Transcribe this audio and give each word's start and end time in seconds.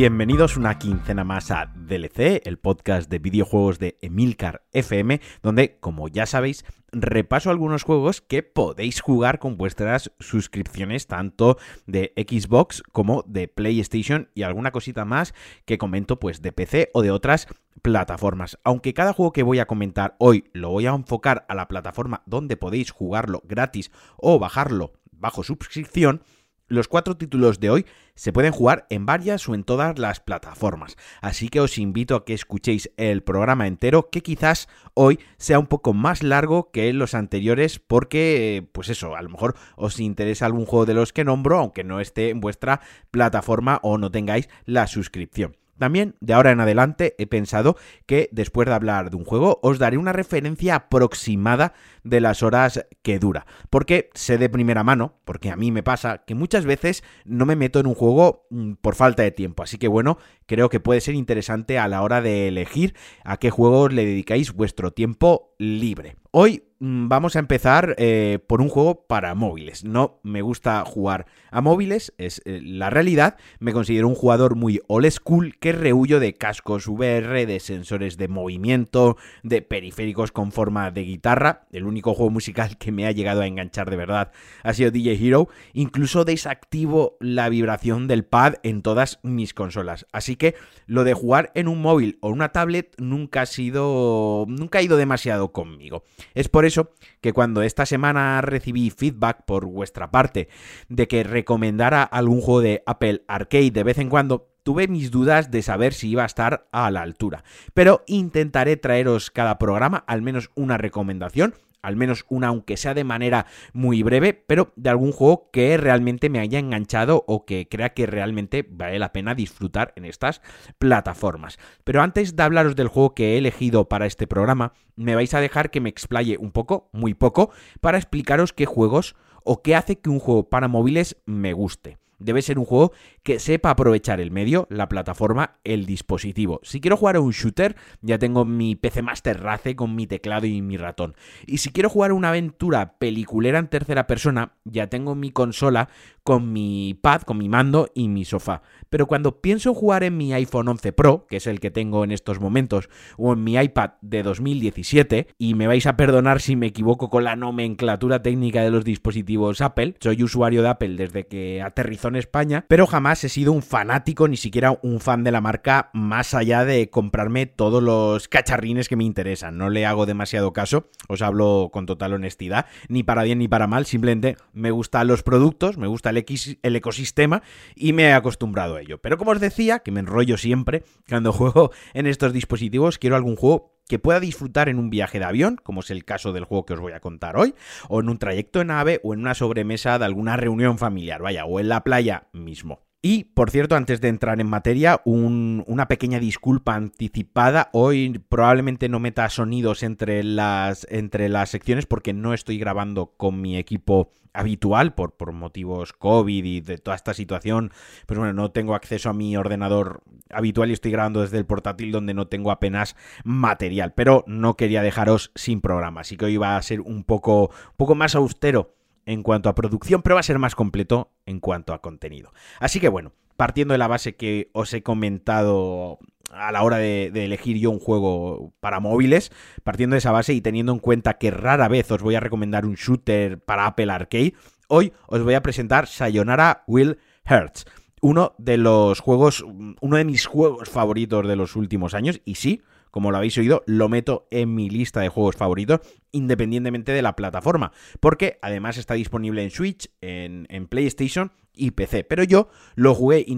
Bienvenidos 0.00 0.56
una 0.56 0.78
quincena 0.78 1.24
más 1.24 1.50
a 1.50 1.72
DLC, 1.74 2.40
el 2.44 2.58
podcast 2.58 3.10
de 3.10 3.18
videojuegos 3.18 3.80
de 3.80 3.98
Emilcar 4.00 4.62
FM, 4.70 5.20
donde, 5.42 5.80
como 5.80 6.06
ya 6.06 6.24
sabéis, 6.24 6.64
repaso 6.92 7.50
algunos 7.50 7.82
juegos 7.82 8.20
que 8.20 8.44
podéis 8.44 9.00
jugar 9.00 9.40
con 9.40 9.56
vuestras 9.56 10.12
suscripciones 10.20 11.08
tanto 11.08 11.58
de 11.86 12.12
Xbox 12.16 12.84
como 12.92 13.24
de 13.26 13.48
PlayStation 13.48 14.28
y 14.36 14.44
alguna 14.44 14.70
cosita 14.70 15.04
más 15.04 15.34
que 15.64 15.78
comento 15.78 16.20
pues 16.20 16.42
de 16.42 16.52
PC 16.52 16.90
o 16.94 17.02
de 17.02 17.10
otras 17.10 17.48
plataformas. 17.82 18.56
Aunque 18.62 18.94
cada 18.94 19.12
juego 19.12 19.32
que 19.32 19.42
voy 19.42 19.58
a 19.58 19.66
comentar 19.66 20.14
hoy 20.20 20.44
lo 20.52 20.70
voy 20.70 20.86
a 20.86 20.94
enfocar 20.94 21.44
a 21.48 21.56
la 21.56 21.66
plataforma 21.66 22.22
donde 22.24 22.56
podéis 22.56 22.92
jugarlo 22.92 23.42
gratis 23.48 23.90
o 24.16 24.38
bajarlo 24.38 24.92
bajo 25.10 25.42
suscripción, 25.42 26.22
los 26.68 26.88
cuatro 26.88 27.16
títulos 27.16 27.60
de 27.60 27.70
hoy 27.70 27.86
se 28.14 28.32
pueden 28.32 28.52
jugar 28.52 28.86
en 28.90 29.06
varias 29.06 29.48
o 29.48 29.54
en 29.54 29.64
todas 29.64 29.98
las 29.98 30.20
plataformas, 30.20 30.96
así 31.20 31.48
que 31.48 31.60
os 31.60 31.78
invito 31.78 32.14
a 32.14 32.24
que 32.24 32.34
escuchéis 32.34 32.90
el 32.96 33.22
programa 33.22 33.66
entero, 33.66 34.10
que 34.10 34.22
quizás 34.22 34.68
hoy 34.94 35.18
sea 35.36 35.58
un 35.58 35.66
poco 35.66 35.94
más 35.94 36.22
largo 36.22 36.70
que 36.70 36.92
los 36.92 37.14
anteriores, 37.14 37.78
porque, 37.78 38.68
pues 38.72 38.88
eso, 38.88 39.16
a 39.16 39.22
lo 39.22 39.30
mejor 39.30 39.56
os 39.76 39.98
interesa 40.00 40.46
algún 40.46 40.66
juego 40.66 40.86
de 40.86 40.94
los 40.94 41.12
que 41.12 41.24
nombro, 41.24 41.58
aunque 41.58 41.84
no 41.84 42.00
esté 42.00 42.30
en 42.30 42.40
vuestra 42.40 42.80
plataforma 43.10 43.80
o 43.82 43.98
no 43.98 44.10
tengáis 44.10 44.48
la 44.64 44.86
suscripción. 44.86 45.56
También, 45.78 46.16
de 46.20 46.34
ahora 46.34 46.50
en 46.50 46.60
adelante, 46.60 47.14
he 47.18 47.26
pensado 47.26 47.76
que 48.06 48.28
después 48.32 48.66
de 48.66 48.74
hablar 48.74 49.10
de 49.10 49.16
un 49.16 49.24
juego, 49.24 49.60
os 49.62 49.78
daré 49.78 49.96
una 49.96 50.12
referencia 50.12 50.74
aproximada 50.74 51.72
de 52.08 52.20
las 52.20 52.42
horas 52.42 52.86
que 53.02 53.18
dura. 53.18 53.46
Porque 53.70 54.10
sé 54.14 54.38
de 54.38 54.48
primera 54.48 54.84
mano, 54.84 55.14
porque 55.24 55.50
a 55.50 55.56
mí 55.56 55.70
me 55.70 55.82
pasa, 55.82 56.24
que 56.26 56.34
muchas 56.34 56.64
veces 56.64 57.04
no 57.24 57.46
me 57.46 57.56
meto 57.56 57.80
en 57.80 57.86
un 57.86 57.94
juego 57.94 58.46
mm, 58.50 58.74
por 58.74 58.94
falta 58.94 59.22
de 59.22 59.30
tiempo. 59.30 59.62
Así 59.62 59.78
que 59.78 59.88
bueno, 59.88 60.18
creo 60.46 60.68
que 60.68 60.80
puede 60.80 61.00
ser 61.00 61.14
interesante 61.14 61.78
a 61.78 61.88
la 61.88 62.02
hora 62.02 62.20
de 62.20 62.48
elegir 62.48 62.94
a 63.24 63.36
qué 63.36 63.50
juegos 63.50 63.92
le 63.92 64.04
dedicáis 64.04 64.52
vuestro 64.52 64.92
tiempo 64.92 65.54
libre. 65.58 66.16
Hoy 66.30 66.64
mm, 66.78 67.08
vamos 67.08 67.36
a 67.36 67.38
empezar 67.38 67.94
eh, 67.98 68.38
por 68.46 68.60
un 68.60 68.68
juego 68.68 69.06
para 69.06 69.34
móviles. 69.34 69.84
No 69.84 70.20
me 70.22 70.42
gusta 70.42 70.84
jugar 70.84 71.26
a 71.50 71.60
móviles, 71.60 72.12
es 72.18 72.42
eh, 72.44 72.60
la 72.62 72.90
realidad. 72.90 73.36
Me 73.58 73.72
considero 73.72 74.08
un 74.08 74.14
jugador 74.14 74.54
muy 74.54 74.80
old 74.88 75.10
school 75.10 75.56
que 75.58 75.72
rehuyo 75.72 76.20
de 76.20 76.34
cascos 76.34 76.86
VR, 76.86 77.46
de 77.46 77.60
sensores 77.60 78.18
de 78.18 78.28
movimiento, 78.28 79.16
de 79.42 79.62
periféricos 79.62 80.30
con 80.30 80.52
forma 80.52 80.90
de 80.90 81.02
guitarra. 81.02 81.66
Juego 82.02 82.30
musical 82.30 82.76
que 82.78 82.92
me 82.92 83.06
ha 83.06 83.12
llegado 83.12 83.40
a 83.40 83.46
enganchar 83.46 83.90
de 83.90 83.96
verdad 83.96 84.32
ha 84.62 84.74
sido 84.74 84.90
DJ 84.90 85.14
Hero. 85.14 85.48
Incluso 85.72 86.24
desactivo 86.24 87.16
la 87.20 87.48
vibración 87.48 88.08
del 88.08 88.24
pad 88.24 88.54
en 88.62 88.82
todas 88.82 89.18
mis 89.22 89.54
consolas. 89.54 90.06
Así 90.12 90.36
que 90.36 90.54
lo 90.86 91.04
de 91.04 91.14
jugar 91.14 91.52
en 91.54 91.68
un 91.68 91.80
móvil 91.80 92.18
o 92.20 92.28
una 92.28 92.50
tablet 92.50 92.94
nunca 92.98 93.42
ha 93.42 93.46
sido. 93.46 94.44
nunca 94.48 94.78
ha 94.78 94.82
ido 94.82 94.96
demasiado 94.96 95.52
conmigo. 95.52 96.04
Es 96.34 96.48
por 96.48 96.64
eso 96.64 96.92
que 97.20 97.32
cuando 97.32 97.62
esta 97.62 97.86
semana 97.86 98.40
recibí 98.40 98.90
feedback 98.90 99.44
por 99.44 99.66
vuestra 99.66 100.10
parte 100.10 100.48
de 100.88 101.08
que 101.08 101.24
recomendara 101.24 102.02
algún 102.02 102.40
juego 102.40 102.60
de 102.60 102.82
Apple 102.86 103.22
Arcade 103.28 103.70
de 103.70 103.84
vez 103.84 103.98
en 103.98 104.08
cuando, 104.08 104.48
tuve 104.62 104.86
mis 104.86 105.10
dudas 105.10 105.50
de 105.50 105.62
saber 105.62 105.94
si 105.94 106.10
iba 106.10 106.24
a 106.24 106.26
estar 106.26 106.68
a 106.72 106.90
la 106.90 107.00
altura. 107.00 107.42
Pero 107.72 108.02
intentaré 108.06 108.76
traeros 108.76 109.30
cada 109.30 109.58
programa 109.58 110.04
al 110.06 110.20
menos 110.20 110.50
una 110.54 110.76
recomendación 110.76 111.54
al 111.82 111.96
menos 111.96 112.24
una, 112.28 112.48
aunque 112.48 112.76
sea 112.76 112.94
de 112.94 113.04
manera 113.04 113.46
muy 113.72 114.02
breve, 114.02 114.34
pero 114.34 114.72
de 114.76 114.90
algún 114.90 115.12
juego 115.12 115.50
que 115.52 115.76
realmente 115.76 116.28
me 116.30 116.40
haya 116.40 116.58
enganchado 116.58 117.24
o 117.26 117.44
que 117.44 117.68
crea 117.68 117.94
que 117.94 118.06
realmente 118.06 118.66
vale 118.68 118.98
la 118.98 119.12
pena 119.12 119.34
disfrutar 119.34 119.92
en 119.96 120.04
estas 120.04 120.42
plataformas. 120.78 121.58
Pero 121.84 122.02
antes 122.02 122.36
de 122.36 122.42
hablaros 122.42 122.76
del 122.76 122.88
juego 122.88 123.14
que 123.14 123.34
he 123.34 123.38
elegido 123.38 123.88
para 123.88 124.06
este 124.06 124.26
programa, 124.26 124.72
me 124.96 125.14
vais 125.14 125.32
a 125.34 125.40
dejar 125.40 125.70
que 125.70 125.80
me 125.80 125.88
explaye 125.88 126.36
un 126.38 126.50
poco, 126.50 126.88
muy 126.92 127.14
poco, 127.14 127.50
para 127.80 127.98
explicaros 127.98 128.52
qué 128.52 128.66
juegos 128.66 129.14
o 129.44 129.62
qué 129.62 129.76
hace 129.76 129.98
que 129.98 130.10
un 130.10 130.18
juego 130.18 130.48
para 130.48 130.68
móviles 130.68 131.16
me 131.24 131.52
guste. 131.52 131.98
Debe 132.18 132.42
ser 132.42 132.58
un 132.58 132.64
juego 132.64 132.92
que 133.22 133.38
sepa 133.38 133.70
aprovechar 133.70 134.20
el 134.20 134.30
medio, 134.30 134.66
la 134.70 134.88
plataforma, 134.88 135.58
el 135.64 135.86
dispositivo. 135.86 136.60
Si 136.62 136.80
quiero 136.80 136.96
jugar 136.96 137.16
a 137.16 137.20
un 137.20 137.32
shooter, 137.32 137.76
ya 138.00 138.18
tengo 138.18 138.44
mi 138.44 138.74
PC 138.74 139.02
Master 139.02 139.40
Race 139.40 139.76
con 139.76 139.94
mi 139.94 140.06
teclado 140.06 140.46
y 140.46 140.62
mi 140.62 140.76
ratón. 140.76 141.14
Y 141.46 141.58
si 141.58 141.70
quiero 141.70 141.88
jugar 141.88 142.10
a 142.10 142.14
una 142.14 142.30
aventura 142.30 142.94
peliculera 142.98 143.58
en 143.58 143.68
tercera 143.68 144.06
persona, 144.06 144.52
ya 144.64 144.88
tengo 144.88 145.14
mi 145.14 145.30
consola 145.30 145.88
con 146.28 146.52
mi 146.52 146.92
pad, 146.92 147.22
con 147.22 147.38
mi 147.38 147.48
mando 147.48 147.88
y 147.94 148.08
mi 148.08 148.26
sofá. 148.26 148.60
Pero 148.90 149.06
cuando 149.06 149.40
pienso 149.40 149.72
jugar 149.72 150.02
en 150.02 150.18
mi 150.18 150.34
iPhone 150.34 150.68
11 150.68 150.92
Pro, 150.92 151.26
que 151.26 151.38
es 151.38 151.46
el 151.46 151.58
que 151.58 151.70
tengo 151.70 152.04
en 152.04 152.12
estos 152.12 152.38
momentos, 152.38 152.90
o 153.16 153.32
en 153.32 153.44
mi 153.44 153.56
iPad 153.56 153.92
de 154.02 154.22
2017, 154.22 155.28
y 155.38 155.54
me 155.54 155.66
vais 155.66 155.86
a 155.86 155.96
perdonar 155.96 156.42
si 156.42 156.54
me 156.54 156.66
equivoco 156.66 157.08
con 157.08 157.24
la 157.24 157.34
nomenclatura 157.34 158.20
técnica 158.20 158.62
de 158.62 158.70
los 158.70 158.84
dispositivos 158.84 159.62
Apple, 159.62 159.94
soy 160.00 160.22
usuario 160.22 160.60
de 160.60 160.68
Apple 160.68 160.96
desde 160.96 161.26
que 161.26 161.62
aterrizó 161.62 162.08
en 162.08 162.16
España, 162.16 162.66
pero 162.68 162.86
jamás 162.86 163.24
he 163.24 163.30
sido 163.30 163.52
un 163.52 163.62
fanático, 163.62 164.28
ni 164.28 164.36
siquiera 164.36 164.78
un 164.82 165.00
fan 165.00 165.24
de 165.24 165.32
la 165.32 165.40
marca, 165.40 165.88
más 165.94 166.34
allá 166.34 166.66
de 166.66 166.90
comprarme 166.90 167.46
todos 167.46 167.82
los 167.82 168.28
cacharrines 168.28 168.90
que 168.90 168.96
me 168.96 169.04
interesan. 169.04 169.56
No 169.56 169.70
le 169.70 169.86
hago 169.86 170.04
demasiado 170.04 170.52
caso, 170.52 170.90
os 171.08 171.22
hablo 171.22 171.70
con 171.72 171.86
total 171.86 172.12
honestidad, 172.12 172.66
ni 172.90 173.02
para 173.02 173.22
bien 173.22 173.38
ni 173.38 173.48
para 173.48 173.66
mal, 173.66 173.86
simplemente 173.86 174.36
me 174.52 174.70
gustan 174.70 175.06
los 175.06 175.22
productos, 175.22 175.78
me 175.78 175.86
gusta 175.86 176.10
el 176.10 176.17
el, 176.62 176.76
ecosistema 176.76 177.42
y 177.74 177.92
me 177.92 178.04
he 178.04 178.12
acostumbrado 178.12 178.76
a 178.76 178.80
ello. 178.80 178.98
Pero 178.98 179.18
como 179.18 179.32
os 179.32 179.40
decía, 179.40 179.80
que 179.80 179.90
me 179.90 180.00
enrollo 180.00 180.36
siempre, 180.36 180.84
cuando 181.08 181.32
juego 181.34 181.72
en 181.94 182.06
estos 182.06 182.32
dispositivos, 182.32 182.98
quiero 182.98 183.16
algún 183.16 183.36
juego 183.36 183.78
que 183.88 183.98
pueda 183.98 184.20
disfrutar 184.20 184.68
en 184.68 184.78
un 184.78 184.90
viaje 184.90 185.18
de 185.18 185.24
avión, 185.24 185.56
como 185.62 185.80
es 185.80 185.90
el 185.90 186.04
caso 186.04 186.32
del 186.32 186.44
juego 186.44 186.66
que 186.66 186.74
os 186.74 186.80
voy 186.80 186.92
a 186.92 187.00
contar 187.00 187.36
hoy, 187.36 187.54
o 187.88 188.00
en 188.00 188.08
un 188.08 188.18
trayecto 188.18 188.60
en 188.60 188.68
nave, 188.68 189.00
o 189.02 189.14
en 189.14 189.20
una 189.20 189.34
sobremesa 189.34 189.98
de 189.98 190.04
alguna 190.04 190.36
reunión 190.36 190.78
familiar, 190.78 191.22
vaya, 191.22 191.46
o 191.46 191.58
en 191.58 191.68
la 191.68 191.82
playa 191.84 192.28
mismo. 192.32 192.87
Y, 193.10 193.24
por 193.24 193.50
cierto, 193.50 193.74
antes 193.74 194.02
de 194.02 194.08
entrar 194.08 194.38
en 194.38 194.50
materia, 194.50 195.00
una 195.06 195.88
pequeña 195.88 196.20
disculpa 196.20 196.74
anticipada. 196.74 197.70
Hoy 197.72 198.18
probablemente 198.28 198.90
no 198.90 199.00
meta 199.00 199.30
sonidos 199.30 199.82
entre 199.82 200.22
las, 200.22 200.86
entre 200.90 201.30
las 201.30 201.48
secciones 201.48 201.86
porque 201.86 202.12
no 202.12 202.34
estoy 202.34 202.58
grabando 202.58 203.14
con 203.16 203.40
mi 203.40 203.56
equipo 203.56 204.12
habitual 204.34 204.94
por, 204.94 205.16
por 205.16 205.32
motivos 205.32 205.94
COVID 205.94 206.44
y 206.44 206.60
de 206.60 206.76
toda 206.76 206.96
esta 206.96 207.14
situación. 207.14 207.72
Pues 208.04 208.18
bueno, 208.18 208.34
no 208.34 208.50
tengo 208.50 208.74
acceso 208.74 209.08
a 209.08 209.14
mi 209.14 209.38
ordenador 209.38 210.02
habitual 210.28 210.68
y 210.68 210.74
estoy 210.74 210.92
grabando 210.92 211.22
desde 211.22 211.38
el 211.38 211.46
portátil 211.46 211.92
donde 211.92 212.12
no 212.12 212.26
tengo 212.26 212.50
apenas 212.50 212.94
material. 213.24 213.94
Pero 213.94 214.22
no 214.26 214.54
quería 214.54 214.82
dejaros 214.82 215.32
sin 215.34 215.62
programa, 215.62 216.02
así 216.02 216.18
que 216.18 216.26
hoy 216.26 216.36
va 216.36 216.58
a 216.58 216.62
ser 216.62 216.82
un 216.82 217.04
poco, 217.04 217.44
un 217.44 217.76
poco 217.78 217.94
más 217.94 218.14
austero 218.14 218.77
en 219.08 219.22
cuanto 219.22 219.48
a 219.48 219.54
producción, 219.54 220.02
pero 220.02 220.16
va 220.16 220.20
a 220.20 220.22
ser 220.22 220.38
más 220.38 220.54
completo 220.54 221.10
en 221.24 221.40
cuanto 221.40 221.72
a 221.72 221.80
contenido. 221.80 222.30
Así 222.60 222.78
que 222.78 222.90
bueno, 222.90 223.12
partiendo 223.36 223.72
de 223.72 223.78
la 223.78 223.88
base 223.88 224.16
que 224.16 224.50
os 224.52 224.74
he 224.74 224.82
comentado 224.82 225.98
a 226.30 226.52
la 226.52 226.62
hora 226.62 226.76
de, 226.76 227.06
elegir 227.14 227.56
yo 227.56 227.70
un 227.70 227.78
juego 227.78 228.52
para 228.60 228.80
móviles, 228.80 229.32
partiendo 229.64 229.94
de 229.94 229.98
esa 229.98 230.12
base 230.12 230.34
y 230.34 230.42
teniendo 230.42 230.72
en 230.72 230.78
cuenta 230.78 231.14
que 231.14 231.30
rara 231.30 231.68
vez 231.68 231.90
os 231.90 232.02
voy 232.02 232.16
a 232.16 232.20
recomendar 232.20 232.66
un 232.66 232.74
shooter 232.74 233.42
para 233.42 233.64
Apple 233.64 233.90
Arcade, 233.90 234.34
hoy 234.68 234.92
os 235.06 235.22
voy 235.22 235.32
a 235.32 235.42
presentar 235.42 235.86
Sayonara 235.86 236.64
Will 236.66 236.98
Hertz. 237.24 237.64
Uno 238.02 238.34
de 238.36 238.58
los 238.58 239.00
juegos, 239.00 239.42
uno 239.80 239.96
de 239.96 240.04
mis 240.04 240.26
juegos 240.26 240.68
favoritos 240.68 241.26
de 241.26 241.34
los 241.34 241.56
últimos 241.56 241.94
años, 241.94 242.20
y 242.26 242.34
sí, 242.34 242.60
como 242.90 243.10
lo 243.10 243.16
habéis 243.16 243.36
oído, 243.38 243.62
lo 243.66 243.88
meto 243.88 244.26
en 244.30 244.54
mi 244.54 244.70
lista 244.70 245.00
de 245.00 245.08
juegos 245.08 245.36
favoritos, 245.36 245.80
independientemente 246.12 246.92
de 246.92 247.02
la 247.02 247.16
plataforma, 247.16 247.72
porque 248.00 248.38
además 248.42 248.76
está 248.76 248.94
disponible 248.94 249.42
en 249.42 249.50
Switch, 249.50 249.90
en, 250.00 250.46
PlayStation 250.68 251.32
y 251.54 251.72
PC. 251.72 252.04
Pero 252.04 252.24
yo 252.24 252.48
lo 252.74 252.94
jugué 252.94 253.24
y, 253.26 253.36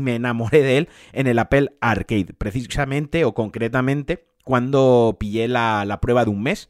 me 0.00 0.14
enamoré 0.14 0.62
de 0.62 0.78
él 0.78 0.88
en 1.12 1.26
el 1.26 1.38
Apple 1.38 1.70
Arcade, 1.80 2.34
precisamente 2.36 3.24
o 3.24 3.34
concretamente 3.34 4.26
cuando 4.44 5.16
pillé 5.18 5.48
la, 5.48 5.98
prueba 6.00 6.24
de 6.24 6.30
un 6.30 6.42
mes 6.42 6.68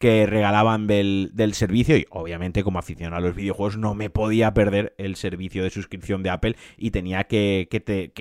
que 0.00 0.24
regalaban 0.24 0.86
del, 0.86 1.30
servicio 1.52 1.94
y 1.94 2.06
obviamente 2.08 2.64
como 2.64 2.78
aficionado 2.78 3.18
a 3.18 3.20
los 3.20 3.36
videojuegos 3.36 3.76
no 3.76 3.94
me 3.94 4.08
podía 4.08 4.54
perder 4.54 4.94
el 4.96 5.14
servicio 5.14 5.62
de 5.62 5.68
suscripción 5.68 6.22
de 6.22 6.30
Apple 6.30 6.56
y 6.78 6.90
tenía 6.90 7.24
que, 7.24 7.68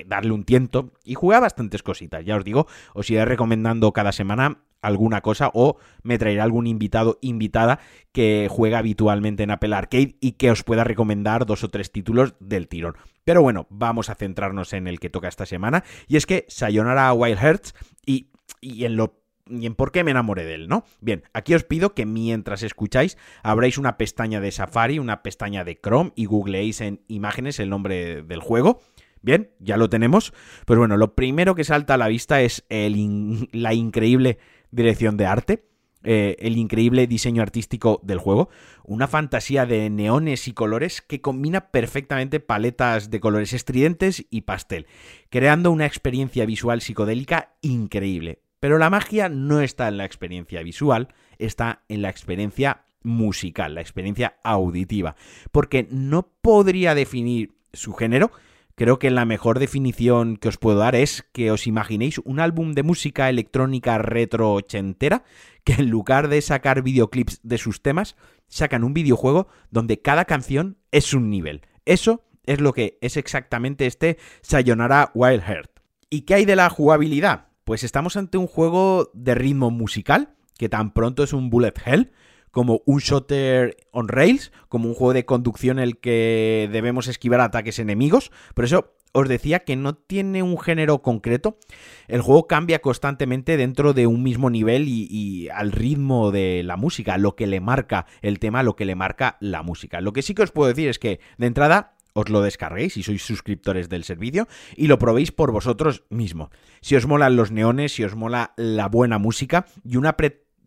darle 0.06 0.34
un 0.34 0.44
tiento 0.44 0.92
y 1.06 1.14
jugué 1.14 1.40
bastantes 1.40 1.82
cositas, 1.82 2.26
ya 2.26 2.36
os 2.36 2.44
digo, 2.44 2.68
os 2.94 3.10
iré 3.10 3.24
recomendando 3.24 3.94
cada 3.94 4.12
semana 4.12 4.62
alguna 4.82 5.22
cosa 5.22 5.52
o 5.54 5.78
me 6.04 6.18
traeré 6.18 6.42
algún 6.42 6.68
invitado, 6.68 7.18
invitada 7.22 7.80
que 8.12 8.50
juega 8.52 8.80
habitualmente 8.80 9.44
en 9.44 9.52
Apple 9.52 9.74
Arcade 9.74 10.18
y 10.20 10.34
que 10.34 10.52
os 10.52 10.64
pueda 10.64 10.84
recomendar 10.84 11.46
dos 11.46 11.64
o 11.64 11.70
tres 11.70 11.94
títulos 11.94 12.34
del 12.42 12.68
tirón. 12.68 12.98
Pero 13.24 13.42
bueno, 13.42 13.68
vamos 13.70 14.10
a 14.10 14.16
centrarnos 14.16 14.74
en 14.74 14.88
el 14.90 15.00
que 15.00 15.10
toca 15.10 15.30
esta 15.30 15.46
semana 15.46 15.86
y 16.10 16.18
es 16.18 16.26
que 16.26 16.46
Sayonara 16.50 17.14
Wild 17.14 17.40
Hearts 17.40 17.74
y, 18.06 18.32
y 18.60 18.84
en 18.84 18.98
lo 18.98 19.19
y 19.50 19.66
en 19.66 19.76
por 19.76 19.92
qué 19.92 20.04
me 20.04 20.12
enamoré 20.12 20.46
de 20.46 20.56
él, 20.56 20.68
¿no? 20.68 20.86
Bien, 21.02 21.24
aquí 21.34 21.54
os 21.54 21.64
pido 21.64 21.94
que 21.94 22.06
mientras 22.06 22.64
escucháis 22.64 23.18
abráis 23.44 23.78
una 23.78 23.98
pestaña 23.98 24.40
de 24.40 24.52
Safari, 24.52 25.00
una 25.00 25.24
pestaña 25.24 25.64
de 25.64 25.80
Chrome 25.80 26.12
y 26.16 26.26
googleéis 26.26 26.82
en 26.82 27.02
imágenes 27.08 27.60
el 27.60 27.70
nombre 27.70 28.24
del 28.24 28.40
juego. 28.40 28.80
Bien, 29.22 29.52
ya 29.60 29.78
lo 29.78 29.90
tenemos. 29.90 30.34
Pues 30.66 30.80
bueno, 30.80 30.98
lo 30.98 31.16
primero 31.16 31.56
que 31.56 31.64
salta 31.64 31.96
a 31.96 31.98
la 31.98 32.08
vista 32.08 32.42
es 32.42 32.64
la 32.70 33.74
increíble 33.74 34.38
dirección 34.72 35.18
de 35.18 35.26
arte. 35.26 35.66
Eh, 36.06 36.38
el 36.40 36.56
increíble 36.56 37.08
diseño 37.08 37.42
artístico 37.42 38.00
del 38.04 38.20
juego, 38.20 38.48
una 38.86 39.10
fantasía 39.10 39.66
de 39.66 39.90
neones 39.90 40.48
y 40.48 40.54
colores 40.54 41.02
que 41.02 41.20
combina 41.20 41.72
perfectamente 41.72 42.40
paletas 42.40 43.10
de 43.10 43.20
colores 43.20 43.52
estridentes 43.52 44.26
y 44.30 44.42
pastel, 44.42 44.88
creando 45.30 45.72
una 45.72 45.86
experiencia 45.86 46.46
visual 46.46 46.80
psicodélica 46.80 47.58
increíble. 47.62 48.44
Pero 48.60 48.78
la 48.78 48.90
magia 48.90 49.30
no 49.30 49.62
está 49.62 49.88
en 49.88 49.98
la 49.98 50.06
experiencia 50.06 50.62
visual, 50.64 51.10
está 51.38 51.84
en 51.88 52.02
la 52.02 52.10
experiencia 52.10 52.84
musical, 53.04 53.76
la 53.76 53.82
experiencia 53.82 54.36
auditiva, 54.44 55.16
porque 55.52 55.88
no 55.90 56.28
podría 56.42 56.96
definir 56.96 57.56
su 57.74 57.94
género, 57.94 58.32
Creo 58.80 58.98
que 58.98 59.12
la 59.12 59.26
mejor 59.26 59.60
definición 59.60 60.38
que 60.38 60.48
os 60.48 60.56
puedo 60.56 60.78
dar 60.78 60.96
es 60.96 61.26
que 61.34 61.52
os 61.52 61.68
imaginéis 61.68 62.18
un 62.20 62.40
álbum 62.40 62.72
de 62.72 62.84
música 62.84 63.30
electrónica 63.30 63.98
retro 63.98 64.54
ochentera 64.54 65.26
que 65.66 65.74
en 65.74 65.90
lugar 65.90 66.30
de 66.30 66.42
sacar 66.42 66.82
videoclips 66.82 67.42
de 67.44 67.58
sus 67.58 67.82
temas, 67.82 68.16
sacan 68.48 68.86
un 68.86 68.94
videojuego 68.94 69.50
donde 69.70 70.02
cada 70.02 70.24
canción 70.24 70.78
es 70.94 71.14
un 71.14 71.30
nivel. 71.30 71.64
Eso 71.84 72.24
es 72.46 72.62
lo 72.62 72.72
que 72.72 72.98
es 73.02 73.18
exactamente 73.18 73.86
este 73.86 74.18
Sayonara 74.40 75.12
Wild 75.14 75.44
Heart. 75.44 75.82
¿Y 76.10 76.22
qué 76.22 76.36
hay 76.36 76.46
de 76.46 76.56
la 76.56 76.70
jugabilidad? 76.70 77.49
Pues 77.70 77.84
estamos 77.84 78.18
ante 78.18 78.40
un 78.40 78.48
juego 78.48 79.12
de 79.14 79.36
ritmo 79.36 79.70
musical, 79.70 80.34
que 80.58 80.70
tan 80.70 80.92
pronto 80.92 81.22
es 81.22 81.34
un 81.34 81.52
bullet 81.52 81.76
hell, 81.86 82.12
como 82.50 82.82
un 82.88 82.98
shooter 82.98 83.78
on 83.92 84.08
rails, 84.08 84.52
como 84.70 84.90
un 84.90 84.96
juego 84.96 85.14
de 85.14 85.26
conducción 85.26 85.78
en 85.78 85.84
el 85.84 86.00
que 86.00 86.68
debemos 86.72 87.08
esquivar 87.08 87.42
ataques 87.42 87.78
enemigos. 87.78 88.32
Por 88.56 88.66
eso 88.66 88.96
os 89.12 89.30
decía 89.30 89.60
que 89.66 89.76
no 89.76 89.94
tiene 89.94 90.42
un 90.42 90.58
género 90.58 91.04
concreto. 91.04 91.60
El 92.08 92.22
juego 92.22 92.48
cambia 92.48 92.80
constantemente 92.80 93.56
dentro 93.56 93.94
de 93.94 94.08
un 94.08 94.24
mismo 94.24 94.50
nivel 94.50 94.88
y, 94.88 95.48
al 95.50 95.72
ritmo 95.72 96.32
de 96.32 96.64
la 96.64 96.76
música, 96.76 97.20
lo 97.20 97.36
que 97.36 97.46
le 97.46 97.60
marca 97.60 98.08
el 98.24 98.40
tema, 98.40 98.64
lo 98.64 98.76
que 98.76 98.86
le 98.86 98.96
marca 98.96 99.38
la 99.42 99.62
música. 99.62 100.02
Lo 100.02 100.12
que 100.12 100.24
sí 100.24 100.34
que 100.34 100.42
os 100.42 100.52
puedo 100.52 100.70
decir 100.70 100.90
es 100.90 100.98
que 100.98 101.20
de 101.38 101.46
entrada 101.46 101.99
os 102.20 102.30
lo 102.30 102.42
descarguéis 102.42 102.94
si 102.94 103.04
sois 103.04 103.24
suscriptores 103.24 103.90
del 103.90 104.04
servicio 104.04 104.48
y 104.76 104.88
lo 104.88 105.00
probéis 105.00 105.32
por 105.32 105.52
vosotros 105.52 106.04
mismos. 106.10 106.50
Si 106.82 106.96
os 106.96 107.08
molan 107.08 107.36
los 107.36 107.52
neones, 107.52 107.94
si 107.94 108.04
os 108.04 108.16
mola 108.16 108.54
la 108.58 108.88
buena 108.88 109.18
música 109.18 109.66
y 109.84 109.98
una, 109.98 110.16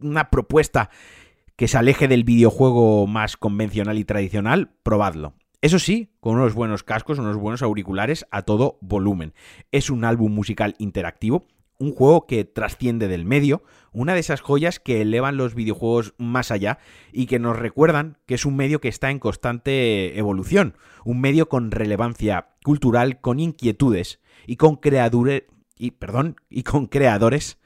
una 0.00 0.30
propuesta 0.30 0.90
que 1.56 1.68
se 1.68 1.78
aleje 1.78 2.08
del 2.08 2.24
videojuego 2.24 3.06
más 3.06 3.36
convencional 3.36 3.98
y 3.98 4.04
tradicional, 4.04 4.74
probadlo. 4.82 5.34
Eso 5.60 5.78
sí, 5.78 6.10
con 6.18 6.34
unos 6.34 6.54
buenos 6.54 6.82
cascos, 6.82 7.20
unos 7.20 7.36
buenos 7.36 7.62
auriculares 7.62 8.26
a 8.32 8.42
todo 8.42 8.78
volumen. 8.80 9.32
Es 9.70 9.90
un 9.90 10.04
álbum 10.04 10.32
musical 10.32 10.74
interactivo, 10.78 11.46
un 11.82 11.92
juego 11.92 12.26
que 12.28 12.44
trasciende 12.44 13.08
del 13.08 13.24
medio, 13.24 13.64
una 13.90 14.14
de 14.14 14.20
esas 14.20 14.40
joyas 14.40 14.78
que 14.78 15.02
elevan 15.02 15.36
los 15.36 15.56
videojuegos 15.56 16.14
más 16.16 16.52
allá 16.52 16.78
y 17.12 17.26
que 17.26 17.40
nos 17.40 17.58
recuerdan 17.58 18.18
que 18.24 18.34
es 18.34 18.46
un 18.46 18.54
medio 18.54 18.80
que 18.80 18.86
está 18.86 19.10
en 19.10 19.18
constante 19.18 20.16
evolución, 20.16 20.76
un 21.04 21.20
medio 21.20 21.48
con 21.48 21.72
relevancia 21.72 22.50
cultural, 22.62 23.20
con 23.20 23.40
inquietudes 23.40 24.20
y 24.46 24.56
con 24.56 24.76
creadores 24.76 25.42
y 25.76 25.90
perdón, 25.90 26.36
y 26.48 26.62
con 26.62 26.86
creadores 26.86 27.58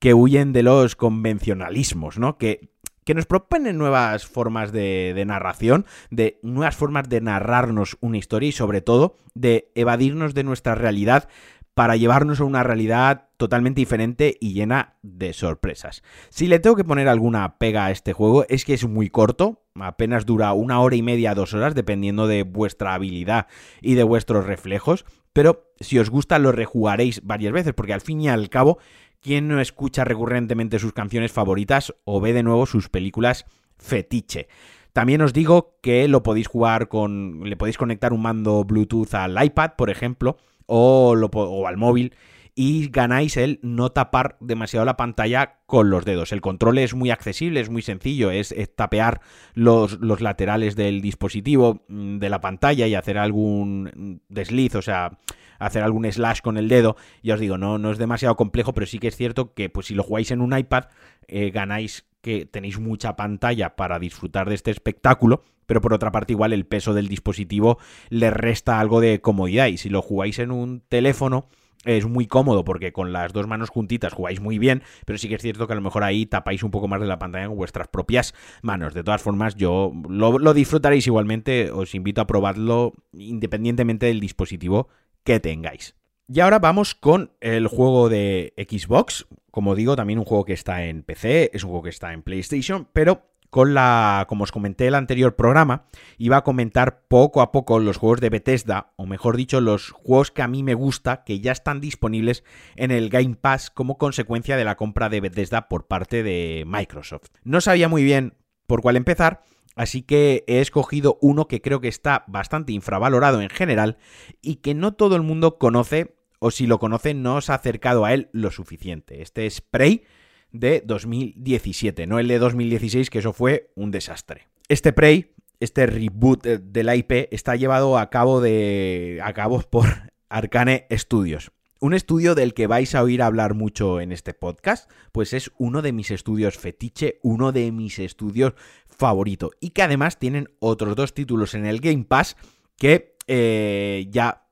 que 0.00 0.12
huyen 0.12 0.52
de 0.52 0.64
los 0.64 0.96
convencionalismos, 0.96 2.18
¿no? 2.18 2.38
Que 2.38 2.72
que 3.04 3.14
nos 3.14 3.26
proponen 3.26 3.78
nuevas 3.78 4.26
formas 4.26 4.72
de, 4.72 5.22
narración, 5.26 5.86
de 6.10 6.38
nuevas 6.42 6.76
formas 6.76 7.08
de 7.08 7.20
narrarnos 7.20 7.96
una 8.00 8.18
historia 8.18 8.48
y 8.48 8.52
sobre 8.52 8.80
todo 8.80 9.16
de 9.34 9.70
evadirnos 9.74 10.34
de 10.34 10.44
nuestra 10.44 10.74
realidad 10.74 11.28
para 11.74 11.96
llevarnos 11.96 12.40
a 12.40 12.44
una 12.44 12.62
realidad 12.62 13.28
totalmente 13.36 13.80
diferente 13.80 14.36
y 14.40 14.52
llena 14.52 14.96
de 15.02 15.32
sorpresas. 15.32 16.02
Si 16.28 16.46
le 16.46 16.58
tengo 16.58 16.76
que 16.76 16.84
poner 16.84 17.08
alguna 17.08 17.58
pega 17.58 17.86
a 17.86 17.90
este 17.90 18.12
juego 18.12 18.44
es 18.48 18.64
que 18.64 18.74
es 18.74 18.86
muy 18.86 19.08
corto, 19.08 19.62
apenas 19.74 20.26
dura 20.26 20.52
una 20.52 20.80
hora 20.80 20.96
y 20.96 21.02
media, 21.02 21.34
dos 21.34 21.54
horas, 21.54 21.74
dependiendo 21.74 22.26
de 22.26 22.42
vuestra 22.42 22.94
habilidad 22.94 23.46
y 23.80 23.94
de 23.94 24.04
vuestros 24.04 24.46
reflejos, 24.46 25.04
pero 25.32 25.72
si 25.80 25.98
os 25.98 26.10
gusta 26.10 26.38
lo 26.38 26.52
rejugaréis 26.52 27.24
varias 27.24 27.52
veces 27.52 27.72
porque 27.72 27.94
al 27.94 28.02
fin 28.02 28.20
y 28.20 28.28
al 28.28 28.50
cabo 28.50 28.78
¿Quién 29.22 29.46
no 29.46 29.60
escucha 29.60 30.02
recurrentemente 30.02 30.80
sus 30.80 30.92
canciones 30.92 31.30
favoritas 31.30 31.94
o 32.04 32.20
ve 32.20 32.32
de 32.32 32.42
nuevo 32.42 32.66
sus 32.66 32.88
películas 32.88 33.46
fetiche? 33.78 34.48
También 34.92 35.22
os 35.22 35.32
digo 35.32 35.78
que 35.80 36.08
lo 36.08 36.24
podéis 36.24 36.48
jugar 36.48 36.88
con. 36.88 37.40
Le 37.44 37.56
podéis 37.56 37.78
conectar 37.78 38.12
un 38.12 38.20
mando 38.20 38.64
Bluetooth 38.64 39.14
al 39.14 39.42
iPad, 39.42 39.74
por 39.78 39.90
ejemplo, 39.90 40.38
o, 40.72 41.66
al 41.66 41.76
móvil. 41.76 42.14
Y 42.54 42.88
ganáis 42.88 43.38
el 43.38 43.60
no 43.62 43.92
tapar 43.92 44.36
demasiado 44.40 44.84
la 44.84 44.98
pantalla 44.98 45.60
con 45.64 45.88
los 45.88 46.04
dedos. 46.04 46.32
El 46.32 46.42
control 46.42 46.78
es 46.78 46.94
muy 46.94 47.10
accesible, 47.10 47.60
es 47.60 47.70
muy 47.70 47.80
sencillo. 47.80 48.30
Es, 48.30 48.54
tapear 48.76 49.22
los, 49.54 49.98
los, 50.00 50.20
laterales 50.20 50.76
del 50.76 51.00
dispositivo, 51.00 51.82
mm, 51.88 52.18
de 52.18 52.28
la 52.28 52.42
pantalla 52.42 52.86
y 52.86 52.94
hacer 52.94 53.16
algún 53.16 54.20
desliz, 54.28 54.74
o 54.74 54.82
sea, 54.82 55.18
hacer 55.58 55.82
algún 55.82 56.10
slash 56.10 56.40
con 56.40 56.58
el 56.58 56.68
dedo. 56.68 56.96
Ya 57.22 57.34
os 57.34 57.40
digo, 57.40 57.56
no, 57.56 57.78
no 57.78 57.90
es 57.90 57.96
demasiado 57.96 58.36
complejo, 58.36 58.74
pero 58.74 58.86
sí 58.86 58.98
que 58.98 59.08
es 59.08 59.16
cierto 59.16 59.54
que 59.54 59.70
pues 59.70 59.86
si 59.86 59.94
lo 59.94 60.02
jugáis 60.02 60.30
en 60.30 60.42
un 60.42 60.56
iPad, 60.56 60.84
eh, 61.28 61.50
ganáis 61.50 62.04
que 62.20 62.44
tenéis 62.44 62.78
mucha 62.78 63.16
pantalla 63.16 63.76
para 63.76 63.98
disfrutar 63.98 64.48
de 64.48 64.54
este 64.54 64.70
espectáculo, 64.70 65.42
pero 65.66 65.80
por 65.80 65.92
otra 65.94 66.12
parte 66.12 66.32
igual 66.32 66.52
el 66.52 66.66
peso 66.66 66.94
del 66.94 67.08
dispositivo 67.08 67.78
le 68.08 68.30
resta 68.30 68.80
algo 68.80 69.00
de 69.00 69.20
comodidad 69.20 69.66
y 69.66 69.76
si 69.76 69.88
lo 69.88 70.02
jugáis 70.02 70.38
en 70.38 70.50
un 70.50 70.82
teléfono 70.88 71.46
es 71.84 72.06
muy 72.06 72.26
cómodo 72.26 72.64
porque 72.64 72.92
con 72.92 73.12
las 73.12 73.32
dos 73.32 73.46
manos 73.46 73.70
juntitas 73.70 74.12
jugáis 74.12 74.40
muy 74.40 74.58
bien, 74.58 74.82
pero 75.04 75.18
sí 75.18 75.28
que 75.28 75.34
es 75.36 75.42
cierto 75.42 75.66
que 75.66 75.72
a 75.72 75.76
lo 75.76 75.82
mejor 75.82 76.04
ahí 76.04 76.26
tapáis 76.26 76.62
un 76.62 76.70
poco 76.70 76.88
más 76.88 77.00
de 77.00 77.06
la 77.06 77.18
pantalla 77.18 77.48
con 77.48 77.56
vuestras 77.56 77.88
propias 77.88 78.34
manos. 78.62 78.94
De 78.94 79.02
todas 79.02 79.22
formas, 79.22 79.56
yo 79.56 79.92
lo, 80.08 80.38
lo 80.38 80.54
disfrutaréis 80.54 81.06
igualmente, 81.06 81.70
os 81.70 81.94
invito 81.94 82.20
a 82.20 82.26
probarlo 82.26 82.92
independientemente 83.12 84.06
del 84.06 84.20
dispositivo 84.20 84.88
que 85.24 85.40
tengáis. 85.40 85.96
Y 86.28 86.40
ahora 86.40 86.58
vamos 86.58 86.94
con 86.94 87.32
el 87.40 87.66
juego 87.66 88.08
de 88.08 88.54
Xbox. 88.56 89.26
Como 89.50 89.74
digo, 89.74 89.96
también 89.96 90.18
un 90.18 90.24
juego 90.24 90.44
que 90.44 90.54
está 90.54 90.84
en 90.84 91.02
PC, 91.02 91.50
es 91.52 91.62
un 91.64 91.70
juego 91.70 91.82
que 91.82 91.90
está 91.90 92.12
en 92.12 92.22
PlayStation, 92.22 92.88
pero 92.92 93.31
con 93.52 93.74
la, 93.74 94.24
como 94.30 94.44
os 94.44 94.50
comenté 94.50 94.84
en 94.84 94.88
el 94.88 94.94
anterior 94.94 95.36
programa, 95.36 95.84
iba 96.16 96.38
a 96.38 96.42
comentar 96.42 97.02
poco 97.06 97.42
a 97.42 97.52
poco 97.52 97.80
los 97.80 97.98
juegos 97.98 98.22
de 98.22 98.30
Bethesda, 98.30 98.94
o 98.96 99.04
mejor 99.04 99.36
dicho, 99.36 99.60
los 99.60 99.90
juegos 99.90 100.30
que 100.30 100.40
a 100.40 100.48
mí 100.48 100.62
me 100.62 100.72
gusta, 100.72 101.22
que 101.22 101.38
ya 101.38 101.52
están 101.52 101.78
disponibles 101.78 102.44
en 102.76 102.90
el 102.90 103.10
Game 103.10 103.36
Pass 103.38 103.68
como 103.68 103.98
consecuencia 103.98 104.56
de 104.56 104.64
la 104.64 104.76
compra 104.76 105.10
de 105.10 105.20
Bethesda 105.20 105.68
por 105.68 105.86
parte 105.86 106.22
de 106.22 106.64
Microsoft. 106.66 107.28
No 107.44 107.60
sabía 107.60 107.90
muy 107.90 108.02
bien 108.02 108.38
por 108.66 108.80
cuál 108.80 108.96
empezar, 108.96 109.42
Así 109.74 110.02
que 110.02 110.44
he 110.48 110.60
escogido 110.60 111.18
uno 111.22 111.48
que 111.48 111.62
creo 111.62 111.80
que 111.80 111.88
está 111.88 112.24
bastante 112.28 112.72
infravalorado 112.72 113.40
en 113.40 113.48
general 113.48 113.96
y 114.42 114.56
que 114.56 114.74
no 114.74 114.92
todo 114.92 115.16
el 115.16 115.22
mundo 115.22 115.56
conoce 115.56 116.14
o 116.40 116.50
si 116.50 116.66
lo 116.66 116.78
conoce 116.78 117.14
no 117.14 117.36
os 117.36 117.48
ha 117.48 117.54
acercado 117.54 118.04
a 118.04 118.12
él 118.12 118.28
lo 118.32 118.50
suficiente. 118.50 119.22
Este 119.22 119.46
es 119.46 119.62
Prey 119.62 120.04
de 120.52 120.82
2017, 120.84 122.06
no 122.06 122.18
el 122.18 122.28
de 122.28 122.38
2016 122.38 123.10
que 123.10 123.18
eso 123.18 123.32
fue 123.32 123.70
un 123.74 123.90
desastre. 123.90 124.48
Este 124.68 124.92
Prey, 124.92 125.32
este 125.60 125.86
reboot 125.86 126.44
de 126.44 126.84
la 126.84 126.96
IP 126.96 127.28
está 127.30 127.56
llevado 127.56 127.98
a 127.98 128.10
cabo 128.10 128.40
de 128.40 129.20
a 129.22 129.32
cabo 129.32 129.60
por 129.70 129.86
Arcane 130.28 130.86
Studios. 130.90 131.52
Un 131.80 131.94
estudio 131.94 132.36
del 132.36 132.54
que 132.54 132.68
vais 132.68 132.94
a 132.94 133.02
oír 133.02 133.22
hablar 133.22 133.54
mucho 133.54 134.00
en 134.00 134.12
este 134.12 134.34
podcast, 134.34 134.88
pues 135.10 135.32
es 135.32 135.50
uno 135.58 135.82
de 135.82 135.92
mis 135.92 136.12
estudios 136.12 136.56
fetiche, 136.56 137.18
uno 137.22 137.50
de 137.50 137.72
mis 137.72 137.98
estudios 137.98 138.54
favorito. 138.86 139.50
Y 139.58 139.70
que 139.70 139.82
además 139.82 140.20
tienen 140.20 140.48
otros 140.60 140.94
dos 140.94 141.12
títulos 141.12 141.54
en 141.54 141.66
el 141.66 141.80
Game 141.80 142.04
Pass 142.04 142.36
que 142.76 143.16
eh, 143.26 144.06
ya 144.10 144.46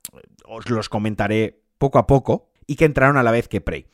os 0.44 0.68
los 0.70 0.88
comentaré 0.88 1.62
poco 1.78 1.98
a 1.98 2.06
poco 2.08 2.49
y 2.70 2.76
que 2.76 2.84
entraron 2.84 3.16
a 3.16 3.24
la 3.24 3.32
vez 3.32 3.48
que 3.48 3.60
Prey. 3.60 3.86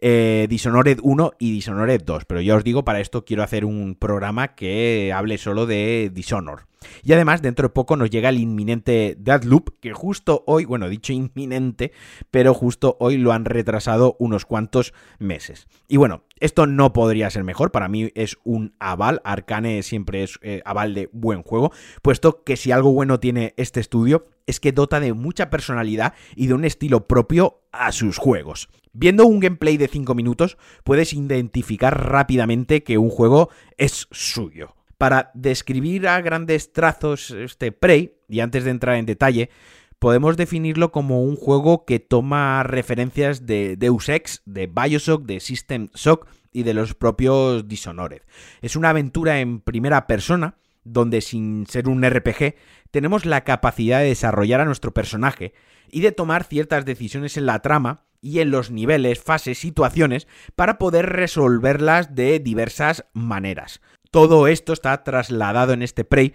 Eh, 0.00 0.48
Dishonored 0.50 0.98
1 1.00 1.32
y 1.38 1.52
Dishonored 1.52 2.02
2, 2.02 2.24
pero 2.24 2.40
ya 2.40 2.56
os 2.56 2.64
digo, 2.64 2.84
para 2.84 2.98
esto 2.98 3.24
quiero 3.24 3.44
hacer 3.44 3.64
un 3.64 3.94
programa 3.94 4.56
que 4.56 5.12
hable 5.14 5.38
solo 5.38 5.64
de 5.64 6.10
Dishonored. 6.12 6.64
Y 7.02 7.12
además, 7.12 7.42
dentro 7.42 7.68
de 7.68 7.74
poco 7.74 7.96
nos 7.96 8.10
llega 8.10 8.28
el 8.28 8.38
inminente 8.38 9.16
Deadloop, 9.18 9.80
que 9.80 9.92
justo 9.92 10.44
hoy, 10.46 10.64
bueno, 10.64 10.88
dicho 10.88 11.12
inminente, 11.12 11.92
pero 12.30 12.54
justo 12.54 12.96
hoy 13.00 13.16
lo 13.16 13.32
han 13.32 13.44
retrasado 13.44 14.16
unos 14.18 14.44
cuantos 14.44 14.92
meses. 15.18 15.66
Y 15.88 15.96
bueno, 15.96 16.24
esto 16.40 16.66
no 16.66 16.92
podría 16.92 17.30
ser 17.30 17.44
mejor, 17.44 17.70
para 17.70 17.88
mí 17.88 18.10
es 18.14 18.36
un 18.44 18.74
aval, 18.78 19.20
Arcane 19.24 19.82
siempre 19.82 20.22
es 20.22 20.38
eh, 20.42 20.62
aval 20.64 20.94
de 20.94 21.08
buen 21.12 21.42
juego, 21.42 21.72
puesto 22.02 22.44
que 22.44 22.56
si 22.56 22.72
algo 22.72 22.92
bueno 22.92 23.20
tiene 23.20 23.54
este 23.56 23.80
estudio 23.80 24.26
es 24.46 24.60
que 24.60 24.72
dota 24.72 25.00
de 25.00 25.12
mucha 25.12 25.50
personalidad 25.50 26.14
y 26.34 26.46
de 26.46 26.54
un 26.54 26.64
estilo 26.64 27.06
propio 27.06 27.62
a 27.72 27.92
sus 27.92 28.18
juegos. 28.18 28.68
Viendo 28.92 29.26
un 29.26 29.40
gameplay 29.40 29.76
de 29.76 29.88
5 29.88 30.14
minutos, 30.14 30.56
puedes 30.84 31.12
identificar 31.12 32.08
rápidamente 32.10 32.82
que 32.82 32.98
un 32.98 33.10
juego 33.10 33.50
es 33.76 34.08
suyo 34.10 34.74
para 34.98 35.30
describir 35.34 36.08
a 36.08 36.20
grandes 36.20 36.72
trazos 36.72 37.30
este 37.30 37.72
Prey, 37.72 38.14
y 38.28 38.40
antes 38.40 38.64
de 38.64 38.70
entrar 38.70 38.96
en 38.96 39.06
detalle, 39.06 39.50
podemos 39.98 40.36
definirlo 40.36 40.92
como 40.92 41.22
un 41.22 41.36
juego 41.36 41.84
que 41.84 42.00
toma 42.00 42.62
referencias 42.62 43.46
de 43.46 43.76
Deus 43.76 44.08
Ex, 44.08 44.42
de 44.44 44.66
Bioshock, 44.66 45.24
de 45.24 45.40
System 45.40 45.88
Shock 45.94 46.26
y 46.52 46.62
de 46.62 46.74
los 46.74 46.94
propios 46.94 47.68
Dishonored. 47.68 48.22
Es 48.62 48.76
una 48.76 48.90
aventura 48.90 49.40
en 49.40 49.60
primera 49.60 50.06
persona, 50.06 50.56
donde 50.84 51.20
sin 51.20 51.66
ser 51.66 51.88
un 51.88 52.08
RPG, 52.08 52.54
tenemos 52.90 53.26
la 53.26 53.44
capacidad 53.44 54.00
de 54.00 54.06
desarrollar 54.06 54.60
a 54.60 54.64
nuestro 54.64 54.94
personaje 54.94 55.52
y 55.90 56.00
de 56.00 56.12
tomar 56.12 56.44
ciertas 56.44 56.84
decisiones 56.84 57.36
en 57.36 57.46
la 57.46 57.60
trama 57.60 58.04
y 58.20 58.40
en 58.40 58.50
los 58.50 58.70
niveles, 58.70 59.22
fases, 59.22 59.58
situaciones 59.58 60.26
para 60.54 60.78
poder 60.78 61.06
resolverlas 61.06 62.14
de 62.14 62.38
diversas 62.38 63.04
maneras. 63.12 63.80
Todo 64.10 64.46
esto 64.46 64.72
está 64.72 65.02
trasladado 65.04 65.72
en 65.72 65.82
este 65.82 66.04
Prey 66.04 66.34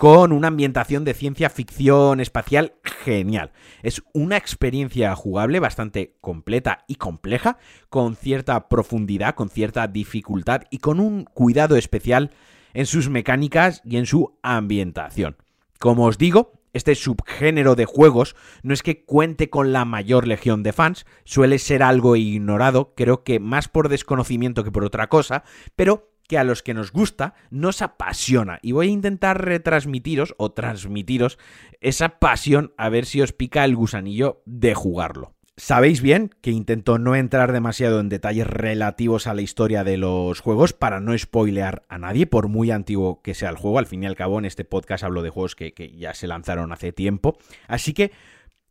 con 0.00 0.32
una 0.32 0.48
ambientación 0.48 1.04
de 1.04 1.12
ciencia 1.12 1.50
ficción 1.50 2.20
espacial 2.20 2.72
genial. 2.82 3.52
Es 3.82 4.02
una 4.14 4.38
experiencia 4.38 5.14
jugable 5.14 5.60
bastante 5.60 6.16
completa 6.22 6.86
y 6.88 6.94
compleja, 6.94 7.58
con 7.90 8.16
cierta 8.16 8.70
profundidad, 8.70 9.34
con 9.34 9.50
cierta 9.50 9.86
dificultad 9.88 10.62
y 10.70 10.78
con 10.78 11.00
un 11.00 11.24
cuidado 11.24 11.76
especial 11.76 12.30
en 12.72 12.86
sus 12.86 13.10
mecánicas 13.10 13.82
y 13.84 13.98
en 13.98 14.06
su 14.06 14.38
ambientación. 14.42 15.36
Como 15.78 16.06
os 16.06 16.16
digo, 16.16 16.52
este 16.72 16.94
subgénero 16.94 17.74
de 17.74 17.84
juegos 17.84 18.36
no 18.62 18.72
es 18.72 18.82
que 18.82 19.04
cuente 19.04 19.50
con 19.50 19.72
la 19.72 19.84
mayor 19.84 20.26
legión 20.26 20.62
de 20.62 20.72
fans, 20.72 21.04
suele 21.24 21.58
ser 21.58 21.82
algo 21.82 22.16
ignorado, 22.16 22.94
creo 22.96 23.24
que 23.24 23.40
más 23.40 23.68
por 23.68 23.88
desconocimiento 23.88 24.62
que 24.62 24.70
por 24.70 24.84
otra 24.84 25.08
cosa, 25.08 25.42
pero 25.74 26.09
que 26.30 26.38
a 26.38 26.44
los 26.44 26.62
que 26.62 26.74
nos 26.74 26.92
gusta 26.92 27.34
nos 27.50 27.82
apasiona. 27.82 28.60
Y 28.62 28.70
voy 28.70 28.86
a 28.86 28.92
intentar 28.92 29.44
retransmitiros 29.44 30.36
o 30.38 30.52
transmitiros 30.52 31.40
esa 31.80 32.20
pasión 32.20 32.72
a 32.78 32.88
ver 32.88 33.04
si 33.04 33.20
os 33.20 33.32
pica 33.32 33.64
el 33.64 33.74
gusanillo 33.74 34.40
de 34.46 34.72
jugarlo. 34.74 35.34
Sabéis 35.56 36.00
bien 36.00 36.30
que 36.40 36.52
intento 36.52 36.98
no 36.98 37.16
entrar 37.16 37.50
demasiado 37.50 37.98
en 37.98 38.08
detalles 38.08 38.46
relativos 38.46 39.26
a 39.26 39.34
la 39.34 39.42
historia 39.42 39.82
de 39.82 39.96
los 39.96 40.38
juegos 40.38 40.72
para 40.72 41.00
no 41.00 41.18
spoilear 41.18 41.82
a 41.88 41.98
nadie, 41.98 42.28
por 42.28 42.46
muy 42.46 42.70
antiguo 42.70 43.22
que 43.22 43.34
sea 43.34 43.50
el 43.50 43.56
juego. 43.56 43.80
Al 43.80 43.86
fin 43.86 44.04
y 44.04 44.06
al 44.06 44.14
cabo, 44.14 44.38
en 44.38 44.44
este 44.44 44.64
podcast 44.64 45.02
hablo 45.02 45.22
de 45.22 45.30
juegos 45.30 45.56
que, 45.56 45.74
que 45.74 45.90
ya 45.96 46.14
se 46.14 46.28
lanzaron 46.28 46.70
hace 46.70 46.92
tiempo. 46.92 47.38
Así 47.66 47.92
que 47.92 48.12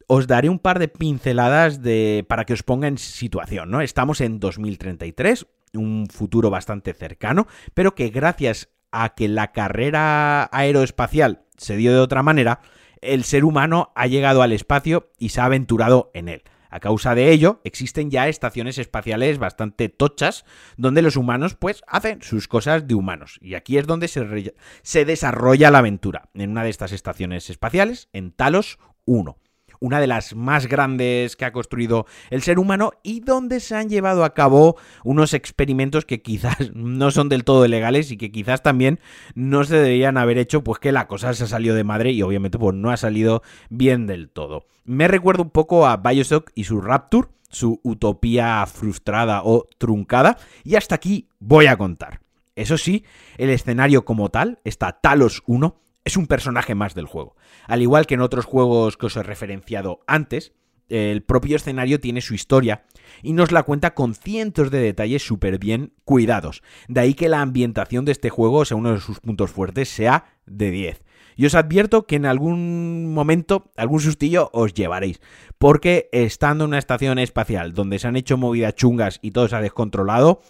os 0.07 0.27
daré 0.27 0.47
un 0.49 0.59
par 0.59 0.79
de 0.79 0.87
pinceladas 0.87 1.83
de, 1.83 2.25
para 2.27 2.45
que 2.45 2.53
os 2.53 2.63
ponga 2.63 2.87
en 2.87 2.97
situación, 2.97 3.69
¿no? 3.69 3.81
Estamos 3.81 4.21
en 4.21 4.39
2033, 4.39 5.45
un 5.73 6.07
futuro 6.07 6.49
bastante 6.49 6.93
cercano, 6.93 7.47
pero 7.73 7.95
que 7.95 8.09
gracias 8.09 8.69
a 8.91 9.09
que 9.15 9.27
la 9.27 9.51
carrera 9.51 10.49
aeroespacial 10.51 11.43
se 11.57 11.77
dio 11.77 11.93
de 11.93 11.99
otra 11.99 12.23
manera, 12.23 12.61
el 13.01 13.23
ser 13.23 13.45
humano 13.45 13.91
ha 13.95 14.07
llegado 14.07 14.41
al 14.41 14.51
espacio 14.51 15.11
y 15.17 15.29
se 15.29 15.41
ha 15.41 15.45
aventurado 15.45 16.11
en 16.13 16.29
él. 16.29 16.43
A 16.71 16.79
causa 16.79 17.15
de 17.15 17.31
ello, 17.31 17.61
existen 17.63 18.11
ya 18.11 18.27
estaciones 18.27 18.77
espaciales 18.77 19.39
bastante 19.39 19.89
tochas 19.89 20.45
donde 20.77 21.01
los 21.01 21.15
humanos 21.15 21.55
pues 21.55 21.81
hacen 21.87 22.21
sus 22.21 22.47
cosas 22.47 22.87
de 22.87 22.93
humanos. 22.93 23.39
Y 23.41 23.55
aquí 23.55 23.79
es 23.79 23.87
donde 23.87 24.07
se, 24.07 24.53
se 24.83 25.05
desarrolla 25.05 25.71
la 25.71 25.79
aventura, 25.79 26.29
en 26.35 26.51
una 26.51 26.63
de 26.63 26.69
estas 26.69 26.91
estaciones 26.91 27.49
espaciales, 27.49 28.09
en 28.13 28.31
Talos 28.31 28.77
1 29.05 29.37
una 29.79 29.99
de 29.99 30.07
las 30.07 30.35
más 30.35 30.67
grandes 30.67 31.35
que 31.35 31.45
ha 31.45 31.51
construido 31.51 32.05
el 32.29 32.41
ser 32.41 32.59
humano 32.59 32.91
y 33.03 33.21
donde 33.21 33.59
se 33.59 33.75
han 33.75 33.89
llevado 33.89 34.23
a 34.23 34.33
cabo 34.33 34.77
unos 35.03 35.33
experimentos 35.33 36.05
que 36.05 36.21
quizás 36.21 36.71
no 36.73 37.11
son 37.11 37.29
del 37.29 37.43
todo 37.43 37.67
legales 37.67 38.11
y 38.11 38.17
que 38.17 38.31
quizás 38.31 38.61
también 38.61 38.99
no 39.35 39.63
se 39.63 39.75
deberían 39.75 40.17
haber 40.17 40.37
hecho, 40.37 40.63
pues 40.63 40.79
que 40.79 40.91
la 40.91 41.07
cosa 41.07 41.33
se 41.33 41.45
ha 41.45 41.47
salido 41.47 41.75
de 41.75 41.83
madre 41.83 42.11
y 42.11 42.21
obviamente 42.21 42.57
pues 42.57 42.75
no 42.75 42.91
ha 42.91 42.97
salido 42.97 43.41
bien 43.69 44.07
del 44.07 44.29
todo. 44.29 44.65
Me 44.85 45.07
recuerdo 45.07 45.43
un 45.43 45.51
poco 45.51 45.87
a 45.87 45.97
Bioshock 45.97 46.51
y 46.55 46.63
su 46.63 46.81
Rapture, 46.81 47.27
su 47.49 47.79
utopía 47.83 48.65
frustrada 48.65 49.41
o 49.43 49.67
truncada, 49.77 50.37
y 50.63 50.75
hasta 50.75 50.95
aquí 50.95 51.27
voy 51.39 51.67
a 51.67 51.77
contar. 51.77 52.21
Eso 52.55 52.77
sí, 52.77 53.05
el 53.37 53.49
escenario 53.51 54.03
como 54.03 54.29
tal, 54.29 54.59
está 54.63 54.99
Talos 54.99 55.43
1, 55.45 55.79
es 56.09 56.17
un 56.17 56.25
personaje 56.25 56.73
más 56.73 56.95
del 56.95 57.05
juego. 57.05 57.35
Al 57.67 57.83
igual 57.83 58.07
que 58.07 58.15
en 58.15 58.21
otros 58.21 58.45
juegos 58.45 58.97
que 58.97 59.05
os 59.05 59.15
he 59.15 59.21
referenciado 59.21 59.99
antes, 60.07 60.53
el 60.89 61.23
propio 61.23 61.55
escenario 61.55 61.99
tiene 61.99 62.21
su 62.21 62.33
historia 62.33 62.83
y 63.21 63.33
nos 63.33 63.51
la 63.51 63.63
cuenta 63.63 63.93
con 63.93 64.15
cientos 64.15 64.71
de 64.71 64.79
detalles 64.79 65.23
súper 65.23 65.59
bien 65.59 65.93
cuidados. 66.03 66.61
De 66.87 67.01
ahí 67.01 67.13
que 67.13 67.29
la 67.29 67.41
ambientación 67.41 68.05
de 68.05 68.11
este 68.11 68.29
juego, 68.29 68.65
sea 68.65 68.77
uno 68.77 68.93
de 68.93 68.99
sus 68.99 69.19
puntos 69.19 69.51
fuertes, 69.51 69.89
sea 69.89 70.25
de 70.45 70.71
10. 70.71 71.03
Y 71.39 71.45
os 71.45 71.55
advierto 71.55 72.05
que 72.05 72.17
en 72.17 72.25
algún 72.25 73.13
momento, 73.13 73.71
algún 73.77 74.01
sustillo 74.01 74.49
os 74.51 74.73
llevaréis. 74.73 75.21
Porque 75.57 76.09
estando 76.11 76.65
en 76.65 76.71
una 76.71 76.79
estación 76.79 77.17
espacial 77.17 77.71
donde 77.73 77.97
se 77.97 78.09
han 78.09 78.17
hecho 78.17 78.35
movidas 78.35 78.75
chungas 78.75 79.19
y 79.21 79.31
todo 79.31 79.47
se 79.47 79.55
ha 79.55 79.61
descontrolado, 79.61 80.41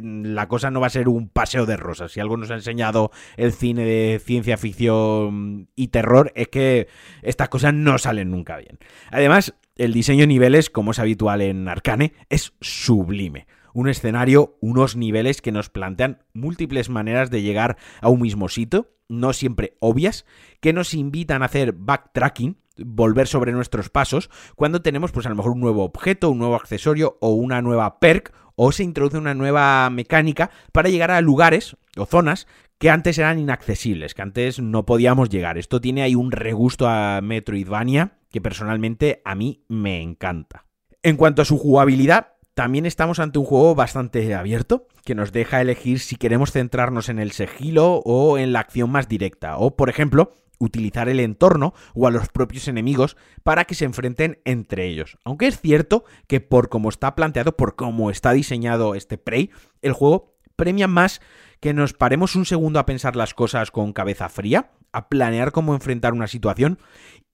la 0.00 0.48
cosa 0.48 0.70
no 0.70 0.80
va 0.80 0.86
a 0.86 0.90
ser 0.90 1.10
un 1.10 1.28
paseo 1.28 1.66
de 1.66 1.76
rosas. 1.76 2.12
Si 2.12 2.20
algo 2.20 2.38
nos 2.38 2.50
ha 2.50 2.54
enseñado 2.54 3.10
el 3.36 3.52
cine 3.52 3.84
de 3.84 4.22
ciencia 4.24 4.56
ficción 4.56 5.68
y 5.76 5.88
terror, 5.88 6.32
es 6.34 6.48
que 6.48 6.88
estas 7.20 7.50
cosas 7.50 7.74
no 7.74 7.98
salen 7.98 8.30
nunca 8.30 8.56
bien. 8.56 8.78
Además, 9.10 9.54
el 9.78 9.92
diseño 9.92 10.20
de 10.22 10.26
niveles, 10.26 10.70
como 10.70 10.90
es 10.90 10.98
habitual 10.98 11.40
en 11.40 11.68
Arcane, 11.68 12.12
es 12.28 12.52
sublime. 12.60 13.46
Un 13.72 13.88
escenario, 13.88 14.58
unos 14.60 14.96
niveles 14.96 15.40
que 15.40 15.52
nos 15.52 15.70
plantean 15.70 16.24
múltiples 16.34 16.90
maneras 16.90 17.30
de 17.30 17.42
llegar 17.42 17.76
a 18.00 18.08
un 18.08 18.20
mismo 18.20 18.48
sitio, 18.48 18.90
no 19.08 19.32
siempre 19.32 19.76
obvias, 19.80 20.26
que 20.60 20.72
nos 20.72 20.94
invitan 20.94 21.42
a 21.42 21.46
hacer 21.46 21.72
backtracking, 21.72 22.58
volver 22.76 23.26
sobre 23.26 23.52
nuestros 23.52 23.88
pasos, 23.88 24.30
cuando 24.56 24.82
tenemos 24.82 25.12
pues 25.12 25.26
a 25.26 25.30
lo 25.30 25.36
mejor 25.36 25.52
un 25.52 25.60
nuevo 25.60 25.84
objeto, 25.84 26.30
un 26.30 26.38
nuevo 26.38 26.56
accesorio 26.56 27.16
o 27.20 27.30
una 27.30 27.62
nueva 27.62 28.00
perk 28.00 28.32
o 28.56 28.72
se 28.72 28.82
introduce 28.82 29.18
una 29.18 29.34
nueva 29.34 29.88
mecánica 29.90 30.50
para 30.72 30.88
llegar 30.88 31.12
a 31.12 31.20
lugares 31.20 31.76
o 31.96 32.06
zonas 32.06 32.48
que 32.78 32.90
antes 32.90 33.18
eran 33.18 33.38
inaccesibles, 33.38 34.14
que 34.14 34.22
antes 34.22 34.60
no 34.60 34.86
podíamos 34.86 35.28
llegar. 35.28 35.58
Esto 35.58 35.80
tiene 35.80 36.02
ahí 36.02 36.14
un 36.14 36.32
regusto 36.32 36.88
a 36.88 37.20
Metroidvania 37.20 38.18
que 38.30 38.40
personalmente 38.40 39.22
a 39.24 39.34
mí 39.34 39.64
me 39.68 40.00
encanta. 40.00 40.64
En 41.02 41.16
cuanto 41.16 41.42
a 41.42 41.44
su 41.44 41.58
jugabilidad, 41.58 42.34
también 42.54 42.86
estamos 42.86 43.20
ante 43.20 43.38
un 43.38 43.44
juego 43.44 43.74
bastante 43.74 44.34
abierto, 44.34 44.86
que 45.04 45.14
nos 45.14 45.32
deja 45.32 45.60
elegir 45.60 46.00
si 46.00 46.16
queremos 46.16 46.52
centrarnos 46.52 47.08
en 47.08 47.18
el 47.18 47.32
sigilo 47.32 48.02
o 48.04 48.36
en 48.36 48.52
la 48.52 48.60
acción 48.60 48.90
más 48.90 49.08
directa, 49.08 49.56
o 49.58 49.76
por 49.76 49.88
ejemplo, 49.88 50.32
utilizar 50.58 51.08
el 51.08 51.20
entorno 51.20 51.72
o 51.94 52.06
a 52.06 52.10
los 52.10 52.28
propios 52.28 52.68
enemigos 52.68 53.16
para 53.44 53.64
que 53.64 53.74
se 53.74 53.84
enfrenten 53.84 54.40
entre 54.44 54.86
ellos. 54.86 55.18
Aunque 55.24 55.46
es 55.46 55.60
cierto 55.60 56.04
que 56.26 56.40
por 56.40 56.68
cómo 56.68 56.88
está 56.88 57.14
planteado, 57.14 57.56
por 57.56 57.76
cómo 57.76 58.10
está 58.10 58.32
diseñado 58.32 58.94
este 58.94 59.18
Prey, 59.18 59.50
el 59.80 59.92
juego 59.92 60.36
premia 60.56 60.88
más 60.88 61.20
que 61.60 61.74
nos 61.74 61.92
paremos 61.92 62.36
un 62.36 62.44
segundo 62.44 62.78
a 62.78 62.86
pensar 62.86 63.16
las 63.16 63.34
cosas 63.34 63.70
con 63.70 63.92
cabeza 63.92 64.28
fría, 64.28 64.70
a 64.92 65.08
planear 65.08 65.52
cómo 65.52 65.74
enfrentar 65.74 66.12
una 66.12 66.26
situación 66.26 66.78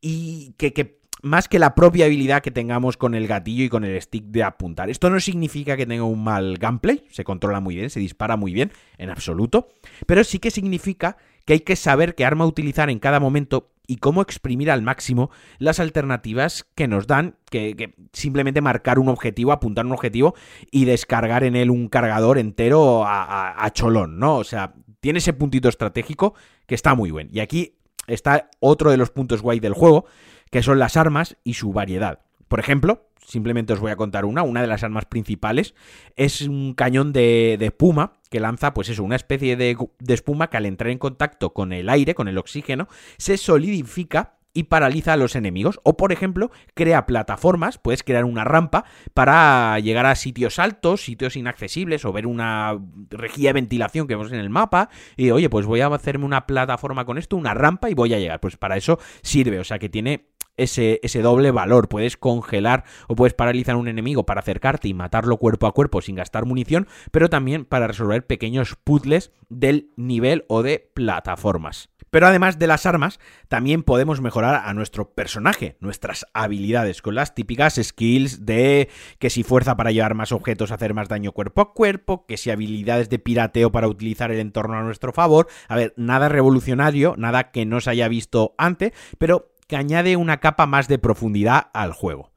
y 0.01 0.55
que, 0.57 0.73
que 0.73 1.01
más 1.23 1.49
que 1.49 1.59
la 1.59 1.75
propia 1.75 2.05
habilidad 2.05 2.43
que 2.43 2.51
tengamos 2.51 2.97
con 2.97 3.15
el 3.15 3.27
gatillo 3.27 3.65
y 3.65 3.69
con 3.69 3.85
el 3.85 4.01
stick 4.01 4.25
de 4.27 4.43
apuntar. 4.43 4.91
Esto 4.91 5.09
no 5.09 5.19
significa 5.21 5.77
que 5.77 5.87
tenga 5.87 6.05
un 6.05 6.23
mal 6.23 6.59
gameplay, 6.59 7.05
se 7.11 7.25
controla 7.25 7.61
muy 7.61 7.75
bien, 7.75 7.89
se 7.89 8.01
dispara 8.01 8.37
muy 8.37 8.53
bien, 8.53 8.73
en 8.99 9.11
absoluto, 9.11 9.69
pero 10.07 10.23
sí 10.23 10.39
que 10.39 10.51
significa 10.51 11.17
que 11.45 11.55
hay 11.55 11.61
que 11.61 11.77
saber 11.77 12.15
qué 12.15 12.25
arma 12.25 12.47
utilizar 12.47 12.91
en 12.91 12.99
cada 12.99 13.21
momento 13.21 13.71
y 13.87 13.97
cómo 13.97 14.23
exprimir 14.23 14.71
al 14.71 14.83
máximo 14.83 15.31
las 15.59 15.79
alternativas 15.79 16.67
que 16.75 16.89
nos 16.89 17.07
dan, 17.07 17.37
que, 17.51 17.95
simplemente 18.13 18.61
marcar 18.61 18.99
un 18.99 19.09
objetivo, 19.09 19.53
apuntar 19.53 19.85
un 19.85 19.93
objetivo 19.93 20.35
y 20.71 20.87
descargar 20.87 21.45
en 21.45 21.55
él 21.57 21.71
un 21.71 21.89
cargador 21.89 22.39
entero 22.39 23.05
a, 23.05 23.63
a 23.63 23.71
cholón, 23.73 24.19
¿no? 24.19 24.37
O 24.37 24.45
sea, 24.45 24.75
tiene 25.01 25.19
ese 25.19 25.35
puntito 25.35 25.69
estratégico 25.69 26.35
que 26.67 26.75
está 26.75 26.95
muy 26.95 27.11
bien. 27.11 27.29
Y 27.31 27.41
aquí 27.41 27.77
está 28.07 28.49
otro 28.61 28.91
de 28.91 28.97
los 28.97 29.11
puntos 29.11 29.43
guay 29.43 29.61
del 29.61 29.75
juego, 29.75 30.07
que 30.51 30.63
son 30.63 30.79
las 30.79 30.97
armas 30.97 31.37
y 31.45 31.55
su 31.55 31.73
variedad. 31.73 32.21
Por 32.49 32.61
ejemplo, 32.61 33.09
simplemente 33.27 33.73
os 33.73 33.81
voy 33.81 33.91
a 33.91 33.97
contar 33.97 34.25
una, 34.25 34.43
una 34.43 34.61
de 34.61 34.67
las 34.67 34.85
armas 34.85 35.07
principales 35.07 35.75
es 36.17 36.43
un 36.43 36.75
cañón 36.75 37.13
de, 37.13 37.59
espuma 37.61 38.15
que 38.35 38.41
lanza, 38.41 38.75
pues 38.75 38.89
eso, 38.89 39.05
una 39.05 39.15
especie 39.15 39.57
de, 39.57 39.77
espuma 40.09 40.51
que 40.51 40.57
al 40.57 40.67
entrar 40.67 40.91
en 40.91 40.99
contacto 40.99 41.53
con 41.53 41.73
el 41.73 41.89
aire, 41.89 42.17
con 42.17 42.27
el 42.27 42.37
oxígeno, 42.37 42.89
se 43.17 43.37
solidifica 43.37 44.39
y 44.53 44.65
paraliza 44.65 45.13
a 45.13 45.17
los 45.17 45.37
enemigos. 45.37 45.79
O, 45.85 45.97
por 45.97 46.11
ejemplo, 46.11 46.51
crea 46.75 47.07
plataformas, 47.07 47.79
puedes 47.79 48.03
crear 48.03 48.25
una 48.25 48.43
rampa 48.43 48.87
para 49.15 49.79
llegar 49.79 50.07
a 50.07 50.17
sitios 50.17 50.59
altos, 50.59 51.05
sitios 51.05 51.37
inaccesibles, 51.37 52.05
o 52.05 52.13
ver 52.13 52.27
una 52.27 52.77
rejilla 53.11 53.51
de 53.51 53.55
ventilación 53.55 54.09
que 54.09 54.17
vemos 54.17 54.33
en 54.33 54.41
el 54.41 54.51
mapa. 54.51 54.89
Y 55.17 55.31
oye, 55.31 55.49
pues 55.49 55.65
voy 55.65 55.81
a 55.81 55.87
hacerme 55.87 56.25
una 56.25 56.45
plataforma 56.45 57.05
con 57.05 57.19
esto, 57.19 57.37
una 57.37 57.55
rampa, 57.55 57.89
y 57.89 57.95
voy 57.95 58.15
a 58.15 58.19
llegar. 58.19 58.41
Pues 58.41 58.57
para 58.57 58.77
eso 58.77 58.99
sirve. 59.23 59.61
O 59.61 59.65
sea 59.65 59.79
que 59.79 59.89
tiene 59.89 60.34
ese, 60.57 61.01
doble 61.23 61.51
valor. 61.51 61.89
Puedes 61.89 62.17
congelar 62.17 62.85
o 63.09 63.17
puedes 63.17 63.35
paralizar 63.35 63.75
a 63.75 63.79
un 63.79 63.89
enemigo 63.89 64.27
para 64.27 64.41
acercarte 64.41 64.89
y 64.89 64.95
matarlo 64.95 65.37
cuerpo 65.37 65.67
a 65.67 65.73
cuerpo 65.73 66.01
sin 66.01 66.17
gastar 66.17 66.47
munición, 66.47 66.87
pero 67.11 67.29
también 67.29 67.65
para 67.65 67.87
resolver 67.87 68.27
pequeños 68.27 68.77
puzzles 68.83 69.33
del 69.49 69.91
nivel 69.97 70.45
o 70.49 70.63
de 70.63 70.91
plataformas. 70.95 71.91
Pero 72.15 72.29
además 72.29 72.61
de 72.61 72.69
las 72.69 72.87
armas, 72.87 73.19
también 73.49 73.83
podemos 73.83 74.21
mejorar 74.21 74.63
a 74.67 74.73
nuestro 74.73 75.11
personaje, 75.15 75.77
nuestras 75.81 76.27
habilidades, 76.33 77.03
con 77.03 77.17
las 77.17 77.35
típicas 77.35 77.75
skills 77.83 78.47
de 78.47 78.89
que 79.19 79.31
si 79.31 79.43
fuerza 79.43 79.77
para 79.77 79.91
llevar 79.91 80.15
más 80.15 80.31
objetos, 80.31 80.71
hacer 80.71 80.95
más 80.95 81.09
daño 81.09 81.33
cuerpo 81.33 81.61
a 81.61 81.75
cuerpo, 81.75 82.25
que 82.27 82.37
si 82.37 82.53
habilidades 82.53 83.11
de 83.11 83.19
pirateo 83.19 83.73
para 83.73 83.89
utilizar 83.89 84.31
el 84.31 84.39
entorno 84.39 84.79
a 84.79 84.85
nuestro 84.85 85.13
favor. 85.13 85.49
A 85.67 85.75
ver, 85.75 85.93
nada 85.97 86.29
revolucionario, 86.29 87.17
nada 87.19 87.51
que 87.51 87.67
no 87.67 87.81
se 87.81 87.91
haya 87.91 88.07
visto 88.07 88.55
antes, 88.59 88.93
pero 89.19 89.53
que 89.67 89.77
añade 89.77 90.17
una 90.17 90.41
capa 90.41 90.67
más 90.67 90.89
de 90.89 90.99
profundidad 90.99 91.69
al 91.73 91.93
juego. 91.93 92.33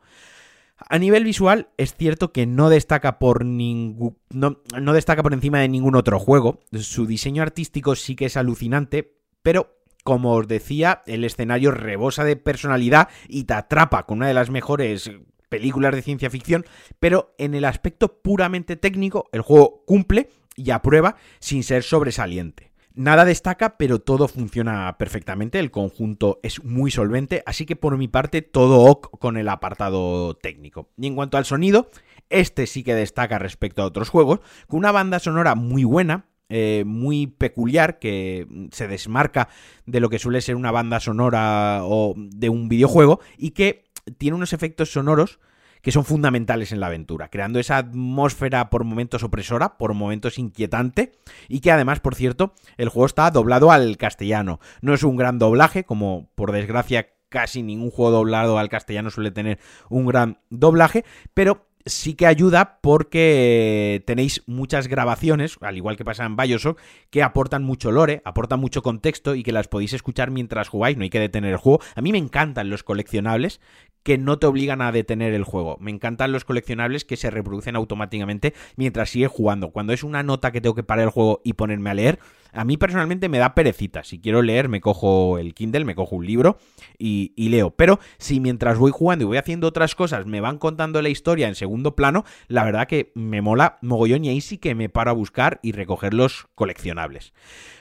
A 0.78 1.00
nivel 1.00 1.24
visual, 1.24 1.70
es 1.78 1.96
cierto 1.96 2.32
que 2.32 2.46
no 2.46 2.70
destaca 2.70 3.18
por 3.20 3.46
ningún. 3.46 4.18
No, 4.30 4.60
destaca 4.94 5.24
por 5.24 5.34
encima 5.34 5.60
de 5.60 5.70
ningún 5.70 5.96
otro 5.96 6.20
juego. 6.20 6.60
Su 6.72 7.08
diseño 7.08 7.42
artístico 7.42 7.96
sí 7.96 8.16
que 8.16 8.26
es 8.26 8.38
alucinante, 8.38 9.16
pero 9.42 9.76
como 10.04 10.34
os 10.34 10.48
decía, 10.48 11.04
el 11.06 11.24
escenario 11.24 11.72
rebosa 11.72 12.24
de 12.24 12.38
personalidad 12.38 13.10
y 13.28 13.44
te 13.44 13.56
atrapa 13.56 14.06
con 14.06 14.20
una 14.20 14.28
de 14.28 14.34
las 14.34 14.50
mejores 14.50 15.12
películas 15.50 15.94
de 15.94 16.02
ciencia 16.02 16.30
ficción, 16.30 16.66
pero 17.00 17.34
en 17.38 17.56
el 17.56 17.66
aspecto 17.66 18.22
puramente 18.22 18.76
técnico, 18.76 19.30
el 19.34 19.42
juego 19.42 19.84
cumple 19.86 20.30
y 20.56 20.72
aprueba 20.72 21.18
sin 21.40 21.64
ser 21.64 21.84
sobresaliente. 21.84 22.72
Nada 22.98 23.26
destaca, 23.26 23.78
pero 23.78 24.00
todo 24.00 24.28
funciona 24.28 24.98
perfectamente, 24.98 25.60
el 25.60 25.70
conjunto 25.70 26.40
es 26.42 26.64
muy 26.64 26.90
solvente, 26.90 27.44
así 27.46 27.68
que 27.68 27.76
por 27.76 27.96
mi 27.96 28.08
parte 28.08 28.42
todo 28.42 28.86
ok 28.86 29.20
con 29.20 29.38
el 29.38 29.50
apartado 29.50 30.34
técnico. 30.34 30.90
Y 30.98 31.06
en 31.06 31.14
cuanto 31.14 31.38
al 31.38 31.46
sonido, 31.46 31.92
este 32.32 32.66
sí 32.66 32.82
que 32.82 32.96
destaca 32.96 33.38
respecto 33.38 33.84
a 33.84 33.86
otros 33.86 34.10
juegos, 34.10 34.40
con 34.66 34.80
una 34.80 34.92
banda 34.92 35.20
sonora 35.20 35.54
muy 35.54 35.84
buena, 35.84 36.26
eh, 36.50 36.86
muy 36.88 37.28
peculiar 37.28 38.00
que 38.00 38.48
se 38.72 38.88
desmarca 38.88 39.48
de 39.86 40.00
lo 40.00 40.10
que 40.10 40.18
suele 40.18 40.42
ser 40.42 40.56
una 40.56 40.72
banda 40.72 41.00
sonora 41.00 41.82
o 41.84 42.16
de 42.18 42.50
un 42.50 42.68
videojuego 42.68 43.20
y 43.38 43.52
que 43.52 43.92
tiene 44.18 44.38
unos 44.38 44.54
efectos 44.54 44.92
sonoros 44.92 45.40
que 45.88 45.94
son 45.94 46.04
fundamentales 46.04 46.74
en 46.74 46.82
la 46.82 46.88
aventura, 46.88 47.30
creando 47.30 47.60
esa 47.60 47.78
atmósfera 47.78 48.70
por 48.70 48.84
momentos 48.84 49.24
opresora, 49.24 49.78
por 49.78 49.94
momentos 49.94 50.38
inquietante, 50.38 51.14
y 51.48 51.62
que 51.62 51.72
además, 51.72 52.02
por 52.02 52.14
cierto, 52.14 52.54
el 52.76 52.90
juego 52.90 53.06
está 53.06 53.32
doblado 53.32 53.72
al 53.72 53.96
castellano. 53.96 54.60
No 54.82 54.94
es 54.94 55.04
un 55.04 55.16
gran 55.16 55.40
doblaje, 55.40 55.86
como 55.86 56.30
por 56.36 56.52
desgracia 56.52 57.08
casi 57.30 57.64
ningún 57.64 57.90
juego 57.90 58.12
doblado 58.12 58.58
al 58.58 58.68
castellano 58.68 59.10
suele 59.12 59.32
tener 59.32 59.60
un 59.88 60.06
gran 60.08 60.40
doblaje, 60.50 61.06
pero 61.34 61.68
sí 61.88 62.16
que 62.16 62.28
ayuda 62.28 62.80
porque 62.82 64.04
tenéis 64.06 64.44
muchas 64.46 64.88
grabaciones, 64.88 65.58
al 65.62 65.78
igual 65.78 65.98
que 65.98 66.06
pasa 66.06 66.26
en 66.26 66.36
Bioshock, 66.36 66.80
que 67.10 67.24
aportan 67.24 67.64
mucho 67.64 67.92
lore, 67.92 68.22
aportan 68.26 68.60
mucho 68.60 68.82
contexto 68.82 69.36
y 69.36 69.44
que 69.44 69.52
las 69.52 69.68
podéis 69.68 69.94
escuchar 69.94 70.32
mientras 70.32 70.68
jugáis, 70.68 70.98
no 70.98 71.04
hay 71.04 71.10
que 71.10 71.20
detener 71.20 71.52
el 71.52 71.58
juego. 71.58 71.80
A 71.96 72.02
mí 72.02 72.12
me 72.12 72.18
encantan 72.18 72.70
los 72.70 72.84
coleccionables 72.84 73.62
que 74.04 74.18
no 74.18 74.40
te 74.40 74.48
obligan 74.48 74.82
a 74.82 74.92
detener 74.92 75.34
el 75.34 75.44
juego. 75.44 75.78
Me 75.80 75.92
encantan 75.92 76.32
los 76.32 76.46
coleccionables 76.46 77.06
que 77.06 77.18
se 77.18 77.30
reproducen 77.30 77.76
automáticamente 77.76 78.54
mientras 78.76 79.10
sigues 79.10 79.30
jugando. 79.30 79.70
Cuando 79.72 79.94
es 79.94 80.04
una 80.04 80.24
nota 80.24 80.52
que 80.52 80.62
tengo 80.62 80.76
que 80.76 80.84
parar 80.84 81.06
el 81.06 81.10
juego 81.10 81.42
y 81.44 81.54
ponerme 81.54 81.90
a 81.90 81.94
leer, 81.94 82.20
a 82.54 82.64
mí 82.64 82.78
personalmente 82.78 83.30
me 83.30 83.38
da 83.38 83.54
perecita. 83.54 84.04
Si 84.04 84.20
quiero 84.20 84.42
leer, 84.42 84.70
me 84.70 84.82
cojo 84.82 85.38
el 85.38 85.54
Kindle, 85.54 85.86
me 85.86 85.96
cojo 85.96 86.16
un 86.16 86.26
libro 86.26 86.58
y, 86.98 87.32
leo. 87.50 87.72
Pero 87.72 88.00
si 88.18 88.40
mientras 88.40 88.78
voy 88.78 88.92
jugando 88.92 89.24
y 89.24 89.28
voy 89.28 89.38
haciendo 89.38 89.68
otras 89.68 89.96
cosas 89.96 90.26
me 90.26 90.42
van 90.42 90.58
contando 90.58 91.02
la 91.02 91.10
historia 91.10 91.48
en 91.48 91.56
segundo 91.56 91.96
plano, 91.96 92.26
la 92.48 92.64
verdad 92.64 92.88
que 92.88 93.12
me 93.16 93.42
mola 93.42 93.78
mogollón 93.82 94.26
y 94.26 94.30
ahí 94.30 94.42
sí 94.42 94.58
que 94.58 94.76
me 94.76 94.90
paro 94.90 95.12
a 95.12 95.14
buscar 95.14 95.60
y 95.62 95.72
recoger 95.72 96.14
los 96.14 96.48
coleccionables. 96.56 97.34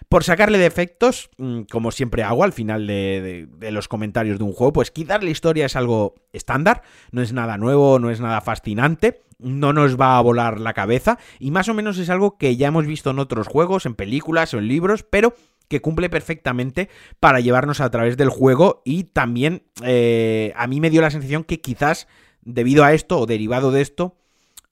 Por 0.09 0.23
sacarle 0.23 0.59
defectos, 0.59 1.31
mm, 1.37 1.62
como 1.62 1.90
siempre 1.90 2.23
hago 2.23 2.45
al 2.45 2.53
final 2.53 2.87
de, 2.87 3.49
los 3.73 3.88
comentarios 3.88 4.38
de 4.38 4.45
un 4.45 4.53
juego, 4.53 4.73
pues 4.73 4.92
quizás 4.92 5.23
la 5.23 5.31
historia 5.31 5.66
es 5.66 5.75
algo 5.75 6.14
estándar, 6.33 6.83
no 7.11 7.23
es 7.23 7.33
nada 7.33 7.59
nuevo, 7.59 7.99
no 7.99 8.11
es 8.11 8.21
nada 8.21 8.40
fascinante, 8.40 9.23
no 9.40 9.73
nos 9.73 10.01
va 10.01 10.16
a 10.16 10.21
volar 10.21 10.61
la 10.61 10.75
cabeza 10.75 11.19
y 11.40 11.51
más 11.51 11.69
o 11.69 11.75
menos 11.75 11.99
es 11.99 12.09
algo 12.09 12.38
que 12.38 12.57
ya 12.57 12.69
hemos 12.69 12.87
visto 12.87 13.11
en 13.11 13.19
otros 13.19 13.49
juegos, 13.49 13.85
en 13.85 13.97
películas 13.97 14.55
o 14.55 14.59
en 14.59 14.69
libros, 14.69 15.03
pero 15.03 15.35
que 15.69 15.81
cumple 15.81 16.09
perfectamente 16.09 16.88
para 17.19 17.40
llevarnos 17.40 17.81
a 17.81 17.90
través 17.90 18.16
del 18.16 18.31
juego 18.31 18.83
y 18.85 19.05
también 19.05 19.64
eh, 19.83 20.53
a 20.55 20.69
mí 20.69 20.81
me 20.81 20.90
dio 20.90 21.01
la 21.01 21.11
sensación 21.11 21.42
que 21.42 21.61
quizás 21.61 22.07
debido 22.42 22.85
a 22.85 22.92
esto 22.95 23.19
o 23.19 23.27
derivado 23.27 23.73
de 23.73 23.81
esto, 23.81 24.16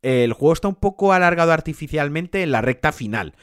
el 0.02 0.32
juego 0.34 0.52
está 0.52 0.68
un 0.68 0.74
poco 0.76 1.12
alargado 1.12 1.50
artificialmente 1.52 2.42
en 2.42 2.52
la 2.52 2.60
recta 2.60 2.92
final 2.92 3.34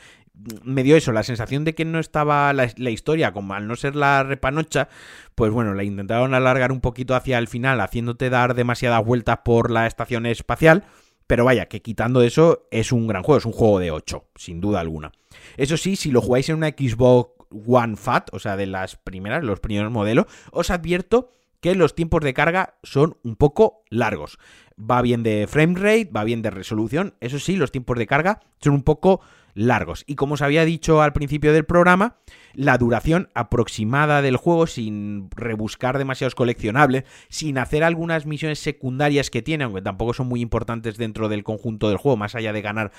me 0.63 0.83
dio 0.83 0.95
eso, 0.95 1.11
la 1.11 1.23
sensación 1.23 1.65
de 1.65 1.75
que 1.75 1.85
no 1.85 1.99
estaba 1.99 2.51
la, 2.53 2.65
historia, 2.89 3.33
como 3.33 3.53
al 3.53 3.67
no 3.67 3.75
ser 3.75 3.95
la 3.95 4.23
repanocha, 4.23 4.87
pues 5.35 5.51
bueno, 5.51 5.73
la 5.73 5.83
intentaron 5.83 6.33
alargar 6.33 6.71
un 6.71 6.81
poquito 6.81 7.15
hacia 7.15 7.37
el 7.37 7.47
final, 7.47 7.81
haciéndote 7.81 8.29
dar 8.29 8.55
demasiadas 8.55 9.03
vueltas 9.05 9.39
por 9.43 9.71
la 9.71 9.87
estación 9.87 10.25
espacial. 10.25 10.83
Pero 11.27 11.45
vaya, 11.45 11.67
que 11.67 11.81
quitando 11.81 12.23
eso, 12.23 12.67
es 12.71 12.91
un 12.91 13.07
gran 13.07 13.23
juego, 13.23 13.37
es 13.37 13.45
un 13.45 13.53
juego 13.53 13.79
de 13.79 13.91
8, 13.91 14.25
sin 14.35 14.59
duda 14.59 14.81
alguna. 14.81 15.11
Eso 15.55 15.77
sí, 15.77 15.95
si 15.95 16.11
lo 16.11 16.21
jugáis 16.21 16.49
en 16.49 16.57
una 16.57 16.69
Xbox 16.69 17.31
One 17.67 17.95
Fat, 17.95 18.29
o 18.33 18.39
sea, 18.39 18.57
de 18.57 18.65
las 18.65 18.97
primeras, 18.97 19.43
los 19.43 19.59
primeros 19.59 19.91
modelos, 19.91 20.25
os 20.51 20.69
advierto 20.69 21.29
que 21.61 21.75
los 21.75 21.95
tiempos 21.95 22.21
de 22.21 22.33
carga 22.33 22.75
son 22.83 23.17
un 23.23 23.35
poco 23.35 23.83
largos. 23.89 24.39
Va 24.77 25.01
bien 25.01 25.23
de 25.23 25.47
frame 25.47 25.75
rate, 25.75 26.09
va 26.13 26.23
bien 26.23 26.41
de 26.41 26.49
resolución, 26.49 27.13
eso 27.21 27.39
sí, 27.39 27.55
los 27.55 27.71
tiempos 27.71 27.97
de 27.97 28.07
carga 28.07 28.41
son 28.59 28.73
un 28.73 28.83
poco 28.83 29.21
largos. 29.53 30.03
Y 30.07 30.15
como 30.15 30.35
os 30.35 30.41
había 30.41 30.65
dicho 30.65 31.01
al 31.01 31.13
principio 31.13 31.53
del 31.53 31.65
programa, 31.65 32.17
la 32.53 32.77
duración 32.77 33.29
aproximada 33.33 34.21
del 34.21 34.37
juego, 34.37 34.67
sin 34.67 35.29
rebuscar 35.31 35.97
demasiados 35.97 36.35
coleccionables, 36.35 37.03
sin 37.29 37.57
hacer 37.57 37.83
algunas 37.83 38.25
misiones 38.25 38.59
secundarias 38.59 39.29
que 39.29 39.41
tiene, 39.41 39.63
aunque 39.63 39.81
tampoco 39.81 40.13
son 40.13 40.27
muy 40.27 40.41
importantes 40.41 40.97
dentro 40.97 41.29
del 41.29 41.43
conjunto 41.43 41.89
del 41.89 41.97
juego, 41.97 42.17
más 42.17 42.35
allá 42.35 42.53
de 42.53 42.61
ganar 42.61 42.91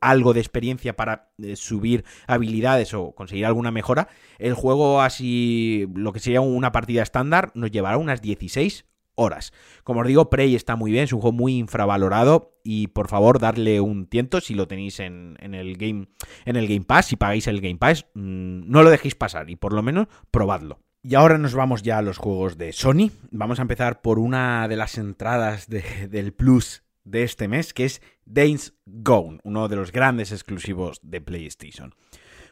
algo 0.00 0.34
de 0.34 0.40
experiencia 0.40 0.96
para 0.96 1.30
eh, 1.38 1.56
subir 1.56 2.04
habilidades 2.26 2.94
o 2.94 3.12
conseguir 3.12 3.46
alguna 3.46 3.70
mejora, 3.70 4.08
el 4.38 4.54
juego 4.54 5.00
así, 5.00 5.86
lo 5.94 6.12
que 6.12 6.20
sería 6.20 6.40
una 6.40 6.72
partida 6.72 7.02
estándar, 7.02 7.52
nos 7.54 7.70
llevará 7.70 7.98
unas 7.98 8.22
16 8.22 8.84
horas. 9.18 9.52
Como 9.84 10.00
os 10.00 10.06
digo, 10.06 10.30
Prey 10.30 10.54
está 10.54 10.76
muy 10.76 10.92
bien, 10.92 11.04
es 11.04 11.12
un 11.12 11.20
juego 11.20 11.36
muy 11.36 11.56
infravalorado 11.56 12.58
y 12.64 12.86
por 12.86 13.08
favor 13.08 13.38
darle 13.38 13.80
un 13.80 14.06
tiento 14.06 14.40
si 14.40 14.54
lo 14.54 14.66
tenéis 14.66 15.00
en, 15.00 15.36
el, 15.40 15.76
game, 15.76 16.08
en 16.44 16.56
el 16.56 16.68
Game 16.68 16.84
Pass, 16.84 17.06
si 17.06 17.16
pagáis 17.16 17.46
el 17.46 17.60
Game 17.60 17.76
Pass, 17.76 18.06
mm, 18.14 18.70
no 18.70 18.82
lo 18.82 18.90
dejéis 18.90 19.14
pasar 19.14 19.50
y 19.50 19.56
por 19.56 19.72
lo 19.72 19.82
menos 19.82 20.06
probadlo. 20.30 20.78
Y 21.02 21.14
ahora 21.14 21.38
nos 21.38 21.54
vamos 21.54 21.82
ya 21.82 21.98
a 21.98 22.02
los 22.02 22.18
juegos 22.18 22.58
de 22.58 22.72
Sony. 22.72 23.10
Vamos 23.30 23.58
a 23.58 23.62
empezar 23.62 24.02
por 24.02 24.18
una 24.18 24.66
de 24.68 24.76
las 24.76 24.98
entradas 24.98 25.68
del 25.68 26.32
Plus 26.32 26.82
de 27.04 27.22
este 27.22 27.48
mes, 27.48 27.72
que 27.72 27.84
es 27.84 28.02
Days 28.24 28.74
Gone, 28.84 29.38
uno 29.44 29.68
de 29.68 29.76
los 29.76 29.92
grandes 29.92 30.32
exclusivos 30.32 31.00
de 31.02 31.20
PlayStation. 31.20 31.94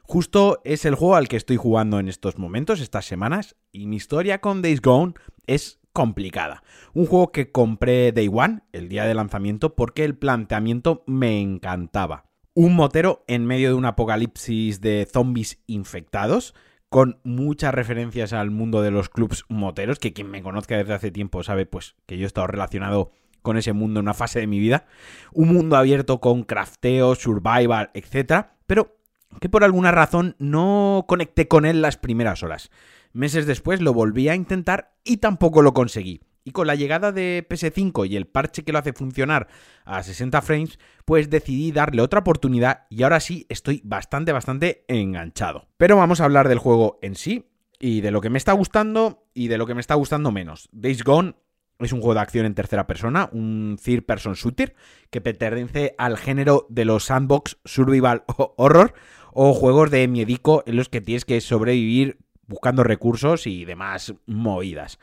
Justo 0.02 0.60
es 0.64 0.84
el 0.84 0.94
juego 0.94 1.16
al 1.16 1.28
que 1.28 1.36
estoy 1.36 1.56
jugando 1.56 1.98
en 1.98 2.08
estos 2.08 2.38
momentos, 2.38 2.80
estas 2.80 3.04
semanas, 3.04 3.56
y 3.72 3.86
mi 3.88 3.96
historia 3.96 4.40
con 4.40 4.62
Days 4.62 4.80
Gone 4.80 5.14
es 5.48 5.80
complicada. 5.96 6.62
Un 6.92 7.06
juego 7.06 7.32
que 7.32 7.50
compré 7.50 8.12
Day 8.12 8.28
One, 8.30 8.60
el 8.72 8.90
día 8.90 9.06
de 9.06 9.14
lanzamiento, 9.14 9.74
porque 9.74 10.04
el 10.04 10.14
planteamiento 10.14 11.02
me 11.06 11.40
encantaba. 11.40 12.26
Un 12.52 12.76
motero 12.76 13.24
en 13.28 13.46
medio 13.46 13.70
de 13.70 13.74
un 13.76 13.86
apocalipsis 13.86 14.82
de 14.82 15.08
zombies 15.10 15.62
infectados, 15.66 16.54
con 16.90 17.18
muchas 17.24 17.72
referencias 17.72 18.34
al 18.34 18.50
mundo 18.50 18.82
de 18.82 18.90
los 18.90 19.08
clubs 19.08 19.46
moteros, 19.48 19.98
que 19.98 20.12
quien 20.12 20.30
me 20.30 20.42
conozca 20.42 20.76
desde 20.76 20.92
hace 20.92 21.10
tiempo 21.10 21.42
sabe 21.42 21.64
pues 21.64 21.96
que 22.04 22.18
yo 22.18 22.24
he 22.24 22.26
estado 22.26 22.46
relacionado 22.46 23.10
con 23.40 23.56
ese 23.56 23.72
mundo 23.72 24.00
en 24.00 24.04
una 24.04 24.12
fase 24.12 24.38
de 24.38 24.46
mi 24.46 24.58
vida. 24.58 24.84
Un 25.32 25.48
mundo 25.48 25.76
abierto 25.76 26.20
con 26.20 26.42
crafteo, 26.42 27.14
survival, 27.14 27.90
etc. 27.94 28.48
Pero 28.66 28.95
que 29.40 29.48
por 29.48 29.64
alguna 29.64 29.92
razón 29.92 30.36
no 30.38 31.04
conecté 31.08 31.48
con 31.48 31.64
él 31.64 31.82
las 31.82 31.96
primeras 31.96 32.42
horas. 32.42 32.70
Meses 33.12 33.46
después 33.46 33.80
lo 33.80 33.94
volví 33.94 34.28
a 34.28 34.34
intentar 34.34 34.94
y 35.04 35.18
tampoco 35.18 35.62
lo 35.62 35.74
conseguí. 35.74 36.20
Y 36.44 36.52
con 36.52 36.68
la 36.68 36.76
llegada 36.76 37.10
de 37.10 37.44
PS5 37.48 38.08
y 38.08 38.16
el 38.16 38.26
parche 38.26 38.62
que 38.62 38.72
lo 38.72 38.78
hace 38.78 38.92
funcionar 38.92 39.48
a 39.84 40.02
60 40.02 40.42
frames, 40.42 40.78
pues 41.04 41.28
decidí 41.28 41.72
darle 41.72 42.02
otra 42.02 42.20
oportunidad 42.20 42.86
y 42.88 43.02
ahora 43.02 43.18
sí 43.18 43.46
estoy 43.48 43.80
bastante, 43.84 44.30
bastante 44.30 44.84
enganchado. 44.86 45.66
Pero 45.76 45.96
vamos 45.96 46.20
a 46.20 46.24
hablar 46.24 46.48
del 46.48 46.60
juego 46.60 47.00
en 47.02 47.16
sí 47.16 47.50
y 47.80 48.00
de 48.00 48.12
lo 48.12 48.20
que 48.20 48.30
me 48.30 48.38
está 48.38 48.52
gustando 48.52 49.26
y 49.34 49.48
de 49.48 49.58
lo 49.58 49.66
que 49.66 49.74
me 49.74 49.80
está 49.80 49.94
gustando 49.94 50.30
menos. 50.30 50.68
Days 50.70 51.02
Gone 51.02 51.34
es 51.78 51.92
un 51.92 52.00
juego 52.00 52.14
de 52.14 52.20
acción 52.20 52.46
en 52.46 52.54
tercera 52.54 52.86
persona, 52.86 53.28
un 53.32 53.78
third 53.82 54.04
person 54.04 54.34
shooter 54.34 54.74
que 55.10 55.20
pertenece 55.20 55.94
al 55.98 56.16
género 56.16 56.66
de 56.70 56.84
los 56.84 57.04
sandbox 57.04 57.58
survival 57.64 58.24
horror 58.56 58.94
o 59.38 59.52
juegos 59.52 59.90
de 59.90 60.08
miedico 60.08 60.62
en 60.64 60.76
los 60.76 60.88
que 60.88 61.02
tienes 61.02 61.26
que 61.26 61.42
sobrevivir 61.42 62.16
buscando 62.46 62.82
recursos 62.82 63.46
y 63.46 63.66
demás 63.66 64.14
movidas. 64.24 64.98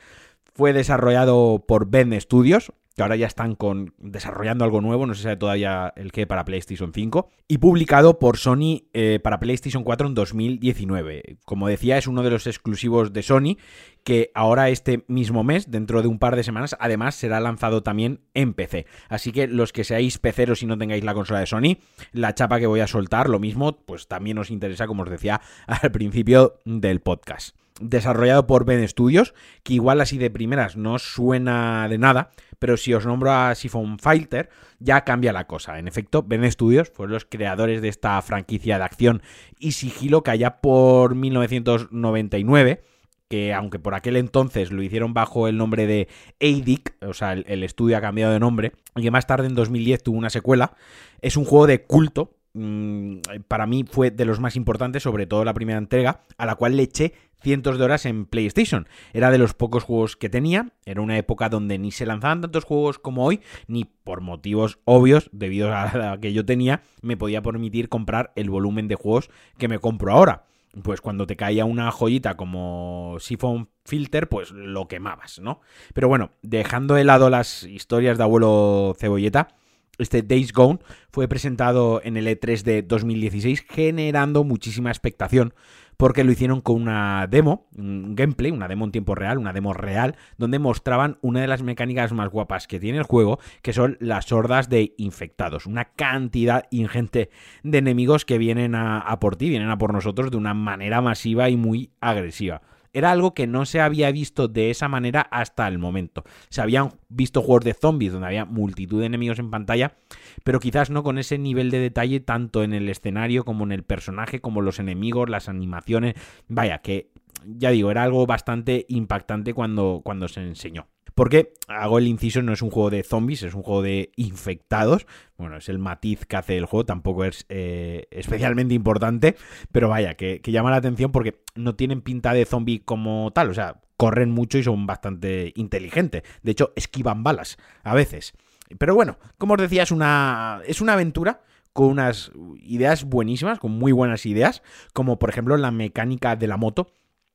Fue 0.56 0.74
desarrollado 0.74 1.64
por 1.68 1.88
Ben 1.88 2.20
Studios, 2.20 2.74
que 2.96 3.02
ahora 3.02 3.16
ya 3.16 3.28
están 3.28 3.56
con, 3.56 3.94
desarrollando 3.98 4.64
algo 4.66 4.82
nuevo, 4.82 5.06
no 5.06 5.14
si 5.14 5.24
sabe 5.24 5.38
todavía 5.38 5.94
el 5.96 6.12
que 6.12 6.28
para 6.28 6.46
PlayStation 6.46 6.94
5, 6.94 7.30
y 7.48 7.58
publicado 7.58 8.20
por 8.20 8.38
Sony 8.38 8.84
eh, 8.94 9.20
para 9.24 9.40
PlayStation 9.40 9.84
4 9.84 10.08
en 10.08 10.14
2019. 10.14 11.38
Como 11.46 11.68
decía, 11.68 11.98
es 11.98 12.08
uno 12.08 12.24
de 12.24 12.30
los 12.30 12.46
exclusivos 12.46 13.14
de 13.14 13.24
Sony, 13.24 13.58
que 14.04 14.32
ahora 14.36 14.70
este 14.70 15.06
mismo 15.08 15.44
mes, 15.44 15.72
dentro 15.72 16.02
de 16.02 16.08
un 16.08 16.20
par 16.20 16.36
de 16.36 16.44
semanas, 16.44 16.76
además 16.80 17.16
será 17.16 17.40
lanzado 17.40 17.82
también 17.82 18.22
en 18.34 18.54
PC. 18.54 18.86
Así 19.10 19.32
que 19.32 19.48
los 19.48 19.74
que 19.74 19.84
seáis 19.84 20.20
peceros 20.20 20.62
y 20.62 20.68
no 20.68 20.78
tengáis 20.78 21.04
la 21.04 21.14
consola 21.14 21.40
de 21.40 21.48
Sony, 21.48 21.78
la 22.12 22.36
chapa 22.36 22.60
que 22.60 22.68
voy 22.68 22.82
a 22.82 22.88
soltar, 22.88 23.30
lo 23.30 23.40
mismo, 23.40 23.78
pues 23.86 24.08
también 24.08 24.38
os 24.38 24.52
interesa, 24.52 24.88
como 24.88 25.04
os 25.04 25.10
decía 25.10 25.42
al 25.68 25.92
principio 25.92 26.60
del 26.66 27.02
podcast 27.02 27.56
desarrollado 27.80 28.48
por 28.48 28.66
Ben 28.66 28.88
Studios, 28.88 29.34
que 29.64 29.74
igual 29.74 30.02
así 30.02 30.18
de 30.18 30.30
primeras 30.30 30.78
no 30.78 31.00
suena 31.00 31.88
de 31.90 31.98
nada, 31.98 32.32
pero 32.60 32.78
si 32.78 32.94
os 32.94 33.06
nombro 33.06 33.32
a 33.32 33.56
Siphon 33.56 34.00
Filter, 34.00 34.50
ya 34.80 35.04
cambia 35.04 35.34
la 35.34 35.48
cosa. 35.48 35.80
En 35.80 35.88
efecto, 35.88 36.24
Ben 36.24 36.50
Studios 36.52 36.92
fueron 36.94 37.14
los 37.14 37.26
creadores 37.26 37.82
de 37.82 37.90
esta 37.90 38.22
franquicia 38.22 38.78
de 38.78 38.84
acción 38.84 39.22
y 39.60 39.74
sigilo 39.74 40.24
que 40.24 40.32
allá 40.32 40.62
por 40.62 41.16
1999 41.16 42.84
que 43.30 43.52
aunque 43.52 43.80
por 43.80 43.96
aquel 43.96 44.16
entonces 44.18 44.72
lo 44.72 44.84
hicieron 44.84 45.16
bajo 45.16 45.48
el 45.48 45.58
nombre 45.58 45.88
de 45.88 46.08
ADIC, 46.40 47.04
o 47.04 47.16
sea, 47.16 47.34
el, 47.34 47.44
el, 47.48 47.64
estudio 47.64 47.98
ha 47.98 48.02
cambiado 48.02 48.32
de 48.32 48.40
nombre, 48.40 48.74
y 48.96 49.02
que 49.02 49.10
más 49.10 49.26
tarde 49.26 49.48
en 49.48 49.56
2010 49.56 50.04
tuvo 50.04 50.20
una 50.20 50.30
secuela, 50.30 50.76
es 51.20 51.36
un 51.36 51.44
juego 51.44 51.66
de 51.66 51.82
culto, 51.84 52.36
mmm, 52.54 53.18
para 53.48 53.66
mí 53.66 53.84
fue 53.90 54.12
de 54.12 54.26
los 54.26 54.40
más 54.40 54.56
importantes, 54.56 55.04
sobre 55.04 55.28
todo 55.28 55.46
la 55.46 55.54
primera 55.54 55.78
entrega, 55.78 56.22
a 56.38 56.46
la 56.46 56.56
cual 56.56 56.78
le 56.78 56.84
eché 56.84 57.14
cientos 57.42 57.78
de 57.78 57.84
horas 57.84 58.06
en 58.06 58.26
PlayStation. 58.26 58.88
Era 59.14 59.30
de 59.30 59.38
los 59.38 59.54
pocos 59.54 59.84
juegos 59.84 60.16
que 60.16 60.30
tenía, 60.30 60.72
era 60.86 61.02
una 61.02 61.18
época 61.18 61.50
donde 61.50 61.78
ni 61.78 61.92
se 61.92 62.06
lanzaban 62.06 62.42
tantos 62.42 62.64
juegos 62.64 62.98
como 62.98 63.26
hoy, 63.26 63.42
ni 63.68 63.86
por 63.86 64.22
motivos 64.22 64.80
obvios, 64.86 65.30
debido 65.34 65.76
a 65.76 65.96
la 65.96 66.18
que 66.20 66.34
yo 66.34 66.46
tenía, 66.46 66.82
me 67.02 67.18
podía 67.18 67.42
permitir 67.42 67.90
comprar 67.90 68.32
el 68.36 68.50
volumen 68.50 68.88
de 68.88 68.96
juegos 68.96 69.30
que 69.58 69.68
me 69.68 69.80
compro 69.80 70.14
ahora. 70.14 70.46
Pues 70.82 71.02
cuando 71.02 71.28
te 71.28 71.36
caía 71.36 71.66
una 71.66 71.92
joyita 71.92 72.36
como 72.36 73.18
Siphon 73.20 73.70
Filter, 73.86 74.28
pues 74.28 74.50
lo 74.50 74.88
quemabas, 74.88 75.38
¿no? 75.40 75.62
Pero 75.94 76.08
bueno, 76.08 76.32
dejando 76.42 76.96
de 76.96 77.04
lado 77.04 77.30
las 77.30 77.64
historias 77.64 78.18
de 78.18 78.24
abuelo 78.24 78.96
cebolleta, 78.98 79.50
este 79.98 80.24
Days 80.24 80.54
Gone 80.54 80.80
fue 81.12 81.28
presentado 81.28 82.02
en 82.04 82.18
el 82.18 82.28
E3 82.28 82.64
de 82.64 82.82
2016 82.82 83.66
generando 83.70 84.44
muchísima 84.44 84.90
expectación 84.90 85.54
porque 85.98 86.24
lo 86.24 86.32
hicieron 86.32 86.62
con 86.62 86.82
una 86.82 87.28
demo, 87.28 87.68
un 87.78 88.16
gameplay, 88.16 88.52
una 88.52 88.68
demo 88.68 88.86
en 88.86 88.92
tiempo 88.92 89.16
real, 89.16 89.38
una 89.38 89.54
demo 89.54 89.74
real, 89.74 90.16
donde 90.38 90.60
mostraban 90.60 91.18
una 91.22 91.42
de 91.42 91.48
las 91.48 91.62
mecánicas 91.62 92.12
más 92.14 92.30
guapas 92.30 92.68
que 92.68 92.80
tiene 92.80 92.98
el 92.98 93.04
juego, 93.04 93.40
que 93.62 93.74
son 93.74 93.98
las 94.00 94.32
hordas 94.32 94.70
de 94.70 94.96
infectados, 94.98 95.66
una 95.66 95.86
cantidad 95.86 96.66
ingente 96.72 97.30
de 97.62 97.78
enemigos 97.78 98.26
que 98.26 98.38
vienen 98.38 98.76
a, 98.76 99.00
a 99.00 99.20
por 99.20 99.36
ti, 99.36 99.50
vienen 99.50 99.70
a 99.70 99.78
por 99.78 99.94
nosotros 99.94 100.32
de 100.32 100.38
una 100.38 100.54
manera 100.54 101.02
masiva 101.02 101.50
y 101.50 101.58
muy 101.58 101.92
agresiva 102.02 102.62
era 102.94 103.12
algo 103.12 103.34
que 103.34 103.48
no 103.48 103.66
se 103.66 103.82
había 103.82 104.12
visto 104.12 104.48
de 104.48 104.70
esa 104.70 104.88
manera 104.88 105.22
hasta 105.22 105.68
el 105.68 105.80
momento. 105.80 106.24
Se 106.50 106.62
habían 106.62 106.92
visto 107.10 107.42
juegos 107.42 107.66
de 107.66 107.74
zombies 107.74 108.14
donde 108.14 108.28
había 108.28 108.46
multitud 108.46 109.00
de 109.00 109.08
enemigos 109.08 109.40
en 109.40 109.50
pantalla, 109.50 109.96
pero 110.44 110.60
quizás 110.60 110.90
no 110.90 111.04
con 111.04 111.18
ese 111.18 111.38
nivel 111.38 111.72
de 111.72 111.80
detalle 111.80 112.20
tanto 112.20 112.64
en 112.64 112.74
el 112.74 112.88
escenario 112.88 113.44
como 113.44 113.64
en 113.64 113.72
el 113.72 113.84
personaje, 113.84 114.42
como 114.42 114.62
los 114.62 114.80
enemigos, 114.80 115.30
las 115.30 115.50
animaciones. 115.50 116.14
Vaya, 116.48 116.80
que 116.80 117.12
ya 117.46 117.72
digo, 117.72 117.92
era 117.92 118.04
algo 118.04 118.26
bastante 118.26 118.86
impactante 118.88 119.54
cuando, 119.54 120.02
cuando 120.04 120.28
se 120.28 120.42
enseñó. 120.42 120.88
Porque 121.16 121.54
hago 121.68 121.98
el 122.00 122.08
inciso, 122.08 122.42
no 122.42 122.54
es 122.54 122.62
un 122.62 122.72
juego 122.72 122.90
de 122.90 123.04
zombies, 123.04 123.44
es 123.44 123.54
un 123.54 123.64
juego 123.64 123.82
de 123.82 124.12
infectados. 124.16 125.06
Bueno, 125.38 125.58
es 125.58 125.70
el 125.70 125.80
matiz 125.80 126.26
que 126.26 126.36
hace 126.36 126.58
el 126.58 126.66
juego, 126.66 126.86
tampoco 126.86 127.26
es 127.26 127.46
eh, 127.50 128.08
especialmente 128.12 128.74
importante, 128.74 129.36
pero 129.72 129.90
vaya, 129.90 130.16
que, 130.16 130.42
que, 130.42 130.52
llama 130.52 130.72
la 130.72 130.78
atención 130.78 131.12
porque 131.12 131.42
no 131.56 131.76
tienen 131.76 132.02
pinta 132.02 132.34
de 132.34 132.46
zombie 132.46 132.80
como 132.80 133.32
tal, 133.34 133.50
o 133.50 133.54
sea, 133.54 133.82
corren 133.98 134.32
mucho 134.32 134.58
y 134.58 134.64
son 134.64 134.86
bastante 134.86 135.54
inteligentes. 135.56 136.24
De 136.42 136.52
hecho, 136.52 136.74
esquivan 136.76 137.24
balas 137.24 137.58
a 137.84 137.94
veces. 137.94 138.34
Pero 138.78 138.96
bueno, 138.96 139.18
como 139.38 139.54
os 139.54 139.62
decía, 139.62 139.84
es 139.84 139.92
una, 139.92 140.62
es 140.66 140.82
una 140.82 140.94
aventura 140.94 141.42
con 141.74 141.88
unas 141.88 142.32
ideas 142.62 143.04
buenísimas, 143.04 143.60
con 143.60 143.72
muy 143.72 143.92
buenas 143.92 144.26
ideas, 144.26 144.62
como 144.94 145.20
por 145.20 145.30
ejemplo 145.30 145.58
la 145.58 145.72
mecánica 145.72 146.36
de 146.36 146.48
la 146.48 146.58
moto 146.58 146.88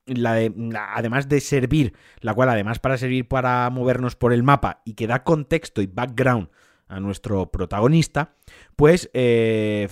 la 0.09 0.35
de, 0.35 0.53
además 0.95 1.29
de 1.29 1.41
servir, 1.41 1.95
la 2.21 2.35
cual 2.35 2.49
además 2.49 2.79
para 2.79 2.99
servir 2.99 3.29
para 3.29 3.69
movernos 3.71 4.17
por 4.17 4.33
el 4.33 4.43
mapa 4.43 4.83
y 4.85 4.95
que 4.95 5.07
da 5.07 5.25
contexto 5.25 5.83
y 5.83 5.87
background 5.87 6.49
a 6.89 7.01
nuestro 7.01 7.51
protagonista, 7.51 8.35
pues 8.77 9.11
eh, 9.13 9.89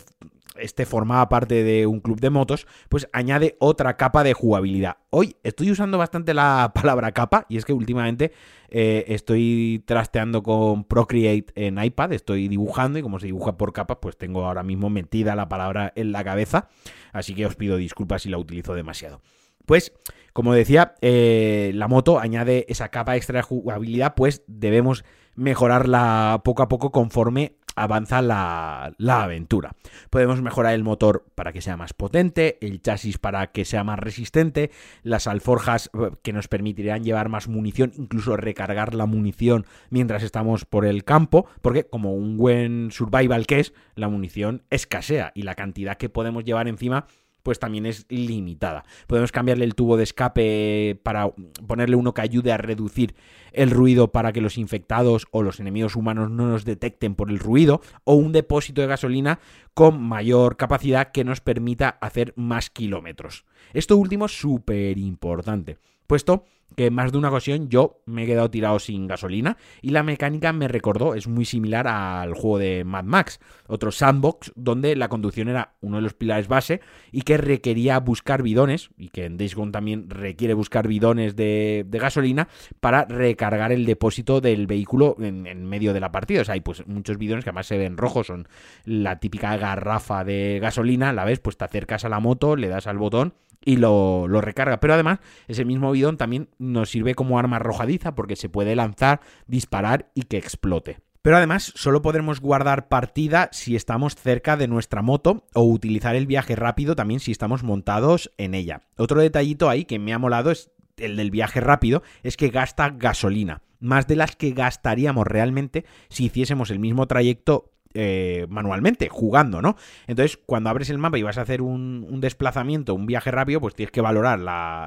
este 0.59 0.87
formaba 0.87 1.29
parte 1.29 1.63
de 1.63 1.87
un 1.87 2.01
club 2.01 2.21
de 2.21 2.31
motos, 2.31 2.67
pues 2.89 3.09
añade 3.13 3.57
otra 3.59 3.97
capa 3.97 4.25
de 4.25 4.33
jugabilidad. 4.33 4.99
Hoy 5.11 5.37
estoy 5.43 5.71
usando 5.71 5.99
bastante 5.99 6.35
la 6.35 6.73
palabra 6.75 7.13
capa 7.13 7.47
y 7.49 7.57
es 7.57 7.65
que 7.65 7.73
últimamente 7.73 8.33
eh, 8.69 9.05
estoy 9.09 9.83
trasteando 9.87 10.43
con 10.43 10.85
Procreate 10.85 11.53
en 11.55 11.83
iPad, 11.83 12.13
estoy 12.13 12.49
dibujando 12.49 12.99
y 12.99 13.03
como 13.03 13.19
se 13.19 13.27
dibuja 13.27 13.57
por 13.57 13.73
capas, 13.73 13.99
pues 14.01 14.17
tengo 14.17 14.45
ahora 14.45 14.63
mismo 14.63 14.91
metida 14.91 15.37
la 15.37 15.49
palabra 15.49 15.93
en 15.97 16.13
la 16.13 16.25
cabeza, 16.25 16.69
así 17.13 17.35
que 17.35 17.47
os 17.47 17.57
pido 17.57 17.77
disculpas 17.77 18.23
si 18.23 18.31
la 18.31 18.39
utilizo 18.39 18.75
demasiado. 18.75 19.21
Pues, 19.67 19.93
como 20.33 20.55
decía, 20.55 20.95
eh, 21.03 21.73
la 21.75 21.89
moto 21.89 22.19
añade 22.19 22.67
esa 22.69 22.89
capa 22.89 23.17
extra 23.17 23.39
de 23.39 23.43
jugabilidad, 23.43 24.15
pues 24.15 24.43
debemos 24.47 25.05
mejorarla 25.35 26.41
poco 26.45 26.63
a 26.63 26.69
poco 26.69 26.91
conforme 26.91 27.57
avanza 27.77 28.23
la, 28.23 28.95
la, 28.97 29.23
aventura. 29.23 29.77
Podemos 30.09 30.41
mejorar 30.41 30.75
el 30.75 30.83
motor 30.83 31.27
para 31.35 31.53
que 31.53 31.61
sea 31.61 31.77
más 31.77 31.93
potente, 31.93 32.57
el 32.63 32.81
chasis 32.81 33.19
para 33.19 33.53
que 33.53 33.67
sea 33.67 33.85
más 33.85 33.99
resistente, 33.99 34.71
las 35.03 35.27
alforjas 35.27 35.91
eh, 35.93 36.11
que 36.23 36.33
nos 36.33 36.49
permitirán 36.49 37.05
llevar 37.05 37.29
más 37.29 37.49
munición, 37.49 37.93
incluso 37.97 38.37
recargar 38.37 38.95
la 38.95 39.05
munición 39.05 39.67
mientras 39.91 40.23
estamos 40.23 40.65
por 40.65 40.87
el 40.87 41.05
campo, 41.05 41.47
porque 41.61 41.85
como 41.85 42.15
un 42.15 42.39
buen 42.39 42.91
survival 42.91 43.47
que 43.47 43.61
es, 43.61 43.75
la 43.95 44.09
munición 44.09 44.65
escasea 44.71 45.33
y 45.35 45.43
la 45.43 45.55
cantidad 45.55 45.99
que 45.99 46.09
podemos 46.09 46.45
llevar 46.45 46.69
encima 46.69 47.07
pues 47.47 47.61
también 47.61 47.87
es 47.87 48.07
limitada. 48.09 48.85
Podemos 49.07 49.31
cambiarle 49.31 49.65
el 49.65 49.77
tubo 49.77 49.97
de 49.97 50.03
escape 50.03 50.99
para 51.05 51.31
ponerle 51.69 51.95
uno 51.95 52.13
que 52.13 52.23
ayude 52.23 52.51
a 52.51 52.57
reducir 52.57 53.15
el 53.53 53.71
ruido 53.71 54.11
para 54.11 54.33
que 54.33 54.41
los 54.41 54.59
infectados 54.59 55.29
o 55.31 55.45
los 55.45 55.61
enemigos 55.61 55.95
humanos 55.95 56.29
no 56.29 56.49
nos 56.49 56.65
detecten 56.65 57.15
por 57.15 57.31
el 57.31 57.39
ruido, 57.39 57.83
o 58.03 58.15
un 58.15 58.33
depósito 58.33 58.81
de 58.81 58.89
gasolina 58.89 59.39
con 59.75 60.03
mayor 60.03 60.57
capacidad 60.57 61.13
que 61.13 61.23
nos 61.23 61.41
permita 61.41 61.91
hacer 62.01 62.33
más 62.35 62.69
kilómetros. 62.69 63.45
Esto 63.73 63.97
último 63.97 64.27
es 64.27 64.37
súper 64.37 64.99
importante, 64.99 65.79
puesto 66.07 66.45
que 66.75 66.87
en 66.87 66.95
más 66.95 67.13
de 67.13 67.19
una 67.19 67.31
ocasión 67.31 67.69
yo 67.69 68.03
me 68.07 68.25
he 68.25 68.27
quedado 68.27 68.51
tirado 68.51 68.79
sin 68.79 69.07
gasolina 69.07 69.57
y 69.81 69.91
la 69.91 70.03
mecánica 70.03 70.53
me 70.53 70.69
recordó, 70.69 71.15
es 71.15 71.29
muy 71.29 71.45
similar 71.45 71.87
al 71.87 72.35
juego 72.35 72.59
de 72.59 72.85
Mad 72.85 73.05
Max, 73.05 73.41
otro 73.67 73.91
sandbox 73.91 74.53
donde 74.57 74.97
la 74.97 75.09
conducción 75.09 75.49
era 75.49 75.75
uno 75.81 75.97
de 75.97 76.03
los 76.03 76.15
pilares 76.15 76.49
base 76.49 76.81
y 77.13 77.23
que 77.23 77.39
requería 77.39 77.99
buscar 78.01 78.43
bidones, 78.43 78.91
y 78.97 79.09
que 79.09 79.25
en 79.25 79.39
Days 79.39 79.55
Gone 79.55 79.73
también 79.73 80.11
requiere 80.11 80.55
buscar 80.55 80.87
bidones 80.89 81.37
de, 81.37 81.85
de 81.89 81.99
gasolina 81.99 82.49
para 82.81 83.05
recargar 83.05 83.73
el 83.73 83.87
depósito 83.87 84.41
del 84.41 84.67
vehículo 84.67 85.17
en, 85.19 85.47
en, 85.47 85.65
medio 85.67 85.95
de 85.95 86.01
la 86.01 86.13
partida. 86.13 86.43
O 86.43 86.45
sea, 86.45 86.55
hay 86.55 86.61
pues 86.61 86.87
muchos 86.87 87.17
bidones 87.17 87.45
que 87.45 87.51
además 87.51 87.67
se 87.67 87.79
ven 87.79 87.97
rojos, 87.97 88.27
son 88.27 88.49
la 88.85 89.19
típica 89.19 89.57
garrafa 89.57 90.25
de 90.25 90.59
gasolina, 90.61 91.13
la 91.13 91.25
ves, 91.25 91.41
pues 91.41 91.57
te 91.57 91.65
acercas 91.65 92.05
a 92.05 92.09
la 92.09 92.21
moto, 92.21 92.57
le 92.57 92.69
das 92.69 92.87
al 92.87 92.99
botón 92.99 93.35
y 93.65 93.77
lo, 93.77 94.29
lo, 94.29 94.41
recarga. 94.41 94.81
Pero 94.81 94.95
además, 94.95 95.19
ese 95.49 95.65
mismo 95.65 95.91
bidón 95.93 96.17
también 96.17 96.49
nos 96.59 96.91
sirve 96.91 97.15
como 97.15 97.39
arma 97.39 97.57
arrojadiza 97.57 98.15
porque 98.15 98.37
se 98.37 98.49
puede 98.49 98.77
lanzar, 98.77 99.21
disparar 99.47 100.11
y 100.15 100.23
que 100.23 100.39
explote. 100.39 100.99
Pero 101.27 101.39
además, 101.39 101.73
solo 101.75 102.03
podremos 102.03 102.41
guardar 102.41 102.87
partida 102.87 103.49
si 103.51 103.75
estamos 103.75 104.15
cerca 104.15 104.57
de 104.57 104.69
nuestra 104.69 105.03
moto 105.03 105.45
o 105.55 105.65
utilizar 105.65 106.15
el 106.15 106.29
viaje 106.29 106.55
rápido 106.55 106.95
también 106.95 107.19
si 107.19 107.33
estamos 107.33 107.65
montados 107.65 108.31
en 108.39 108.55
ella. 108.55 108.83
Otro 108.97 109.21
detallito 109.21 109.69
ahí 109.69 109.87
que 109.87 109.99
me 109.99 110.13
ha 110.13 110.21
molado 110.21 110.53
es 110.53 110.71
el 110.99 111.17
del 111.17 111.33
viaje 111.33 111.61
rápido, 111.61 112.05
es 112.23 112.37
que 112.37 112.51
gasta 112.51 112.91
gasolina. 112.91 113.63
Más 113.81 114.07
de 114.07 114.15
las 114.15 114.37
que 114.37 114.53
gastaríamos 114.53 115.27
realmente 115.27 115.85
si 116.09 116.27
hiciésemos 116.27 116.71
el 116.71 116.79
mismo 116.79 117.09
trayecto 117.09 117.73
eh, 117.99 118.47
manualmente, 118.51 119.09
jugando, 119.09 119.63
¿no? 119.63 119.77
Entonces, 120.07 120.39
cuando 120.45 120.69
abres 120.69 120.91
el 120.91 120.99
mapa 120.99 121.17
y 121.17 121.23
vas 121.23 121.39
a 121.39 121.43
hacer 121.43 121.63
un, 121.63 122.21
desplazamiento, 122.21 122.95
un 122.95 123.07
viaje 123.07 123.31
rápido, 123.31 123.59
pues 123.59 123.75
tienes 123.75 123.91
que 123.91 124.03
valorar 124.03 124.39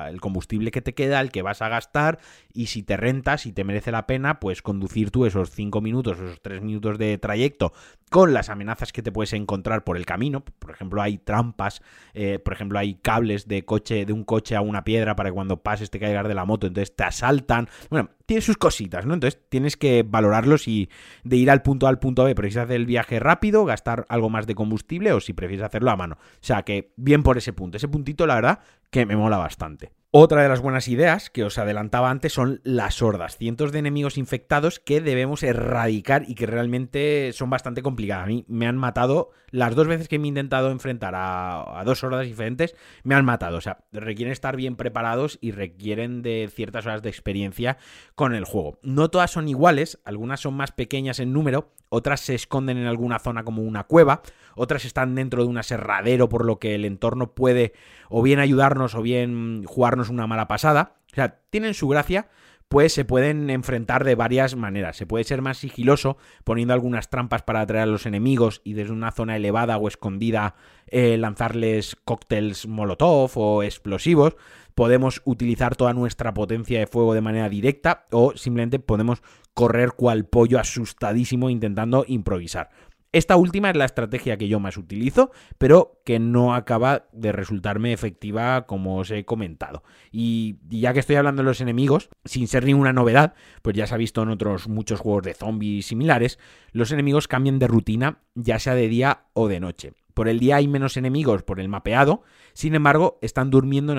el 0.09 0.21
combustible 0.21 0.69
que 0.69 0.81
te 0.81 0.93
queda, 0.93 1.19
el 1.19 1.31
que 1.31 1.41
vas 1.41 1.63
a 1.63 1.69
gastar, 1.69 2.19
y 2.53 2.67
si 2.67 2.83
te 2.83 2.97
renta, 2.97 3.39
si 3.39 3.51
te 3.51 3.63
merece 3.63 3.91
la 3.91 4.05
pena, 4.05 4.39
pues 4.39 4.61
conducir 4.61 5.09
tú 5.09 5.25
esos 5.25 5.49
5 5.49 5.81
minutos, 5.81 6.17
esos 6.17 6.39
3 6.41 6.61
minutos 6.61 6.99
de 6.99 7.17
trayecto 7.17 7.73
con 8.11 8.33
las 8.33 8.49
amenazas 8.49 8.91
que 8.91 9.01
te 9.01 9.11
puedes 9.11 9.33
encontrar 9.33 9.83
por 9.83 9.97
el 9.97 10.05
camino. 10.05 10.41
Por 10.41 10.69
ejemplo, 10.69 11.01
hay 11.01 11.17
trampas, 11.17 11.81
eh, 12.13 12.37
por 12.37 12.53
ejemplo, 12.53 12.77
hay 12.77 12.95
cables 12.95 13.47
de 13.47 13.65
coche, 13.65 14.05
de 14.05 14.13
un 14.13 14.23
coche 14.23 14.55
a 14.55 14.61
una 14.61 14.83
piedra 14.83 15.15
para 15.15 15.29
que 15.29 15.33
cuando 15.33 15.63
pases 15.63 15.89
te 15.89 15.99
caigas 15.99 16.27
de 16.27 16.35
la 16.35 16.45
moto, 16.45 16.67
entonces 16.67 16.95
te 16.95 17.03
asaltan. 17.03 17.69
Bueno, 17.89 18.09
tiene 18.29 18.41
sus 18.41 18.57
cositas, 18.57 19.07
¿no? 19.07 19.15
Entonces 19.15 19.41
tienes 19.49 19.75
que 19.75 20.03
valorarlos 20.07 20.67
y 20.67 20.87
de 21.23 21.35
ir 21.35 21.49
al 21.49 21.63
punto 21.63 21.87
A 21.87 21.89
al 21.89 21.97
punto 21.97 22.25
B, 22.25 22.35
prefieres 22.35 22.63
hacer 22.63 22.75
el 22.75 22.85
viaje 22.85 23.17
rápido, 23.19 23.65
gastar 23.65 24.05
algo 24.07 24.29
más 24.29 24.45
de 24.45 24.53
combustible 24.53 25.13
o 25.13 25.19
si 25.19 25.33
prefieres 25.33 25.65
hacerlo 25.65 25.89
a 25.89 25.95
mano. 25.95 26.19
O 26.19 26.37
sea 26.39 26.61
que 26.61 26.93
bien 26.95 27.23
por 27.23 27.39
ese 27.39 27.53
punto. 27.53 27.77
Ese 27.77 27.87
puntito, 27.87 28.27
la 28.27 28.35
verdad, 28.35 28.59
que 28.91 29.07
me 29.07 29.15
mola 29.15 29.37
bastante. 29.37 29.93
Otra 30.11 30.41
de 30.41 30.49
las 30.49 30.61
buenas 30.61 30.87
ideas 30.87 31.29
que 31.29 31.43
os 31.43 31.59
adelantaba 31.59 32.09
antes 32.09 32.33
son 32.33 32.61
las 32.63 33.03
hordas, 33.03 33.37
cientos 33.37 33.71
de 33.71 33.77
enemigos 33.77 34.17
infectados 34.17 34.79
que 34.79 35.01
debemos 35.01 35.43
erradicar 35.43 36.23
y 36.27 36.33
que 36.33 36.47
realmente 36.47 37.29
son 37.31 37.51
bastante 37.51 37.83
complicadas. 37.83 38.23
A 38.23 38.27
mí 38.27 38.43
me 38.47 38.65
han 38.65 38.75
matado 38.75 39.29
las 39.51 39.75
dos 39.75 39.85
veces 39.85 40.07
que 40.07 40.17
me 40.17 40.25
he 40.25 40.29
intentado 40.29 40.71
enfrentar 40.71 41.13
a, 41.15 41.83
dos 41.85 42.03
hordas 42.03 42.25
diferentes, 42.25 42.75
me 43.03 43.13
han 43.13 43.23
matado. 43.23 43.57
O 43.57 43.61
sea, 43.61 43.85
requieren 43.91 44.31
estar 44.31 44.55
bien 44.55 44.77
preparados 44.77 45.37
y 45.41 45.51
requieren 45.51 46.23
de 46.23 46.49
ciertas 46.51 46.87
horas 46.87 47.03
de 47.03 47.09
experiencia 47.09 47.77
con 48.15 48.33
el 48.33 48.45
juego. 48.45 48.79
No 48.81 49.11
todas 49.11 49.29
son 49.29 49.47
iguales, 49.47 49.99
algunas 50.05 50.39
son 50.39 50.55
más 50.55 50.71
pequeñas 50.71 51.19
en 51.19 51.33
número, 51.33 51.71
otras 51.89 52.21
se 52.21 52.33
esconden 52.33 52.79
en 52.79 52.87
alguna 52.87 53.19
zona 53.19 53.43
como 53.43 53.61
una 53.61 53.83
cueva, 53.83 54.23
otras 54.55 54.85
están 54.85 55.15
dentro 55.15 55.43
de 55.43 55.49
un 55.49 55.57
aserradero 55.57 56.29
por 56.29 56.45
lo 56.45 56.59
que 56.59 56.75
el 56.75 56.85
entorno 56.85 57.33
puede 57.33 57.73
o 58.09 58.21
bien 58.21 58.39
ayudarnos 58.39 58.95
o 58.95 59.01
bien 59.01 59.63
jugarnos 59.65 60.09
una 60.09 60.27
mala 60.27 60.47
pasada. 60.47 60.95
O 61.11 61.15
sea, 61.15 61.39
tienen 61.49 61.73
su 61.73 61.87
gracia, 61.87 62.27
pues 62.69 62.93
se 62.93 63.03
pueden 63.03 63.49
enfrentar 63.49 64.03
de 64.03 64.13
varias 64.13 64.55
maneras. 64.55 64.95
Se 64.95 65.07
puede 65.07 65.23
ser 65.23 65.41
más 65.41 65.57
sigiloso 65.57 66.17
poniendo 66.43 66.73
algunas 66.73 67.09
trampas 67.09 67.41
para 67.41 67.61
atraer 67.61 67.83
a 67.83 67.91
los 67.91 68.05
enemigos 68.05 68.61
y 68.63 68.73
desde 68.73 68.93
una 68.93 69.11
zona 69.11 69.35
elevada 69.35 69.77
o 69.77 69.87
escondida 69.87 70.55
eh, 70.85 71.17
lanzarles 71.17 71.97
cócteles 72.05 72.67
molotov 72.67 73.31
o 73.35 73.63
explosivos. 73.63 74.35
Podemos 74.75 75.21
utilizar 75.25 75.75
toda 75.75 75.93
nuestra 75.93 76.33
potencia 76.33 76.79
de 76.79 76.87
fuego 76.87 77.15
de 77.15 77.21
manera 77.21 77.49
directa 77.49 78.05
o 78.11 78.33
simplemente 78.37 78.77
podemos 78.77 79.23
correr 79.55 79.93
cual 79.93 80.25
pollo 80.25 80.59
asustadísimo 80.59 81.49
intentando 81.49 82.05
improvisar. 82.07 82.69
Esta 83.11 83.37
última 83.37 83.71
es 83.71 83.75
la 83.75 83.85
estrategia 83.85 84.37
que 84.37 84.47
yo 84.47 84.59
más 84.59 84.77
utilizo, 84.77 85.31
pero 85.57 85.99
que 86.05 86.19
no 86.19 86.53
acaba 86.53 87.07
de 87.11 87.31
resultarme 87.31 87.91
efectiva 87.91 88.67
como 88.67 88.97
os 88.97 89.09
he 89.09 89.25
comentado. 89.25 89.83
Y 90.11 90.57
ya 90.69 90.93
que 90.93 90.99
estoy 90.99 91.15
hablando 91.15 91.41
de 91.41 91.47
los 91.47 91.59
enemigos, 91.59 92.09
sin 92.23 92.47
ser 92.47 92.65
ninguna 92.65 92.93
novedad, 92.93 93.33
pues 93.63 93.75
ya 93.75 93.87
se 93.87 93.95
ha 93.95 93.97
visto 93.97 94.21
en 94.21 94.29
otros 94.29 94.67
muchos 94.67 94.99
juegos 94.99 95.23
de 95.23 95.33
zombies 95.33 95.87
similares, 95.87 96.37
los 96.71 96.91
enemigos 96.91 97.27
cambian 97.27 97.57
de 97.57 97.67
rutina, 97.67 98.19
ya 98.35 98.59
sea 98.59 98.75
de 98.75 98.87
día 98.87 99.23
o 99.33 99.47
de 99.47 99.59
noche. 99.59 99.93
Por 100.13 100.27
el 100.27 100.39
día 100.39 100.57
hay 100.57 100.67
menos 100.67 100.95
enemigos 100.95 101.41
por 101.41 101.59
el 101.59 101.67
mapeado, 101.67 102.21
sin 102.53 102.75
embargo, 102.75 103.17
están 103.23 103.49
durmiendo 103.49 103.95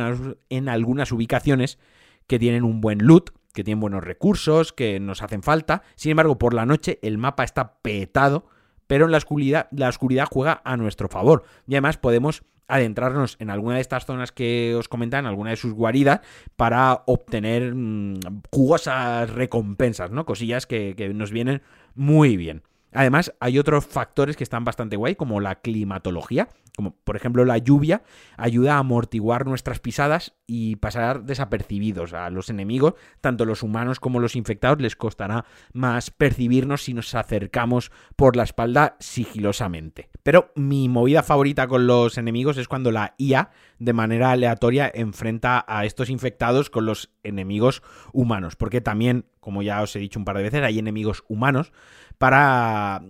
en 0.50 0.68
algunas 0.68 1.10
ubicaciones 1.10 1.80
que 2.28 2.38
tienen 2.38 2.62
un 2.62 2.80
buen 2.80 2.98
loot, 2.98 3.30
que 3.52 3.64
tienen 3.64 3.80
buenos 3.80 4.04
recursos, 4.04 4.72
que 4.72 5.00
nos 5.00 5.20
hacen 5.22 5.42
falta. 5.42 5.82
Sin 5.96 6.12
embargo, 6.12 6.38
por 6.38 6.54
la 6.54 6.64
noche 6.64 7.00
el 7.02 7.18
mapa 7.18 7.42
está 7.42 7.80
petado 7.82 8.46
pero 8.90 9.04
en 9.04 9.12
la 9.12 9.18
oscuridad, 9.18 9.68
la 9.70 9.88
oscuridad 9.88 10.26
juega 10.28 10.62
a 10.64 10.76
nuestro 10.76 11.08
favor. 11.08 11.44
Y 11.68 11.74
además 11.74 11.96
podemos 11.96 12.42
adentrarnos 12.66 13.36
en 13.38 13.48
alguna 13.48 13.76
de 13.76 13.82
estas 13.82 14.04
zonas 14.04 14.32
que 14.32 14.74
os 14.74 14.88
comentan, 14.88 15.26
alguna 15.26 15.50
de 15.50 15.56
sus 15.56 15.74
guaridas, 15.74 16.22
para 16.56 17.04
obtener 17.06 17.72
mm, 17.72 18.18
jugosas 18.50 19.30
recompensas, 19.30 20.10
¿no? 20.10 20.26
Cosillas 20.26 20.66
que, 20.66 20.94
que 20.96 21.14
nos 21.14 21.30
vienen 21.30 21.62
muy 21.94 22.36
bien. 22.36 22.64
Además, 22.92 23.34
hay 23.40 23.58
otros 23.58 23.86
factores 23.86 24.36
que 24.36 24.44
están 24.44 24.64
bastante 24.64 24.96
guay, 24.96 25.14
como 25.14 25.40
la 25.40 25.56
climatología, 25.56 26.48
como 26.76 26.92
por 26.92 27.16
ejemplo 27.16 27.44
la 27.44 27.58
lluvia, 27.58 28.02
ayuda 28.36 28.76
a 28.76 28.78
amortiguar 28.78 29.46
nuestras 29.46 29.80
pisadas 29.80 30.34
y 30.46 30.76
pasar 30.76 31.24
desapercibidos 31.24 32.12
a 32.14 32.30
los 32.30 32.50
enemigos, 32.50 32.94
tanto 33.20 33.44
los 33.44 33.62
humanos 33.62 34.00
como 34.00 34.18
los 34.18 34.34
infectados, 34.34 34.80
les 34.80 34.96
costará 34.96 35.44
más 35.72 36.10
percibirnos 36.10 36.82
si 36.84 36.94
nos 36.94 37.14
acercamos 37.14 37.92
por 38.16 38.36
la 38.36 38.44
espalda 38.44 38.96
sigilosamente. 38.98 40.10
Pero 40.22 40.52
mi 40.54 40.88
movida 40.88 41.22
favorita 41.22 41.68
con 41.68 41.86
los 41.86 42.18
enemigos 42.18 42.56
es 42.56 42.68
cuando 42.68 42.90
la 42.90 43.14
IA, 43.18 43.50
de 43.78 43.92
manera 43.92 44.30
aleatoria, 44.30 44.90
enfrenta 44.92 45.64
a 45.68 45.84
estos 45.84 46.10
infectados 46.10 46.70
con 46.70 46.86
los 46.86 47.10
enemigos 47.22 47.82
humanos, 48.12 48.56
porque 48.56 48.80
también, 48.80 49.26
como 49.40 49.62
ya 49.62 49.82
os 49.82 49.94
he 49.96 49.98
dicho 49.98 50.18
un 50.18 50.24
par 50.24 50.36
de 50.36 50.44
veces, 50.44 50.62
hay 50.62 50.78
enemigos 50.78 51.24
humanos 51.28 51.72
para, 52.20 53.02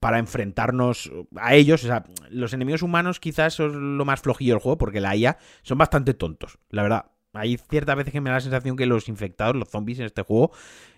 para 0.00 0.18
enfrentarnos 0.18 1.12
a 1.36 1.54
ellos. 1.54 1.84
O 1.84 1.86
sea, 1.86 2.02
los 2.28 2.52
enemigos 2.52 2.82
humanos 2.82 3.20
quizás 3.20 3.54
son 3.54 3.96
lo 3.96 4.04
más 4.04 4.20
flojillo 4.20 4.54
del 4.54 4.60
juego 4.60 4.76
porque 4.76 5.00
la 5.00 5.14
IA 5.14 5.38
son 5.62 5.78
bastante 5.78 6.12
tontos, 6.12 6.58
la 6.68 6.82
verdad. 6.82 7.06
Hay 7.34 7.56
ciertas 7.56 7.94
veces 7.94 8.12
que 8.12 8.20
me 8.20 8.30
da 8.30 8.36
la 8.36 8.40
sensación 8.40 8.76
que 8.76 8.86
los 8.86 9.08
infectados, 9.08 9.54
los 9.54 9.68
zombies 9.68 10.00
en 10.00 10.06
este 10.06 10.22
juego, 10.22 10.50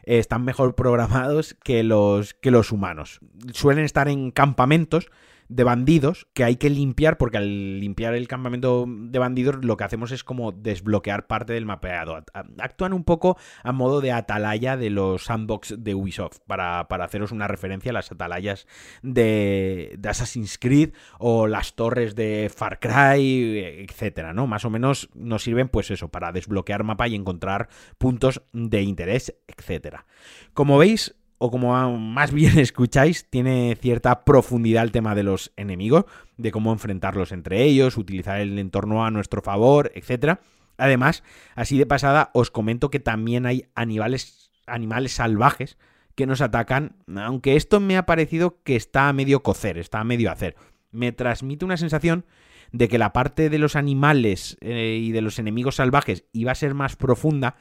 están 0.05 0.43
mejor 0.43 0.75
programados 0.75 1.55
que 1.63 1.83
los, 1.83 2.33
que 2.33 2.51
los 2.51 2.73
humanos. 2.73 3.21
Suelen 3.53 3.85
estar 3.85 4.09
en 4.09 4.31
campamentos 4.31 5.11
de 5.51 5.65
bandidos 5.65 6.29
que 6.33 6.45
hay 6.45 6.57
que 6.57 6.71
limpiar, 6.71 7.19
porque 7.19 7.37
al 7.37 7.81
limpiar 7.81 8.15
el 8.15 8.29
campamento 8.29 8.87
de 8.89 9.19
bandidos 9.19 9.65
lo 9.65 9.77
que 9.77 9.85
hacemos 9.85 10.13
es 10.13 10.23
como 10.23 10.53
desbloquear 10.53 11.27
parte 11.27 11.53
del 11.53 11.67
mapeado. 11.67 12.23
Actúan 12.59 12.93
un 12.93 13.03
poco 13.03 13.37
a 13.65 13.73
modo 13.73 14.01
de 14.01 14.13
atalaya 14.13 14.77
de 14.77 14.91
los 14.91 15.25
sandbox 15.25 15.75
de 15.79 15.95
Ubisoft, 15.95 16.39
para, 16.47 16.81
haceros 16.81 17.33
una 17.33 17.49
referencia 17.49 17.91
a 17.91 17.95
las 17.95 18.13
atalayas 18.13 18.69
de, 19.03 19.97
de, 19.99 20.09
Assassin's 20.09 20.57
Creed 20.57 20.93
o 21.19 21.49
las 21.49 21.75
torres 21.75 22.15
de 22.15 22.51
Far 22.55 22.79
Cry, 22.79 23.59
etcétera, 23.89 24.33
¿no? 24.33 24.47
Más 24.47 24.65
o 24.65 24.71
menos 24.71 25.11
nos 25.15 25.43
sirven, 25.43 25.69
pues 25.69 25.91
eso, 25.91 26.09
para 26.09 26.31
desbloquear 26.31 26.85
mapa 26.85 27.09
y 27.09 27.17
encontrar 27.17 27.69
puntos 27.99 28.43
de 28.53 28.83
interés, 28.83 29.35
etcétera. 29.49 30.07
Como 30.55 30.79
veis, 30.79 31.20
o 31.43 31.51
como 31.51 31.99
más 31.99 32.33
bien 32.33 32.59
escucháis, 32.59 33.25
tiene 33.29 33.77
cierta 33.81 34.25
profundidad 34.25 34.85
el 34.85 34.93
tema 34.93 35.15
de 35.15 35.23
los 35.23 35.53
enemigos, 35.57 36.05
de 36.37 36.53
cómo 36.53 36.71
enfrentarlos 36.71 37.33
entre 37.33 37.65
ellos, 37.65 37.97
utilizar 37.97 38.41
el 38.41 38.59
entorno 38.59 39.07
a 39.07 39.11
nuestro 39.11 39.41
favor, 39.41 39.91
etc. 39.95 40.39
Además, 40.77 41.25
así 41.55 41.79
de 41.79 41.87
pasada, 41.87 42.31
os 42.35 42.51
comento 42.51 42.91
que 42.91 43.01
también 43.01 43.47
hay 43.47 43.65
animales, 43.75 44.51
animales 44.67 45.13
salvajes 45.13 45.79
que 46.15 46.27
nos 46.27 46.43
atacan, 46.43 46.97
aunque 47.17 47.57
esto 47.57 47.81
me 47.81 47.97
ha 47.97 48.05
parecido 48.05 48.63
que 48.63 48.77
está 48.77 49.09
a 49.09 49.15
medio 49.15 49.43
cocer, 49.43 49.79
está 49.79 50.01
a 50.01 50.05
medio 50.05 50.31
hacer. 50.31 50.57
Me 50.91 51.11
transmite 51.11 51.65
una 51.65 51.79
sensación 51.79 52.27
de 52.71 52.89
que 52.89 52.99
la 52.99 53.15
parte 53.15 53.49
de 53.49 53.59
los 53.59 53.77
animales 53.77 54.59
eh, 54.61 54.99
y 55.01 55.11
de 55.13 55.23
los 55.23 55.39
enemigos 55.39 55.77
salvajes 55.77 56.25
iba 56.33 56.53
a 56.53 56.57
ser 56.57 56.75
más 56.75 56.97
profunda, 56.97 57.57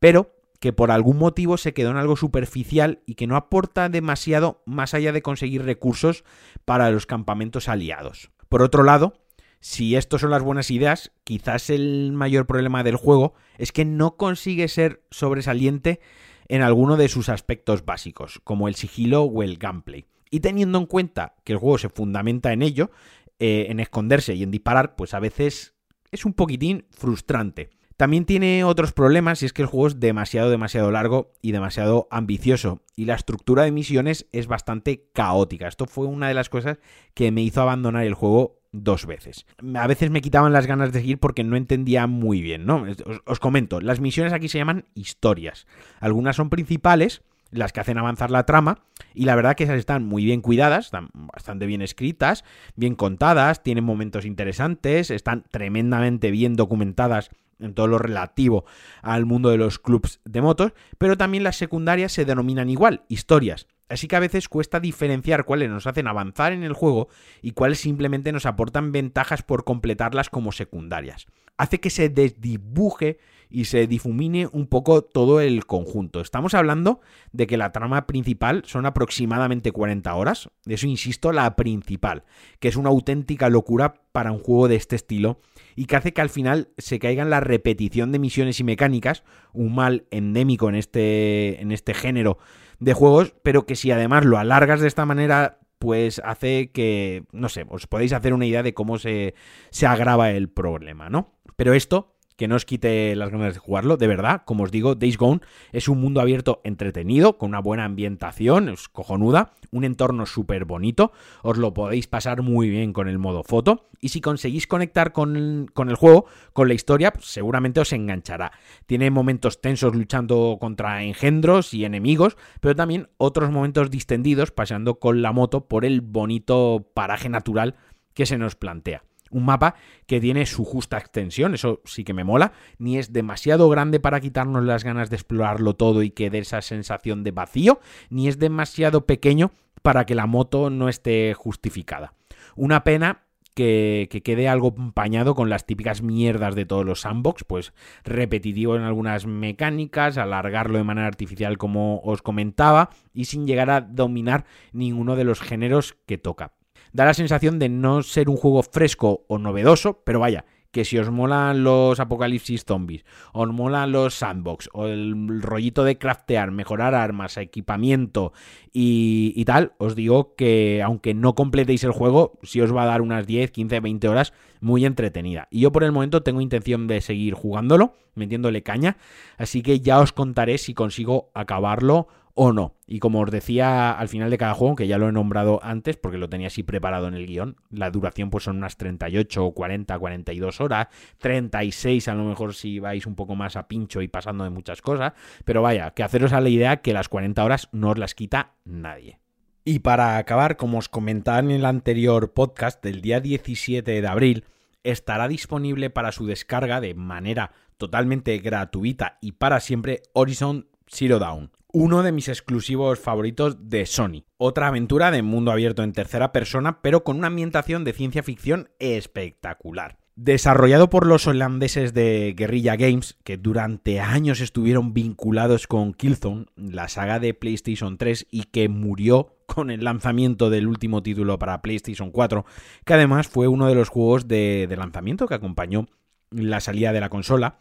pero 0.00 0.34
que 0.62 0.72
por 0.72 0.92
algún 0.92 1.18
motivo 1.18 1.56
se 1.56 1.74
quedó 1.74 1.90
en 1.90 1.96
algo 1.96 2.14
superficial 2.14 3.00
y 3.04 3.16
que 3.16 3.26
no 3.26 3.34
aporta 3.34 3.88
demasiado 3.88 4.62
más 4.64 4.94
allá 4.94 5.10
de 5.10 5.20
conseguir 5.20 5.64
recursos 5.64 6.22
para 6.64 6.88
los 6.92 7.04
campamentos 7.04 7.68
aliados. 7.68 8.30
Por 8.48 8.62
otro 8.62 8.84
lado, 8.84 9.12
si 9.58 9.96
estos 9.96 10.20
son 10.20 10.30
las 10.30 10.44
buenas 10.44 10.70
ideas, 10.70 11.10
quizás 11.24 11.68
el 11.68 12.12
mayor 12.12 12.46
problema 12.46 12.84
del 12.84 12.94
juego 12.94 13.34
es 13.58 13.72
que 13.72 13.84
no 13.84 14.16
consigue 14.16 14.68
ser 14.68 15.02
sobresaliente 15.10 15.98
en 16.46 16.62
alguno 16.62 16.96
de 16.96 17.08
sus 17.08 17.28
aspectos 17.28 17.84
básicos, 17.84 18.40
como 18.44 18.68
el 18.68 18.76
sigilo 18.76 19.24
o 19.24 19.42
el 19.42 19.58
gameplay. 19.58 20.06
Y 20.30 20.40
teniendo 20.40 20.78
en 20.78 20.86
cuenta 20.86 21.34
que 21.42 21.54
el 21.54 21.58
juego 21.58 21.78
se 21.78 21.88
fundamenta 21.88 22.52
en 22.52 22.62
ello, 22.62 22.92
eh, 23.40 23.66
en 23.68 23.80
esconderse 23.80 24.34
y 24.34 24.44
en 24.44 24.52
disparar, 24.52 24.94
pues 24.94 25.12
a 25.12 25.18
veces 25.18 25.74
es 26.12 26.24
un 26.24 26.34
poquitín 26.34 26.86
frustrante. 26.92 27.70
También 28.02 28.24
tiene 28.24 28.64
otros 28.64 28.90
problemas 28.90 29.44
y 29.44 29.46
es 29.46 29.52
que 29.52 29.62
el 29.62 29.68
juego 29.68 29.86
es 29.86 30.00
demasiado, 30.00 30.50
demasiado 30.50 30.90
largo 30.90 31.30
y 31.40 31.52
demasiado 31.52 32.08
ambicioso. 32.10 32.80
Y 32.96 33.04
la 33.04 33.14
estructura 33.14 33.62
de 33.62 33.70
misiones 33.70 34.26
es 34.32 34.48
bastante 34.48 35.04
caótica. 35.12 35.68
Esto 35.68 35.86
fue 35.86 36.06
una 36.06 36.26
de 36.26 36.34
las 36.34 36.48
cosas 36.48 36.80
que 37.14 37.30
me 37.30 37.42
hizo 37.42 37.62
abandonar 37.62 38.02
el 38.02 38.14
juego 38.14 38.58
dos 38.72 39.06
veces. 39.06 39.46
A 39.76 39.86
veces 39.86 40.10
me 40.10 40.20
quitaban 40.20 40.52
las 40.52 40.66
ganas 40.66 40.90
de 40.90 40.98
seguir 40.98 41.20
porque 41.20 41.44
no 41.44 41.54
entendía 41.54 42.08
muy 42.08 42.42
bien, 42.42 42.66
¿no? 42.66 42.86
Os, 43.24 43.38
comento, 43.38 43.80
las 43.80 44.00
misiones 44.00 44.32
aquí 44.32 44.48
se 44.48 44.58
llaman 44.58 44.84
historias. 44.96 45.68
Algunas 46.00 46.34
son 46.34 46.50
principales, 46.50 47.22
las 47.52 47.72
que 47.72 47.78
hacen 47.78 47.98
avanzar 47.98 48.32
la 48.32 48.46
trama, 48.46 48.80
y 49.14 49.26
la 49.26 49.36
verdad 49.36 49.54
que 49.54 49.62
esas 49.62 49.78
están 49.78 50.04
muy 50.04 50.24
bien 50.24 50.40
cuidadas, 50.40 50.86
están 50.86 51.10
bastante 51.12 51.66
bien 51.66 51.82
escritas, 51.82 52.44
bien 52.74 52.96
contadas, 52.96 53.62
tienen 53.62 53.84
momentos 53.84 54.24
interesantes, 54.24 55.12
están 55.12 55.44
tremendamente 55.52 56.32
bien 56.32 56.56
documentadas 56.56 57.30
en 57.62 57.74
todo 57.74 57.86
lo 57.86 57.98
relativo 57.98 58.64
al 59.02 59.26
mundo 59.26 59.50
de 59.50 59.58
los 59.58 59.78
clubs 59.78 60.20
de 60.24 60.40
motos, 60.42 60.72
pero 60.98 61.16
también 61.16 61.44
las 61.44 61.56
secundarias 61.56 62.12
se 62.12 62.24
denominan 62.24 62.70
igual, 62.70 63.04
historias. 63.08 63.66
Así 63.88 64.08
que 64.08 64.16
a 64.16 64.20
veces 64.20 64.48
cuesta 64.48 64.80
diferenciar 64.80 65.44
cuáles 65.44 65.68
nos 65.68 65.86
hacen 65.86 66.06
avanzar 66.06 66.52
en 66.52 66.62
el 66.62 66.72
juego 66.72 67.08
y 67.42 67.52
cuáles 67.52 67.78
simplemente 67.80 68.32
nos 68.32 68.46
aportan 68.46 68.90
ventajas 68.90 69.42
por 69.42 69.64
completarlas 69.64 70.30
como 70.30 70.50
secundarias. 70.50 71.26
Hace 71.58 71.78
que 71.78 71.90
se 71.90 72.08
desdibuje 72.08 73.18
y 73.52 73.66
se 73.66 73.86
difumine 73.86 74.48
un 74.52 74.66
poco 74.66 75.02
todo 75.02 75.40
el 75.40 75.66
conjunto. 75.66 76.20
Estamos 76.20 76.54
hablando 76.54 77.00
de 77.32 77.46
que 77.46 77.56
la 77.56 77.72
trama 77.72 78.06
principal 78.06 78.62
son 78.66 78.86
aproximadamente 78.86 79.72
40 79.72 80.14
horas, 80.14 80.48
eso 80.66 80.86
insisto, 80.86 81.32
la 81.32 81.54
principal, 81.54 82.24
que 82.58 82.68
es 82.68 82.76
una 82.76 82.88
auténtica 82.88 83.48
locura 83.48 83.94
para 84.12 84.32
un 84.32 84.38
juego 84.38 84.68
de 84.68 84.76
este 84.76 84.96
estilo 84.96 85.40
y 85.76 85.86
que 85.86 85.96
hace 85.96 86.12
que 86.12 86.20
al 86.20 86.30
final 86.30 86.70
se 86.78 86.98
caiga 86.98 87.22
en 87.22 87.30
la 87.30 87.40
repetición 87.40 88.12
de 88.12 88.18
misiones 88.18 88.58
y 88.60 88.64
mecánicas, 88.64 89.22
un 89.52 89.74
mal 89.74 90.06
endémico 90.10 90.68
en 90.68 90.74
este, 90.74 91.60
en 91.60 91.72
este 91.72 91.94
género 91.94 92.38
de 92.78 92.94
juegos, 92.94 93.34
pero 93.42 93.66
que 93.66 93.76
si 93.76 93.90
además 93.90 94.24
lo 94.24 94.38
alargas 94.38 94.80
de 94.80 94.88
esta 94.88 95.06
manera 95.06 95.58
pues 95.82 96.22
hace 96.24 96.70
que, 96.70 97.24
no 97.32 97.48
sé, 97.48 97.66
os 97.68 97.88
podéis 97.88 98.12
hacer 98.12 98.34
una 98.34 98.46
idea 98.46 98.62
de 98.62 98.72
cómo 98.72 99.00
se, 99.00 99.34
se 99.70 99.84
agrava 99.84 100.30
el 100.30 100.48
problema, 100.48 101.10
¿no? 101.10 101.32
Pero 101.56 101.74
esto 101.74 102.11
que 102.36 102.48
no 102.48 102.56
os 102.56 102.64
quite 102.64 103.14
las 103.16 103.30
ganas 103.30 103.54
de 103.54 103.60
jugarlo, 103.60 103.96
de 103.96 104.06
verdad, 104.06 104.42
como 104.44 104.64
os 104.64 104.70
digo, 104.70 104.94
Days 104.94 105.16
Gone 105.16 105.40
es 105.72 105.88
un 105.88 106.00
mundo 106.00 106.20
abierto 106.20 106.60
entretenido, 106.64 107.38
con 107.38 107.50
una 107.50 107.60
buena 107.60 107.84
ambientación, 107.84 108.68
es 108.68 108.88
cojonuda, 108.88 109.52
un 109.70 109.84
entorno 109.84 110.26
súper 110.26 110.64
bonito, 110.64 111.12
os 111.42 111.58
lo 111.58 111.74
podéis 111.74 112.06
pasar 112.06 112.42
muy 112.42 112.68
bien 112.68 112.92
con 112.92 113.08
el 113.08 113.18
modo 113.18 113.42
foto, 113.42 113.88
y 114.00 114.08
si 114.08 114.20
conseguís 114.20 114.66
conectar 114.66 115.12
con, 115.12 115.70
con 115.72 115.88
el 115.88 115.94
juego, 115.94 116.26
con 116.52 116.68
la 116.68 116.74
historia, 116.74 117.12
pues 117.12 117.26
seguramente 117.26 117.80
os 117.80 117.92
enganchará. 117.92 118.52
Tiene 118.86 119.10
momentos 119.10 119.60
tensos 119.60 119.94
luchando 119.94 120.58
contra 120.60 121.04
engendros 121.04 121.72
y 121.72 121.84
enemigos, 121.84 122.36
pero 122.60 122.74
también 122.74 123.08
otros 123.16 123.50
momentos 123.50 123.90
distendidos 123.90 124.50
paseando 124.50 124.98
con 124.98 125.22
la 125.22 125.32
moto 125.32 125.68
por 125.68 125.84
el 125.84 126.00
bonito 126.00 126.90
paraje 126.94 127.28
natural 127.28 127.76
que 128.14 128.26
se 128.26 128.38
nos 128.38 128.56
plantea. 128.56 129.04
Un 129.32 129.44
mapa 129.44 129.74
que 130.06 130.20
tiene 130.20 130.46
su 130.46 130.64
justa 130.64 130.98
extensión, 130.98 131.54
eso 131.54 131.80
sí 131.84 132.04
que 132.04 132.14
me 132.14 132.22
mola, 132.22 132.52
ni 132.78 132.98
es 132.98 133.12
demasiado 133.12 133.68
grande 133.68 133.98
para 133.98 134.20
quitarnos 134.20 134.64
las 134.64 134.84
ganas 134.84 135.10
de 135.10 135.16
explorarlo 135.16 135.74
todo 135.74 136.02
y 136.02 136.10
que 136.10 136.30
dé 136.30 136.38
esa 136.38 136.62
sensación 136.62 137.24
de 137.24 137.32
vacío, 137.32 137.80
ni 138.10 138.28
es 138.28 138.38
demasiado 138.38 139.06
pequeño 139.06 139.50
para 139.82 140.04
que 140.06 140.14
la 140.14 140.26
moto 140.26 140.70
no 140.70 140.88
esté 140.88 141.34
justificada. 141.34 142.14
Una 142.54 142.84
pena 142.84 143.22
que, 143.54 144.22
quede 144.24 144.48
algo 144.48 144.74
empañado 144.76 145.34
con 145.34 145.50
las 145.50 145.66
típicas 145.66 146.02
mierdas 146.02 146.54
de 146.54 146.66
todos 146.66 146.84
los 146.84 147.00
sandbox, 147.00 147.44
pues 147.44 147.72
repetitivo 148.04 148.76
en 148.76 148.82
algunas 148.82 149.26
mecánicas, 149.26 150.18
alargarlo 150.18 150.78
de 150.78 150.84
manera 150.84 151.06
artificial 151.06 151.58
como 151.58 152.00
os 152.00 152.22
comentaba, 152.22 152.90
y 153.12 153.26
sin 153.26 153.46
llegar 153.46 153.70
a 153.70 153.80
dominar 153.80 154.44
ninguno 154.72 155.16
de 155.16 155.24
los 155.24 155.40
géneros 155.40 155.96
que 156.06 156.18
toca 156.18 156.52
da 156.92 157.04
la 157.04 157.14
sensación 157.14 157.58
de 157.58 157.68
no 157.68 158.02
ser 158.02 158.28
un 158.28 158.36
juego 158.36 158.62
fresco 158.62 159.24
o 159.28 159.38
novedoso, 159.38 160.02
pero 160.04 160.20
vaya, 160.20 160.44
que 160.72 160.86
si 160.86 160.98
os 160.98 161.10
molan 161.10 161.62
los 161.62 162.00
apocalipsis 162.00 162.64
zombies, 162.64 163.04
os 163.32 163.48
molan 163.52 163.92
los 163.92 164.14
sandbox, 164.14 164.70
o 164.72 164.86
el 164.86 165.42
rollito 165.42 165.84
de 165.84 165.98
craftear, 165.98 166.50
mejorar 166.50 166.94
armas, 166.94 167.36
equipamiento 167.36 168.32
y, 168.72 169.34
y, 169.36 169.44
tal, 169.44 169.74
os 169.76 169.94
digo 169.94 170.34
que 170.34 170.82
aunque 170.82 171.12
no 171.12 171.34
completéis 171.34 171.84
el 171.84 171.92
juego, 171.92 172.38
sí 172.42 172.60
os 172.62 172.74
va 172.74 172.84
a 172.84 172.86
dar 172.86 173.02
unas 173.02 173.26
10, 173.26 173.50
15, 173.50 173.80
20 173.80 174.08
horas 174.08 174.32
muy 174.60 174.86
entretenida. 174.86 175.46
Y 175.50 175.60
yo 175.60 175.72
por 175.72 175.84
el 175.84 175.92
momento 175.92 176.22
tengo 176.22 176.40
intención 176.40 176.86
de 176.86 177.02
seguir 177.02 177.34
jugándolo, 177.34 177.94
metiéndole 178.14 178.62
caña, 178.62 178.96
así 179.36 179.62
que 179.62 179.80
ya 179.80 180.00
os 180.00 180.12
contaré 180.12 180.56
si 180.56 180.72
consigo 180.72 181.30
acabarlo 181.34 182.08
o 182.34 182.52
no. 182.52 182.76
Y 182.86 182.98
como 182.98 183.20
os 183.20 183.30
decía 183.30 183.92
al 183.92 184.08
final 184.08 184.30
de 184.30 184.38
cada 184.38 184.54
juego, 184.54 184.76
que 184.76 184.86
ya 184.86 184.98
lo 184.98 185.08
he 185.08 185.12
nombrado 185.12 185.60
antes 185.62 185.96
porque 185.96 186.18
lo 186.18 186.28
tenía 186.28 186.48
así 186.48 186.62
preparado 186.62 187.08
en 187.08 187.14
el 187.14 187.26
guion, 187.26 187.56
la 187.70 187.90
duración 187.90 188.30
pues 188.30 188.44
son 188.44 188.56
unas 188.56 188.76
38, 188.76 189.52
40, 189.52 189.98
42 189.98 190.60
horas, 190.60 190.88
36 191.18 192.08
a 192.08 192.14
lo 192.14 192.24
mejor 192.24 192.54
si 192.54 192.78
vais 192.78 193.06
un 193.06 193.14
poco 193.14 193.34
más 193.34 193.56
a 193.56 193.68
pincho 193.68 194.02
y 194.02 194.08
pasando 194.08 194.44
de 194.44 194.50
muchas 194.50 194.82
cosas, 194.82 195.12
pero 195.44 195.62
vaya, 195.62 195.92
que 195.92 196.02
haceros 196.02 196.32
a 196.32 196.40
la 196.40 196.48
idea 196.48 196.78
que 196.78 196.92
las 196.92 197.08
40 197.08 197.44
horas 197.44 197.68
no 197.72 197.90
os 197.90 197.98
las 197.98 198.14
quita 198.14 198.54
nadie. 198.64 199.18
Y 199.64 199.78
para 199.78 200.18
acabar, 200.18 200.56
como 200.56 200.78
os 200.78 200.88
comentaba 200.88 201.38
en 201.38 201.52
el 201.52 201.64
anterior 201.64 202.32
podcast, 202.32 202.82
del 202.82 203.00
día 203.00 203.20
17 203.20 204.00
de 204.00 204.08
abril 204.08 204.44
estará 204.82 205.28
disponible 205.28 205.90
para 205.90 206.10
su 206.10 206.26
descarga 206.26 206.80
de 206.80 206.94
manera 206.94 207.52
totalmente 207.76 208.36
gratuita 208.38 209.18
y 209.20 209.32
para 209.32 209.60
siempre 209.60 210.02
Horizon 210.12 210.68
Zero 210.88 211.18
Dawn, 211.18 211.52
uno 211.72 212.02
de 212.02 212.12
mis 212.12 212.28
exclusivos 212.28 213.00
favoritos 213.00 213.70
de 213.70 213.86
Sony. 213.86 214.24
Otra 214.36 214.68
aventura 214.68 215.10
de 215.10 215.22
mundo 215.22 215.50
abierto 215.50 215.82
en 215.82 215.92
tercera 215.92 216.32
persona, 216.32 216.82
pero 216.82 217.02
con 217.02 217.16
una 217.16 217.28
ambientación 217.28 217.84
de 217.84 217.94
ciencia 217.94 218.22
ficción 218.22 218.68
espectacular. 218.78 219.98
Desarrollado 220.14 220.90
por 220.90 221.06
los 221.06 221.26
holandeses 221.26 221.94
de 221.94 222.34
Guerrilla 222.36 222.76
Games, 222.76 223.16
que 223.24 223.38
durante 223.38 223.98
años 223.98 224.40
estuvieron 224.40 224.92
vinculados 224.92 225.66
con 225.66 225.94
Killzone, 225.94 226.46
la 226.56 226.88
saga 226.88 227.18
de 227.18 227.32
PlayStation 227.32 227.96
3, 227.96 228.26
y 228.30 228.44
que 228.44 228.68
murió 228.68 229.38
con 229.46 229.70
el 229.70 229.84
lanzamiento 229.84 230.50
del 230.50 230.68
último 230.68 231.02
título 231.02 231.38
para 231.38 231.62
PlayStation 231.62 232.10
4, 232.10 232.44
que 232.84 232.94
además 232.94 233.26
fue 233.26 233.48
uno 233.48 233.66
de 233.66 233.74
los 233.74 233.88
juegos 233.88 234.28
de, 234.28 234.66
de 234.68 234.76
lanzamiento 234.76 235.26
que 235.26 235.34
acompañó 235.34 235.86
la 236.30 236.60
salida 236.60 236.92
de 236.92 237.00
la 237.00 237.08
consola, 237.08 237.58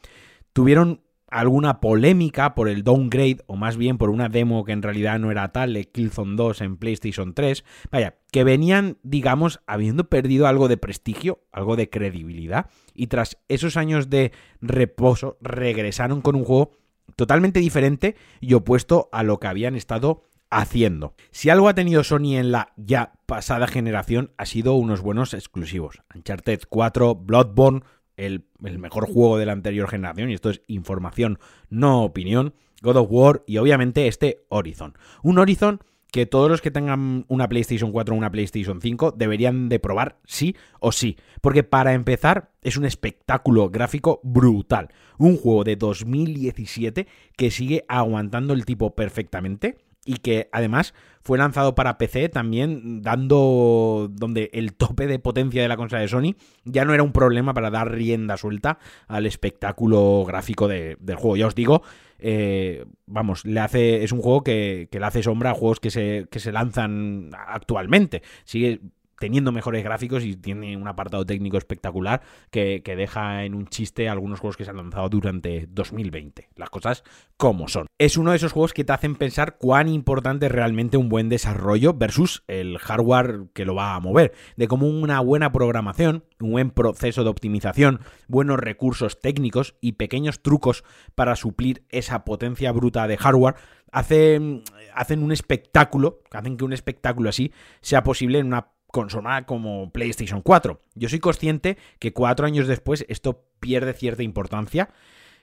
tuvieron 0.52 1.02
alguna 1.32 1.80
polémica 1.80 2.54
por 2.54 2.70
el 2.70 2.84
downgrade, 2.84 3.40
o 3.48 3.56
más 3.56 3.78
bien 3.78 3.98
por 3.98 4.10
una 4.10 4.30
demo 4.30 4.64
que 4.66 4.74
en 4.74 4.82
realidad 4.82 5.18
no 5.18 5.32
era 5.32 5.52
tal, 5.52 5.74
de 5.74 5.86
Killzone 5.86 6.36
2 6.36 6.62
en 6.62 6.78
PlayStation 6.78 7.34
3. 7.34 7.64
Vaya, 7.90 8.18
que 8.32 8.44
venían, 8.44 8.98
digamos, 9.02 9.62
habiendo 9.66 10.10
perdido 10.10 10.46
algo 10.48 10.68
de 10.68 10.78
prestigio, 10.78 11.40
algo 11.52 11.76
de 11.76 11.90
credibilidad, 11.90 12.70
y 12.94 13.08
tras 13.08 13.38
esos 13.48 13.78
años 13.78 14.10
de 14.10 14.32
reposo 14.62 15.38
regresaron 15.42 16.22
con 16.22 16.36
un 16.36 16.44
juego 16.44 16.72
totalmente 17.16 17.60
diferente 17.60 18.16
y 18.40 18.54
opuesto 18.54 19.10
a 19.12 19.24
lo 19.24 19.40
que 19.40 19.48
habían 19.48 19.76
estado 19.76 20.24
haciendo. 20.50 21.16
Si 21.32 21.50
algo 21.50 21.70
ha 21.70 21.74
tenido 21.74 22.04
Sony 22.04 22.36
en 22.36 22.52
la 22.52 22.74
ya 22.76 23.14
pasada 23.26 23.68
generación 23.68 24.32
ha 24.38 24.46
sido 24.46 24.74
unos 24.74 25.02
buenos 25.02 25.34
exclusivos. 25.34 26.02
Uncharted 26.14 26.62
4, 26.70 27.16
Bloodborne, 27.16 27.82
el, 28.26 28.46
mejor 28.60 29.06
juego 29.06 29.38
de 29.38 29.46
la 29.46 29.54
anterior 29.54 29.90
generación, 29.90 30.30
y 30.30 30.34
esto 30.34 30.50
es 30.50 30.62
información, 30.68 31.40
no 31.70 32.04
opinión, 32.04 32.54
God 32.82 32.98
of 32.98 33.08
War 33.10 33.44
y 33.46 33.58
obviamente 33.58 34.08
este 34.08 34.44
Horizon. 34.50 34.96
Un 35.24 35.40
Horizon 35.40 35.80
que 36.12 36.26
todos 36.26 36.50
los 36.50 36.62
que 36.62 36.72
tengan 36.72 37.26
una 37.30 37.48
PlayStation 37.48 37.92
4 37.92 38.14
o 38.14 38.18
una 38.18 38.32
PlayStation 38.32 38.82
5 38.82 39.14
deberían 39.14 39.70
de 39.70 39.80
probar 39.80 40.20
sí 40.26 40.56
o 40.80 40.92
sí. 40.92 41.18
Porque 41.40 41.64
para 41.64 41.94
empezar 41.94 42.52
es 42.62 42.76
un 42.76 42.86
espectáculo 42.86 43.70
gráfico 43.70 44.20
brutal. 44.22 44.90
Un 45.18 45.38
juego 45.38 45.64
de 45.64 45.78
2017 45.78 47.08
que 47.38 47.50
sigue 47.50 47.86
aguantando 47.88 48.54
el 48.54 48.66
tipo 48.66 48.94
perfectamente 48.94 49.78
y 50.06 50.18
que 50.18 50.50
además 50.52 50.94
fue 51.24 51.38
lanzado 51.38 51.76
para 51.76 51.98
PC 51.98 52.30
también 52.30 53.02
dando 53.02 54.10
donde 54.12 54.50
el 54.54 54.74
tope 54.74 55.08
de 55.08 55.20
potencia 55.20 55.62
de 55.62 55.68
la 55.68 55.78
consola 55.78 56.02
de 56.02 56.08
Sony 56.08 56.36
ya 56.64 56.86
no 56.86 56.94
era 56.94 57.04
un 57.04 57.12
problema 57.12 57.54
para 57.54 57.70
dar 57.70 57.92
rienda 57.92 58.38
suelta 58.38 58.80
al 59.08 59.26
espectáculo 59.26 60.24
gráfico 60.26 60.68
del 60.68 61.16
juego. 61.16 61.38
Ya 61.38 61.48
os 61.48 61.56
digo, 61.56 61.84
eh, 62.18 62.86
vamos, 63.06 63.46
le 63.46 63.60
hace, 63.60 64.04
es 64.04 64.12
un 64.12 64.22
juego 64.22 64.44
que, 64.44 64.88
que, 64.92 65.00
le 65.00 65.06
hace 65.06 65.24
sombra 65.24 65.52
a 65.52 65.56
juegos 65.56 65.80
que 65.80 65.92
se, 65.92 66.28
que 66.32 66.40
se 66.40 66.52
lanzan 66.52 67.30
actualmente. 67.34 68.24
Sigue 68.44 68.82
teniendo 69.22 69.52
mejores 69.52 69.84
gráficos 69.84 70.24
y 70.26 70.36
tiene 70.36 70.76
un 70.76 70.88
apartado 70.88 71.24
técnico 71.26 71.56
espectacular 71.56 72.22
que, 72.50 72.82
deja 72.84 73.46
en 73.46 73.54
un 73.54 73.68
chiste 73.68 74.10
algunos 74.10 74.40
juegos 74.40 74.58
que 74.58 74.66
se 74.66 74.72
han 74.72 74.78
lanzado 74.78 75.08
durante 75.08 75.68
2020. 75.70 76.50
Las 76.56 76.72
cosas 76.72 77.04
como 77.38 77.68
son. 77.68 77.86
Es 78.00 78.18
uno 78.18 78.32
de 78.32 78.38
esos 78.38 78.52
juegos 78.52 78.74
que 78.74 78.84
te 78.84 78.92
hacen 78.92 79.16
pensar 79.16 79.58
cuán 79.58 79.88
importante 79.88 80.48
es 80.48 80.52
realmente 80.52 80.98
un 80.98 81.08
buen 81.08 81.30
desarrollo 81.30 81.94
versus 81.94 82.44
el 82.48 82.80
hardware 82.80 83.46
que 83.54 83.64
lo 83.64 83.76
va 83.76 83.96
a 83.96 84.00
mover. 84.00 84.34
De 84.58 84.68
cómo 84.68 84.88
una 84.88 85.20
buena 85.20 85.52
programación, 85.52 86.26
un 86.40 86.52
buen 86.52 86.72
proceso 86.72 87.24
de 87.24 87.30
optimización, 87.30 88.00
buenos 88.28 88.60
recursos 88.60 89.22
técnicos 89.22 89.76
y 89.82 89.94
pequeños 89.94 90.42
trucos 90.42 90.84
para 91.14 91.36
suplir 91.36 91.84
esa 91.90 92.26
potencia 92.26 92.72
bruta 92.72 93.08
de 93.08 93.18
hardware 93.18 93.56
hacen, 93.92 94.64
hacen 94.94 95.24
un 95.24 95.32
espectáculo, 95.32 96.22
hacen 96.32 96.58
que 96.58 96.66
un 96.66 96.74
espectáculo 96.74 97.30
así 97.30 97.52
sea 97.82 98.04
posible 98.04 98.40
en 98.40 98.48
una 98.48 98.71
consola 98.92 99.46
como 99.46 99.92
PlayStation 99.92 100.42
4. 100.42 100.82
Yo 100.96 101.10
soy 101.10 101.20
consciente 101.20 101.78
que 102.00 102.14
cuatro 102.14 102.46
años 102.46 102.68
después 102.68 103.06
esto 103.10 103.46
pierde 103.60 103.94
cierta 103.94 104.24
importancia, 104.24 104.90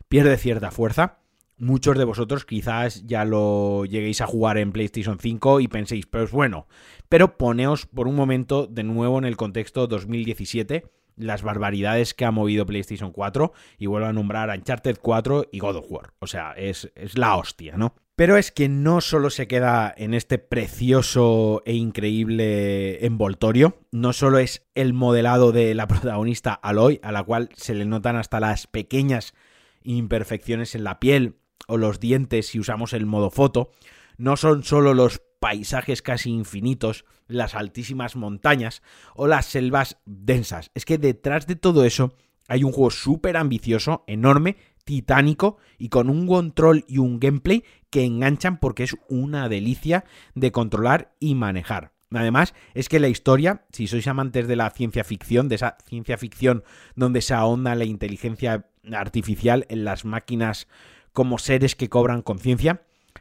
pierde 0.08 0.37
cierta 0.37 0.70
fuerza. 0.70 1.18
Muchos 1.59 1.99
de 1.99 2.05
vosotros 2.05 2.44
quizás 2.44 3.05
ya 3.07 3.24
lo 3.24 3.84
lleguéis 3.84 4.20
a 4.20 4.26
jugar 4.26 4.59
en 4.59 4.70
PlayStation 4.70 5.18
5 5.18 5.61
y 5.61 5.68
penséis, 5.68 6.07
pues 6.07 6.30
bueno, 6.30 6.68
pero 7.09 7.36
poneos 7.36 7.86
por 7.86 8.07
un 8.07 8.14
momento 8.14 8.68
de 8.68 8.84
nuevo 8.84 9.18
en 9.18 9.24
el 9.24 9.36
contexto 9.36 9.88
2017 9.88 10.84
las 11.16 11.42
barbaridades 11.42 12.14
que 12.14 12.24
ha 12.24 12.30
movido 12.30 12.64
PlayStation 12.64 13.11
4 13.11 13.53
y 13.78 13.86
vuelvo 13.86 14.07
a 14.07 14.12
nombrar 14.12 14.51
Uncharted 14.51 14.99
4 15.03 15.49
y 15.51 15.59
God 15.59 15.76
of 15.76 15.86
War. 15.90 16.12
O 16.20 16.26
sea, 16.26 16.53
es, 16.53 16.92
es 16.94 17.18
la 17.18 17.36
hostia, 17.36 17.76
¿no? 17.76 17.96
Pero 18.18 18.36
es 18.36 18.50
que 18.50 18.68
no 18.68 19.00
solo 19.00 19.30
se 19.30 19.46
queda 19.46 19.94
en 19.96 20.12
este 20.12 20.38
precioso 20.38 21.62
e 21.64 21.74
increíble 21.74 23.06
envoltorio, 23.06 23.78
no 23.92 24.12
solo 24.12 24.40
es 24.40 24.66
el 24.74 24.92
modelado 24.92 25.52
de 25.52 25.72
la 25.76 25.86
protagonista 25.86 26.52
Aloy, 26.52 26.98
a 27.04 27.12
la 27.12 27.22
cual 27.22 27.48
se 27.54 27.76
le 27.76 27.84
notan 27.84 28.16
hasta 28.16 28.40
las 28.40 28.66
pequeñas 28.66 29.34
imperfecciones 29.84 30.74
en 30.74 30.82
la 30.82 30.98
piel 30.98 31.36
o 31.68 31.76
los 31.76 32.00
dientes 32.00 32.48
si 32.48 32.58
usamos 32.58 32.92
el 32.92 33.06
modo 33.06 33.30
foto. 33.30 33.70
No 34.16 34.36
son 34.36 34.64
solo 34.64 34.94
los 34.94 35.22
paisajes 35.38 36.02
casi 36.02 36.30
infinitos, 36.30 37.04
las 37.28 37.54
altísimas 37.54 38.16
montañas 38.16 38.82
o 39.14 39.28
las 39.28 39.46
selvas 39.46 39.98
densas. 40.06 40.72
Es 40.74 40.84
que 40.84 40.98
detrás 40.98 41.46
de 41.46 41.54
todo 41.54 41.84
eso 41.84 42.16
hay 42.48 42.64
un 42.64 42.72
juego 42.72 42.90
súper 42.90 43.36
ambicioso, 43.36 44.02
enorme, 44.08 44.56
titánico 44.89 45.59
y 45.76 45.91
con 45.91 46.09
un 46.09 46.26
control 46.26 46.86
y 46.89 46.97
un 46.97 47.20
gameplay 47.20 47.62
que 47.91 48.07
enganchan 48.07 48.59
porque 48.59 48.84
es 48.84 48.97
una 49.11 49.51
delicia 49.51 50.07
de 50.34 50.51
controlar 50.51 51.12
y 51.20 51.34
manejar. 51.34 51.93
Además, 52.11 52.55
es 52.72 52.89
que 52.89 52.99
la 52.99 53.09
historia, 53.09 53.66
si 53.70 53.86
sois 53.86 54.09
amantes 54.09 54.49
de 54.49 54.57
la 54.57 54.70
ciencia 54.70 55.05
ficción, 55.05 55.51
de 55.51 55.57
esa 55.57 55.76
ciencia 55.86 56.16
ficción 56.16 56.64
donde 56.97 57.20
se 57.20 57.34
ahonda 57.34 57.74
la 57.74 57.84
inteligencia 57.84 58.70
artificial 58.91 59.66
en 59.68 59.84
las 59.84 60.07
máquinas 60.07 60.68
como 61.12 61.36
seres 61.36 61.76
que 61.76 61.91
cobran 61.91 62.22
conciencia, 62.22 62.80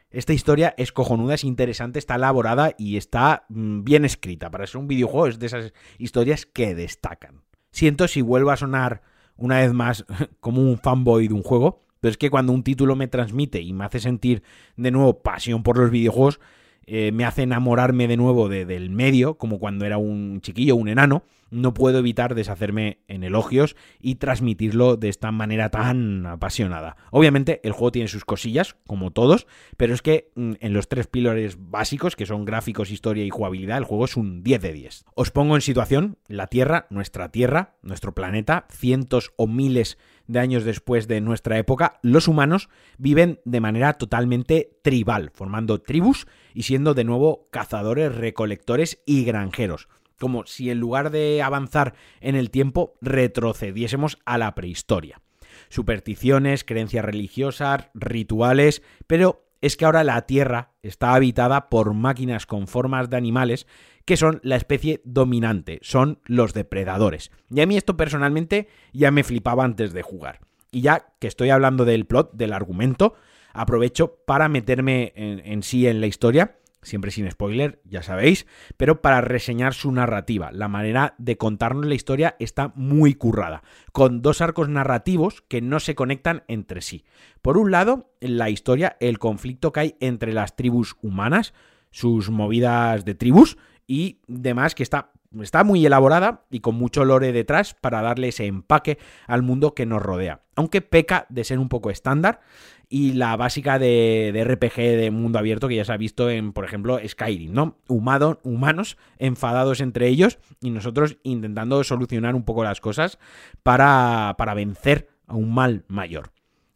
esta 0.10 0.32
historia 0.32 0.74
es 0.78 0.94
cojonuda, 0.94 1.36
es 1.36 1.44
interesante, 1.44 2.00
está 2.00 2.16
elaborada 2.16 2.76
y 2.78 2.96
está 2.96 3.44
mm, 3.50 3.84
bien 3.84 4.06
escrita. 4.06 4.50
Para 4.50 4.68
ser 4.68 4.78
un 4.78 4.88
videojuego 4.88 5.28
es 5.28 5.38
de 5.38 5.48
esas 5.48 5.74
historias 5.98 6.46
que 6.46 6.76
destacan. 6.76 7.42
Siento 7.72 8.08
si 8.08 8.22
vuelvo 8.22 8.52
a 8.52 8.58
sonar 8.58 9.02
una 9.38 9.60
vez 9.60 9.74
más 9.74 10.06
como 10.40 10.62
un 10.62 10.78
fanboy 10.78 11.28
de 11.28 11.34
un 11.34 11.44
juego, 11.44 11.82
pero 12.00 12.12
es 12.12 12.18
que 12.18 12.30
cuando 12.30 12.54
un 12.54 12.64
título 12.64 12.96
me 12.96 13.08
transmite 13.08 13.62
y 13.62 13.74
me 13.74 13.86
hace 13.86 14.00
sentir 14.00 14.44
de 14.76 14.92
nuevo 14.92 15.22
pasión 15.22 15.64
por 15.64 15.78
los 15.78 15.90
videojuegos, 15.90 16.40
eh, 16.88 17.12
me 17.12 17.26
hace 17.26 17.44
enamorarme 17.44 18.08
de 18.08 18.16
nuevo 18.16 18.48
del 18.48 18.90
medio, 18.90 19.38
como 19.38 19.60
cuando 19.60 19.86
era 19.86 19.98
un 19.98 20.40
chiquillo, 20.42 20.78
un 20.78 20.88
enano, 20.88 21.24
no 21.50 21.74
puedo 21.74 22.00
evitar 22.00 22.36
deshacerme 22.36 23.00
en 23.08 23.24
elogios 23.24 23.76
y 24.00 24.16
transmitirlo 24.16 24.98
de 24.98 25.10
esta 25.10 25.32
manera 25.32 25.70
tan 25.70 26.26
apasionada. 26.26 26.98
Obviamente 27.12 27.62
el 27.64 27.72
juego 27.72 27.92
tiene 27.92 28.08
sus 28.08 28.26
cosillas, 28.26 28.76
como 28.86 29.12
todos, 29.12 29.48
pero 29.76 29.94
es 29.94 30.02
que 30.02 30.32
mm, 30.36 30.54
en 30.60 30.74
los 30.74 30.88
tres 30.88 31.08
pilares 31.08 31.58
básicos, 31.60 32.16
que 32.16 32.26
son 32.26 32.46
gráficos, 32.46 32.92
historia 32.92 33.26
y 33.26 33.30
jugabilidad, 33.30 33.78
el 33.78 33.86
juego 33.86 34.06
es 34.06 34.18
un 34.18 34.44
10 34.44 34.62
de 34.62 34.74
10. 34.74 35.06
Os 35.16 35.32
pongo 35.32 35.56
en 35.56 35.62
situación, 35.62 36.18
la 36.28 36.48
Tierra, 36.48 36.88
nuestra 36.90 37.32
Tierra, 37.32 37.76
nuestro 37.82 38.14
planeta, 38.14 38.66
cientos 38.70 39.34
o 39.36 39.48
miles 39.48 39.98
de 39.98 39.98
años 40.36 40.64
después 40.64 41.08
de 41.08 41.22
nuestra 41.22 41.58
época, 41.58 42.00
los 42.02 42.28
humanos 42.28 42.70
viven 42.98 43.40
de 43.46 43.62
manera 43.62 43.94
totalmente 43.94 44.78
tribal, 44.84 45.32
formando 45.34 45.82
tribus 45.82 46.28
y 46.54 46.64
siendo 46.64 46.94
de 46.94 47.04
nuevo 47.04 47.48
cazadores, 47.52 48.16
recolectores 48.16 49.02
y 49.06 49.24
granjeros. 49.24 49.88
Como 50.20 50.46
si 50.46 50.70
en 50.70 50.80
lugar 50.80 51.12
de 51.12 51.42
avanzar 51.42 51.94
en 52.22 52.36
el 52.36 52.50
tiempo 52.50 52.96
retrocediésemos 53.02 54.18
a 54.26 54.38
la 54.38 54.56
prehistoria. 54.56 55.22
Supersticiones, 55.70 56.64
creencias 56.64 57.06
religiosas, 57.06 57.90
rituales, 57.94 58.82
pero 59.06 59.48
es 59.62 59.76
que 59.78 59.86
ahora 59.86 60.04
la 60.04 60.22
Tierra 60.24 60.74
está 60.84 61.14
habitada 61.14 61.70
por 61.70 61.94
máquinas 61.94 62.46
con 62.46 62.68
formas 62.68 63.10
de 63.10 63.18
animales 63.18 63.68
que 64.08 64.16
son 64.16 64.40
la 64.42 64.56
especie 64.56 65.02
dominante, 65.04 65.80
son 65.82 66.20
los 66.24 66.54
depredadores. 66.54 67.30
Y 67.52 67.60
a 67.60 67.66
mí 67.66 67.76
esto 67.76 67.98
personalmente 67.98 68.70
ya 68.94 69.12
me 69.12 69.26
flipaba 69.26 69.66
antes 69.66 69.92
de 69.92 70.02
jugar. 70.02 70.40
Y 70.72 70.80
ya 70.80 71.10
que 71.20 71.28
estoy 71.28 71.50
hablando 71.50 71.84
del 71.84 72.06
plot, 72.06 72.32
del 72.32 72.54
argumento, 72.54 73.16
aprovecho 73.52 74.16
para 74.26 74.48
meterme 74.48 75.12
en, 75.18 75.62
sí 75.62 75.88
en 75.88 76.00
la 76.00 76.08
historia 76.08 76.56
siempre 76.84 77.12
sin 77.12 77.30
spoiler, 77.30 77.82
ya 77.84 78.02
sabéis, 78.02 78.48
pero 78.78 79.02
para 79.02 79.20
reseñar 79.20 79.74
su 79.74 79.92
narrativa. 79.92 80.52
La 80.54 80.70
manera 80.70 81.16
de 81.18 81.36
contarnos 81.36 81.86
la 81.86 81.96
historia 81.96 82.38
está 82.40 82.72
muy 82.76 83.14
currada, 83.14 83.62
con 83.92 84.22
dos 84.22 84.40
arcos 84.40 84.70
narrativos 84.70 85.42
que 85.50 85.60
no 85.60 85.82
se 85.82 85.96
conectan 85.96 86.44
entre 86.48 86.80
sí. 86.80 87.04
Por 87.42 87.58
un 87.58 87.72
lado, 87.72 88.14
en 88.22 88.38
la 88.38 88.50
historia, 88.50 88.96
el 89.02 89.20
conflicto 89.20 89.74
que 89.74 89.80
hay 89.82 89.96
entre 90.00 90.32
las 90.32 90.56
tribus 90.56 90.96
humanas, 91.02 91.54
sus 91.92 92.30
movidas 92.30 93.04
de 93.04 93.16
tribus, 93.16 93.58
y 93.88 94.20
demás 94.28 94.76
que 94.76 94.84
está, 94.84 95.12
está 95.42 95.64
muy 95.64 95.86
elaborada 95.86 96.44
y 96.52 96.60
con 96.60 96.76
mucho 96.76 97.06
lore 97.06 97.32
detrás 97.32 97.74
para 97.74 98.02
darle 98.02 98.28
ese 98.28 98.46
empaque 98.46 99.00
al 99.26 99.42
mundo 99.42 99.74
que 99.74 99.86
nos 99.86 100.02
rodea. 100.02 100.42
Aunque 100.56 100.82
peca 100.82 101.26
de 101.30 101.46
ser 101.46 101.58
un 101.58 101.70
poco 101.70 101.90
estándar 101.90 102.42
y 102.90 103.14
la 103.14 103.36
básica 103.36 103.80
de, 103.80 104.32
RPG 104.46 104.76
de 104.76 105.12
mundo 105.12 105.40
abierto 105.40 105.68
que 105.68 105.76
ya 105.76 105.86
se 105.86 105.94
ha 105.94 105.98
visto 105.98 106.30
en, 106.30 106.54
por 106.54 106.66
ejemplo, 106.66 107.00
Skyrim, 107.06 107.54
¿no? 107.54 107.78
humanos 107.88 108.98
enfadados 109.18 109.82
entre 109.82 110.08
ellos 110.08 110.40
y 110.62 110.70
nosotros 110.70 111.18
intentando 111.24 111.84
solucionar 111.84 112.36
un 112.36 112.44
poco 112.44 112.64
las 112.64 112.82
cosas 112.82 113.20
para, 113.64 114.36
para 114.38 114.54
vencer 114.54 115.10
a 115.28 115.36
un 115.36 115.54
mal 115.54 115.86
mayor. 115.88 116.32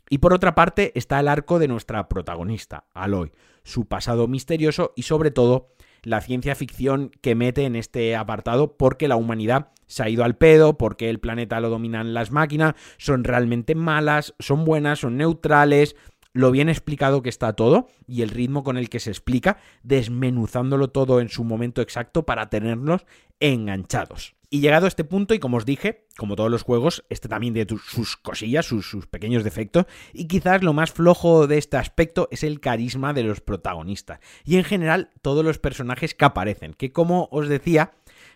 Y 0.09 0.17
por 0.17 0.33
otra 0.33 0.55
parte 0.55 0.91
está 0.95 1.21
el 1.21 1.29
arco 1.29 1.57
de 1.57 1.69
nuestra 1.69 2.09
protagonista, 2.09 2.83
Aloy, 2.93 3.31
su 3.63 3.85
pasado 3.85 4.27
misterioso 4.27 4.91
y 4.97 5.03
sobre 5.03 5.31
todo 5.31 5.69
la 6.03 6.21
ciencia 6.21 6.55
ficción 6.55 7.11
que 7.21 7.35
mete 7.35 7.65
en 7.65 7.75
este 7.75 8.15
apartado 8.15 8.77
porque 8.77 9.07
la 9.07 9.15
humanidad 9.15 9.69
se 9.87 10.03
ha 10.03 10.09
ido 10.09 10.23
al 10.23 10.37
pedo, 10.37 10.77
porque 10.77 11.09
el 11.09 11.19
planeta 11.19 11.59
lo 11.59 11.69
dominan 11.69 12.13
las 12.13 12.31
máquinas, 12.31 12.75
son 12.97 13.23
realmente 13.23 13.75
malas, 13.75 14.33
son 14.39 14.63
buenas, 14.63 14.99
son 14.99 15.17
neutrales, 15.17 15.95
lo 16.33 16.51
bien 16.51 16.69
explicado 16.69 17.21
que 17.21 17.29
está 17.29 17.53
todo 17.53 17.87
y 18.07 18.21
el 18.21 18.29
ritmo 18.29 18.63
con 18.63 18.77
el 18.77 18.89
que 18.89 18.99
se 18.99 19.09
explica, 19.09 19.57
desmenuzándolo 19.83 20.89
todo 20.89 21.19
en 21.19 21.29
su 21.29 21.43
momento 21.43 21.81
exacto 21.81 22.25
para 22.25 22.49
tenernos 22.49 23.05
enganchados. 23.39 24.35
Y 24.53 24.59
llegado 24.59 24.83
a 24.83 24.89
este 24.89 25.05
punto, 25.05 25.33
y 25.33 25.39
como 25.39 25.55
os 25.55 25.65
dije, 25.65 26.07
como 26.17 26.35
todos 26.35 26.51
los 26.51 26.63
juegos, 26.63 27.05
este 27.09 27.29
también 27.29 27.53
tiene 27.53 27.69
sus 27.85 28.17
cosillas, 28.17 28.65
sus, 28.65 29.07
pequeños 29.07 29.45
defectos, 29.45 29.85
y 30.11 30.27
quizás 30.27 30.61
lo 30.61 30.73
más 30.73 30.91
flojo 30.91 31.47
de 31.47 31.57
este 31.57 31.77
aspecto 31.77 32.27
es 32.31 32.43
el 32.43 32.59
carisma 32.59 33.13
de 33.13 33.23
los 33.23 33.39
protagonistas, 33.39 34.19
y 34.43 34.57
en 34.57 34.65
general 34.65 35.09
todos 35.21 35.45
los 35.45 35.57
personajes 35.57 36.13
que 36.13 36.25
aparecen, 36.25 36.73
que 36.73 36.91
como 36.91 37.29
os 37.31 37.47
decía, 37.47 37.93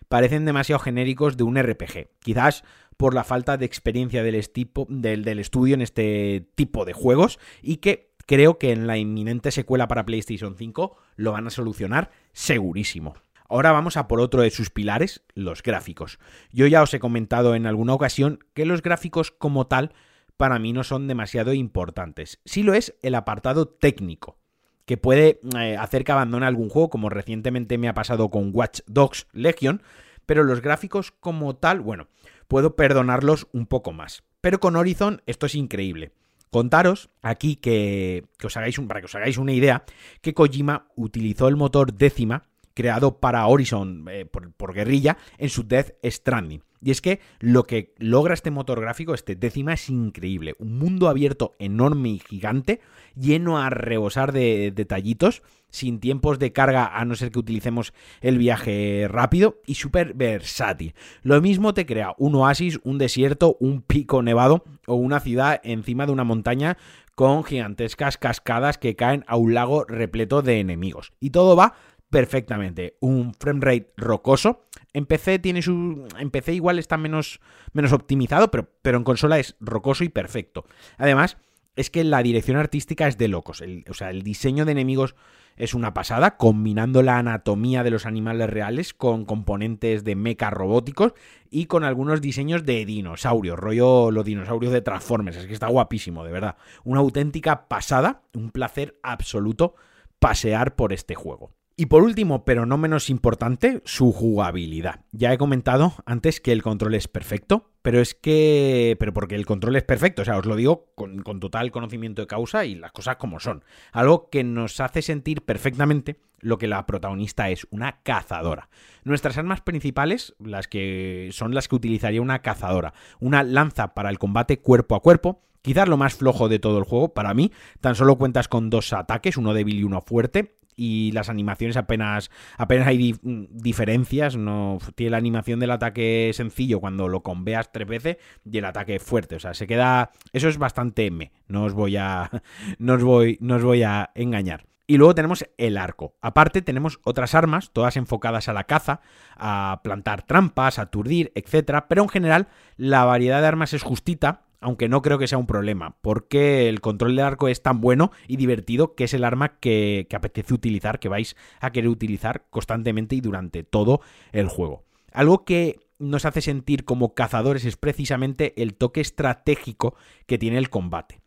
parecen 0.08 0.46
demasiado 0.46 0.78
genéricos 0.78 1.36
de 1.36 1.44
un 1.44 1.62
RPG, 1.62 2.08
quizás 2.20 2.64
por 2.96 3.12
la 3.12 3.22
falta 3.22 3.58
de 3.58 3.66
experiencia 3.66 4.22
del, 4.22 4.42
del, 4.88 5.22
del 5.22 5.38
estudio 5.38 5.74
en 5.74 5.82
este 5.82 6.48
tipo 6.54 6.86
de 6.86 6.94
juegos, 6.94 7.38
y 7.60 7.76
que 7.76 8.14
creo 8.24 8.56
que 8.56 8.72
en 8.72 8.86
la 8.86 8.96
inminente 8.96 9.50
secuela 9.50 9.86
para 9.86 10.06
PlayStation 10.06 10.56
5 10.56 10.96
lo 11.16 11.32
van 11.32 11.46
a 11.46 11.50
solucionar 11.50 12.10
segurísimo. 12.32 13.16
Ahora 13.48 13.72
vamos 13.72 13.96
a 13.96 14.08
por 14.08 14.20
otro 14.20 14.42
de 14.42 14.50
sus 14.50 14.70
pilares, 14.70 15.24
los 15.34 15.62
gráficos. 15.62 16.18
Yo 16.50 16.66
ya 16.66 16.82
os 16.82 16.92
he 16.94 17.00
comentado 17.00 17.54
en 17.54 17.66
alguna 17.66 17.94
ocasión 17.94 18.40
que 18.54 18.66
los 18.66 18.82
gráficos 18.82 19.30
como 19.30 19.66
tal 19.66 19.92
para 20.36 20.58
mí 20.58 20.72
no 20.72 20.84
son 20.84 21.08
demasiado 21.08 21.52
importantes. 21.52 22.40
Sí 22.44 22.62
lo 22.62 22.74
es 22.74 22.94
el 23.02 23.14
apartado 23.14 23.66
técnico, 23.66 24.38
que 24.84 24.96
puede 24.96 25.40
eh, 25.58 25.76
hacer 25.76 26.04
que 26.04 26.12
abandone 26.12 26.46
algún 26.46 26.68
juego, 26.68 26.90
como 26.90 27.08
recientemente 27.08 27.78
me 27.78 27.88
ha 27.88 27.94
pasado 27.94 28.30
con 28.30 28.50
Watch 28.52 28.80
Dogs 28.86 29.26
Legion, 29.32 29.82
pero 30.26 30.44
los 30.44 30.60
gráficos 30.60 31.12
como 31.12 31.56
tal, 31.56 31.80
bueno, 31.80 32.08
puedo 32.48 32.76
perdonarlos 32.76 33.46
un 33.52 33.66
poco 33.66 33.92
más. 33.92 34.24
Pero 34.40 34.60
con 34.60 34.76
Horizon 34.76 35.22
esto 35.26 35.46
es 35.46 35.54
increíble. 35.54 36.12
Contaros 36.50 37.10
aquí 37.22 37.56
que, 37.56 38.24
os 38.42 38.56
hagáis 38.56 38.78
para 38.80 39.00
que 39.00 39.06
os 39.06 39.14
hagáis 39.14 39.38
una 39.38 39.52
idea, 39.52 39.84
que 40.20 40.34
Kojima 40.34 40.88
utilizó 40.94 41.48
el 41.48 41.56
motor 41.56 41.92
décima 41.92 42.44
creado 42.76 43.18
para 43.18 43.46
Horizon 43.46 44.04
eh, 44.10 44.26
por, 44.26 44.74
guerrilla 44.74 45.16
en 45.38 45.48
su 45.48 45.66
Death 45.66 45.94
Stranding. 46.04 46.62
Y 46.82 46.90
es 46.90 47.00
que 47.00 47.20
lo 47.40 47.64
que 47.64 47.94
logra 47.98 48.34
este 48.34 48.50
motor 48.50 48.80
gráfico, 48.80 49.14
este 49.14 49.34
décima, 49.34 49.72
es 49.72 49.88
increíble. 49.88 50.54
Un 50.58 50.78
mundo 50.78 51.08
abierto 51.08 51.54
enorme 51.58 52.10
y 52.10 52.18
gigante, 52.18 52.80
lleno 53.16 53.58
a 53.58 53.70
rebosar 53.70 54.30
de 54.32 54.70
detallitos, 54.72 55.42
sin 55.70 56.00
tiempos 56.00 56.38
de 56.38 56.52
carga 56.52 56.86
a 56.86 57.04
no 57.06 57.16
ser 57.16 57.30
que 57.30 57.38
utilicemos 57.38 57.94
el 58.20 58.38
viaje 58.38 59.06
rápido 59.08 59.56
y 59.66 59.74
súper 59.74 60.12
versátil. 60.14 60.94
Lo 61.22 61.40
mismo 61.40 61.72
te 61.74 61.86
crea 61.86 62.14
un 62.18 62.34
oasis, 62.34 62.78
un 62.84 62.98
desierto, 62.98 63.56
un 63.58 63.80
pico 63.80 64.22
nevado 64.22 64.64
o 64.86 64.94
una 64.94 65.20
ciudad 65.20 65.60
encima 65.64 66.06
de 66.06 66.12
una 66.12 66.24
montaña 66.24 66.76
con 67.16 67.44
gigantescas 67.44 68.18
cascadas 68.18 68.76
que 68.76 68.94
caen 68.94 69.24
a 69.26 69.36
un 69.36 69.54
lago 69.54 69.84
repleto 69.84 70.42
de 70.42 70.60
enemigos. 70.60 71.14
Y 71.18 71.30
todo 71.30 71.56
va 71.56 71.74
perfectamente. 72.10 72.96
Un 73.00 73.34
framerate 73.34 73.92
rocoso. 73.96 74.64
En 74.92 75.06
PC 75.06 75.38
tiene 75.38 75.62
su. 75.62 76.06
En 76.18 76.30
PC 76.30 76.54
igual 76.54 76.78
está 76.78 76.96
menos, 76.96 77.40
menos 77.72 77.92
optimizado, 77.92 78.50
pero, 78.50 78.68
pero 78.82 78.98
en 78.98 79.04
consola 79.04 79.38
es 79.38 79.56
rocoso 79.60 80.04
y 80.04 80.08
perfecto. 80.08 80.64
Además, 80.98 81.36
es 81.76 81.90
que 81.90 82.02
la 82.04 82.22
dirección 82.22 82.56
artística 82.56 83.06
es 83.06 83.18
de 83.18 83.28
locos. 83.28 83.62
o 83.88 83.94
sea, 83.94 84.10
el 84.10 84.22
diseño 84.22 84.64
de 84.64 84.72
enemigos 84.72 85.14
es 85.56 85.72
una 85.72 85.94
pasada, 85.94 86.36
combinando 86.36 87.02
la 87.02 87.18
anatomía 87.18 87.82
de 87.82 87.90
los 87.90 88.04
animales 88.04 88.50
reales 88.50 88.92
con 88.92 89.24
componentes 89.24 90.04
de 90.04 90.14
mecha 90.14 90.50
robóticos 90.50 91.14
y 91.50 91.66
con 91.66 91.84
algunos 91.84 92.20
diseños 92.20 92.66
de 92.66 92.84
dinosaurios, 92.84 93.58
rollo 93.58 94.10
los 94.10 94.24
dinosaurios 94.24 94.72
de 94.72 94.82
Transformers. 94.82 95.38
Es 95.38 95.46
que 95.46 95.54
está 95.54 95.68
guapísimo, 95.68 96.24
de 96.24 96.32
verdad. 96.32 96.56
Una 96.84 97.00
auténtica 97.00 97.68
pasada, 97.68 98.22
un 98.34 98.50
placer 98.50 98.98
absoluto 99.02 99.74
pasear 100.18 100.76
por 100.76 100.92
este 100.92 101.14
juego. 101.14 101.55
Y 101.78 101.86
por 101.86 102.02
último, 102.02 102.46
pero 102.46 102.64
no 102.64 102.78
menos 102.78 103.10
importante, 103.10 103.82
su 103.84 104.10
jugabilidad. 104.10 105.00
Ya 105.12 105.34
he 105.34 105.36
comentado 105.36 105.92
antes 106.06 106.40
que 106.40 106.52
el 106.52 106.62
control 106.62 106.94
es 106.94 107.06
perfecto, 107.06 107.70
pero 107.82 108.00
es 108.00 108.14
que. 108.14 108.96
Pero 108.98 109.12
porque 109.12 109.34
el 109.34 109.44
control 109.44 109.76
es 109.76 109.82
perfecto, 109.82 110.22
o 110.22 110.24
sea, 110.24 110.38
os 110.38 110.46
lo 110.46 110.56
digo 110.56 110.86
con, 110.94 111.22
total 111.22 111.70
conocimiento 111.70 112.22
de 112.22 112.28
causa 112.28 112.64
y 112.64 112.76
las 112.76 112.92
cosas 112.92 113.16
como 113.16 113.40
son. 113.40 113.62
Algo 113.92 114.30
que 114.30 114.42
nos 114.42 114.80
hace 114.80 115.02
sentir 115.02 115.42
perfectamente 115.42 116.18
lo 116.40 116.56
que 116.56 116.66
la 116.66 116.86
protagonista 116.86 117.50
es, 117.50 117.66
una 117.70 118.00
cazadora. 118.02 118.70
Nuestras 119.04 119.36
armas 119.36 119.60
principales, 119.60 120.34
las 120.38 120.68
que 120.68 121.28
son 121.32 121.54
las 121.54 121.68
que 121.68 121.76
utilizaría 121.76 122.22
una 122.22 122.40
cazadora, 122.40 122.94
una 123.20 123.42
lanza 123.42 123.92
para 123.92 124.08
el 124.08 124.18
combate 124.18 124.60
cuerpo 124.60 124.94
a 124.94 125.02
cuerpo, 125.02 125.42
quizás 125.60 125.88
lo 125.88 125.96
más 125.96 126.14
flojo 126.14 126.48
de 126.48 126.58
todo 126.58 126.78
el 126.78 126.84
juego 126.84 127.12
para 127.12 127.34
mí, 127.34 127.52
tan 127.80 127.96
solo 127.96 128.16
cuentas 128.16 128.48
con 128.48 128.70
dos 128.70 128.92
ataques, 128.92 129.36
uno 129.36 129.52
débil 129.52 129.80
y 129.80 129.84
uno 129.84 130.00
fuerte, 130.00 130.55
y 130.76 131.12
las 131.12 131.28
animaciones 131.28 131.76
apenas 131.76 132.30
apenas 132.58 132.86
hay 132.86 133.14
diferencias, 133.22 134.36
no 134.36 134.78
tiene 134.94 135.10
la 135.10 135.16
animación 135.16 135.58
del 135.58 135.70
ataque 135.70 136.30
sencillo 136.34 136.80
cuando 136.80 137.08
lo 137.08 137.22
conveas 137.22 137.72
tres 137.72 137.88
veces 137.88 138.16
y 138.44 138.58
el 138.58 138.64
ataque 138.64 138.98
fuerte, 138.98 139.36
o 139.36 139.40
sea, 139.40 139.54
se 139.54 139.66
queda 139.66 140.12
eso 140.32 140.48
es 140.48 140.58
bastante 140.58 141.10
me, 141.10 141.32
no 141.48 141.64
os 141.64 141.72
voy 141.72 141.96
a 141.96 142.30
no 142.78 142.94
os 142.94 143.02
voy 143.02 143.38
no 143.40 143.56
os 143.56 143.64
voy 143.64 143.82
a 143.82 144.10
engañar. 144.14 144.66
Y 144.88 144.98
luego 144.98 145.16
tenemos 145.16 145.44
el 145.58 145.78
arco. 145.78 146.14
Aparte 146.20 146.62
tenemos 146.62 147.00
otras 147.02 147.34
armas, 147.34 147.72
todas 147.72 147.96
enfocadas 147.96 148.48
a 148.48 148.52
la 148.52 148.64
caza, 148.64 149.00
a 149.36 149.80
plantar 149.82 150.22
trampas, 150.22 150.78
a 150.78 150.82
aturdir, 150.82 151.32
etc. 151.34 151.84
Pero 151.88 152.02
en 152.02 152.08
general 152.08 152.46
la 152.76 153.04
variedad 153.04 153.40
de 153.40 153.48
armas 153.48 153.72
es 153.72 153.82
justita 153.82 154.45
aunque 154.60 154.88
no 154.88 155.02
creo 155.02 155.18
que 155.18 155.28
sea 155.28 155.38
un 155.38 155.46
problema, 155.46 155.96
porque 156.00 156.68
el 156.68 156.80
control 156.80 157.16
del 157.16 157.24
arco 157.24 157.48
es 157.48 157.62
tan 157.62 157.80
bueno 157.80 158.12
y 158.26 158.36
divertido 158.36 158.94
que 158.94 159.04
es 159.04 159.14
el 159.14 159.24
arma 159.24 159.58
que, 159.58 160.06
apetece 160.14 160.54
utilizar, 160.54 160.98
que 160.98 161.08
vais 161.08 161.36
a 161.60 161.70
querer 161.70 161.88
utilizar 161.88 162.46
constantemente 162.50 163.16
y 163.16 163.20
durante 163.20 163.62
todo 163.62 164.00
el 164.32 164.48
juego. 164.48 164.84
Algo 165.12 165.44
que 165.44 165.80
nos 165.98 166.24
hace 166.24 166.40
sentir 166.40 166.84
como 166.84 167.14
cazadores 167.14 167.64
es 167.64 167.76
precisamente 167.76 168.60
el 168.62 168.74
toque 168.74 169.00
estratégico 169.00 169.94
que 170.26 170.38
tiene 170.38 170.58
el 170.58 170.70
combate. 170.70 171.20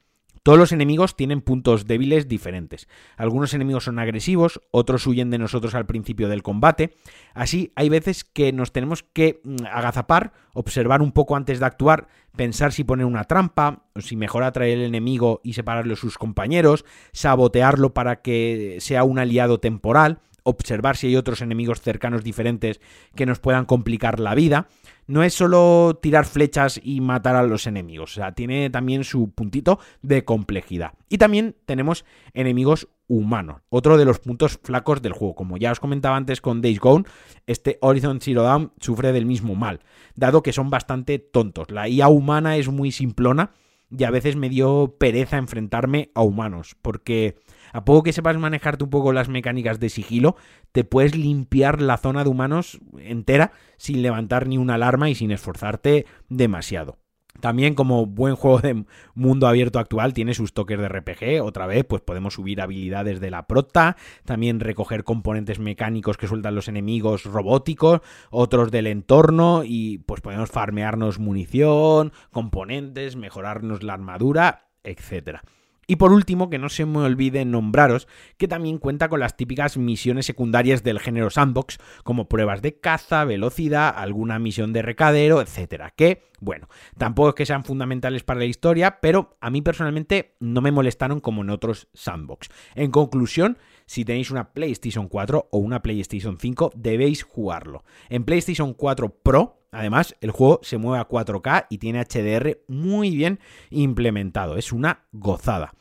Todos 0.50 0.58
los 0.58 0.72
enemigos 0.72 1.16
tienen 1.16 1.42
puntos 1.42 1.86
débiles 1.86 2.28
diferentes. 2.28 2.88
Algunos 3.18 3.54
enemigos 3.54 3.84
son 3.84 4.00
agresivos, 4.00 4.60
otros 4.72 5.06
huyen 5.06 5.30
de 5.30 5.38
nosotros 5.38 5.76
al 5.76 5.86
principio 5.86 6.28
del 6.28 6.42
combate. 6.42 6.96
Así, 7.36 7.72
hay 7.76 7.88
veces 7.88 8.24
que 8.24 8.52
nos 8.52 8.72
tenemos 8.72 9.04
que 9.04 9.42
mm, 9.44 9.58
agazapar, 9.72 10.34
observar 10.56 11.04
un 11.04 11.12
poco 11.12 11.36
antes 11.36 11.60
de 11.60 11.68
actuar, 11.68 12.08
pensar 12.36 12.74
si 12.74 12.84
poner 12.84 13.06
una 13.06 13.26
trampa, 13.26 13.84
o 13.94 14.02
si 14.02 14.16
mejor 14.16 14.42
atraer 14.42 14.80
el 14.80 14.86
enemigo 14.86 15.40
y 15.44 15.54
separarlo 15.54 15.92
de 15.92 15.98
sus 15.98 16.18
compañeros, 16.18 16.84
sabotearlo 17.12 17.94
para 17.94 18.24
que 18.24 18.78
sea 18.80 19.04
un 19.04 19.20
aliado 19.20 19.60
temporal 19.60 20.20
observar 20.44 20.98
si 20.98 21.08
hay 21.08 21.16
otros 21.16 21.42
enemigos 21.42 21.82
cercanos 21.82 22.24
diferentes 22.24 22.80
que 23.16 23.26
nos 23.26 23.40
puedan 23.40 23.66
complicar 23.66 24.20
la 24.20 24.36
vida. 24.36 24.68
No 25.10 25.24
es 25.24 25.34
solo 25.34 25.98
tirar 26.00 26.26
flechas 26.26 26.80
y 26.84 27.02
matar 27.02 27.36
a 27.36 27.42
los 27.42 27.66
enemigos, 27.66 28.12
o 28.12 28.14
sea, 28.14 28.34
tiene 28.34 28.70
también 28.70 29.04
su 29.04 29.32
puntito 29.32 29.80
de 30.04 30.24
complejidad. 30.24 30.94
Y 31.10 31.18
también 31.18 31.56
tenemos 31.66 32.06
enemigos 32.36 32.90
humanos, 33.08 33.64
otro 33.70 33.98
de 33.98 34.06
los 34.06 34.20
puntos 34.20 34.60
flacos 34.62 35.02
del 35.02 35.14
juego. 35.14 35.34
Como 35.34 35.58
ya 35.58 35.72
os 35.72 35.80
comentaba 35.80 36.16
antes 36.16 36.42
con 36.42 36.62
Days 36.62 36.80
Gone, 36.80 37.06
este 37.48 37.80
Horizon 37.82 38.22
Zero 38.22 38.44
Dawn 38.44 38.72
sufre 38.80 39.12
del 39.12 39.26
mismo 39.26 39.56
mal, 39.56 39.80
dado 40.14 40.44
que 40.44 40.54
son 40.54 40.70
bastante 40.70 41.18
tontos. 41.18 41.72
La 41.72 41.90
IA 41.90 42.08
humana 42.08 42.58
es 42.58 42.70
muy 42.70 42.92
simplona 42.92 43.50
y 43.90 44.04
a 44.04 44.12
veces 44.12 44.36
me 44.36 44.48
dio 44.48 44.96
pereza 45.00 45.38
enfrentarme 45.38 46.12
a 46.14 46.22
humanos, 46.22 46.76
porque 46.84 47.40
a 47.74 47.86
poco 47.86 48.04
que 48.04 48.14
sepas 48.14 48.38
manejarte 48.38 48.84
un 48.84 48.90
poco 48.90 49.14
las 49.14 49.30
mecánicas 49.30 49.80
de 49.80 49.90
sigilo, 49.90 50.36
te 50.72 50.84
puedes 50.84 51.16
limpiar 51.16 51.82
la 51.82 51.98
zona 51.98 52.24
de 52.24 52.30
humanos 52.30 52.80
entera 52.98 53.52
sin 53.78 54.02
levantar 54.02 54.48
ni 54.48 54.58
una 54.58 54.76
alarma 54.76 55.10
y 55.10 55.16
sin 55.16 55.32
esforzarte 55.32 56.06
demasiado. 56.30 56.98
También 57.40 57.74
como 57.74 58.06
buen 58.06 58.36
juego 58.36 58.60
de 58.60 58.86
mundo 59.14 59.48
abierto 59.48 59.80
actual 59.80 60.14
tiene 60.14 60.34
sus 60.34 60.54
toques 60.54 60.78
de 60.78 60.90
RPG, 60.90 61.42
otra 61.42 61.68
vez 61.68 61.86
pues 61.86 62.02
podemos 62.02 62.34
subir 62.34 62.60
habilidades 62.60 63.20
de 63.20 63.32
la 63.32 63.48
prota, 63.48 63.96
también 64.26 64.60
recoger 64.60 65.04
componentes 65.04 65.60
mecánicos 65.60 66.18
que 66.18 66.28
sueltan 66.28 66.56
los 66.56 66.68
enemigos 66.68 67.24
robóticos, 67.24 68.02
otros 68.30 68.72
del 68.72 68.88
entorno 68.88 69.64
y 69.64 70.00
pues 70.00 70.22
podemos 70.22 70.50
farmearnos 70.50 71.20
munición, 71.20 72.12
componentes, 72.32 73.16
mejorarnos 73.16 73.84
la 73.84 73.94
armadura, 73.94 74.68
etcétera. 74.84 75.42
Y 75.90 75.96
por 75.96 76.14
último, 76.14 76.52
que 76.52 76.60
no 76.60 76.70
se 76.70 76.86
me 76.86 77.00
olvide 77.00 77.44
nombraros 77.46 78.08
que 78.38 78.48
también 78.48 78.78
cuenta 78.78 79.10
con 79.10 79.20
las 79.20 79.36
típicas 79.36 79.76
misiones 79.76 80.28
secundarias 80.28 80.84
del 80.84 81.00
género 81.00 81.32
sandbox, 81.32 81.80
como 82.04 82.30
pruebas 82.30 82.62
de 82.62 82.80
caza, 82.80 83.26
velocidad, 83.26 83.92
alguna 83.98 84.38
misión 84.38 84.72
de 84.72 84.84
recadero, 84.84 85.42
etcétera. 85.42 85.92
Que, 85.96 86.30
bueno, 86.42 86.70
tampoco 87.00 87.30
es 87.30 87.36
que 87.36 87.48
sean 87.48 87.64
fundamentales 87.64 88.22
para 88.22 88.40
la 88.40 88.46
historia, 88.46 89.00
pero 89.02 89.36
a 89.42 89.50
mí 89.50 89.64
personalmente 89.64 90.36
no 90.40 90.62
me 90.62 90.72
molestaron 90.72 91.22
como 91.22 91.42
en 91.42 91.50
otros 91.50 91.88
sandbox. 91.96 92.50
En 92.76 92.92
conclusión, 92.92 93.58
si 93.88 94.06
tenéis 94.06 94.30
una 94.30 94.54
PlayStation 94.54 95.08
4 95.08 95.50
o 95.52 95.58
una 95.58 95.82
PlayStation 95.82 96.38
5, 96.40 96.72
debéis 96.76 97.24
jugarlo. 97.24 97.84
En 98.10 98.26
PlayStation 98.26 98.76
4 98.76 99.10
Pro, 99.24 99.59
Además, 99.72 100.16
el 100.22 100.32
juego 100.32 100.60
se 100.64 100.78
mueve 100.78 101.00
a 101.00 101.08
4K 101.08 101.68
y 101.70 101.78
tiene 101.78 102.02
HDR 102.04 102.60
muy 102.68 103.16
bien 103.16 103.40
implementado. 103.70 104.58
Es 104.58 104.72
una 104.72 105.06
gozada. 105.12 105.74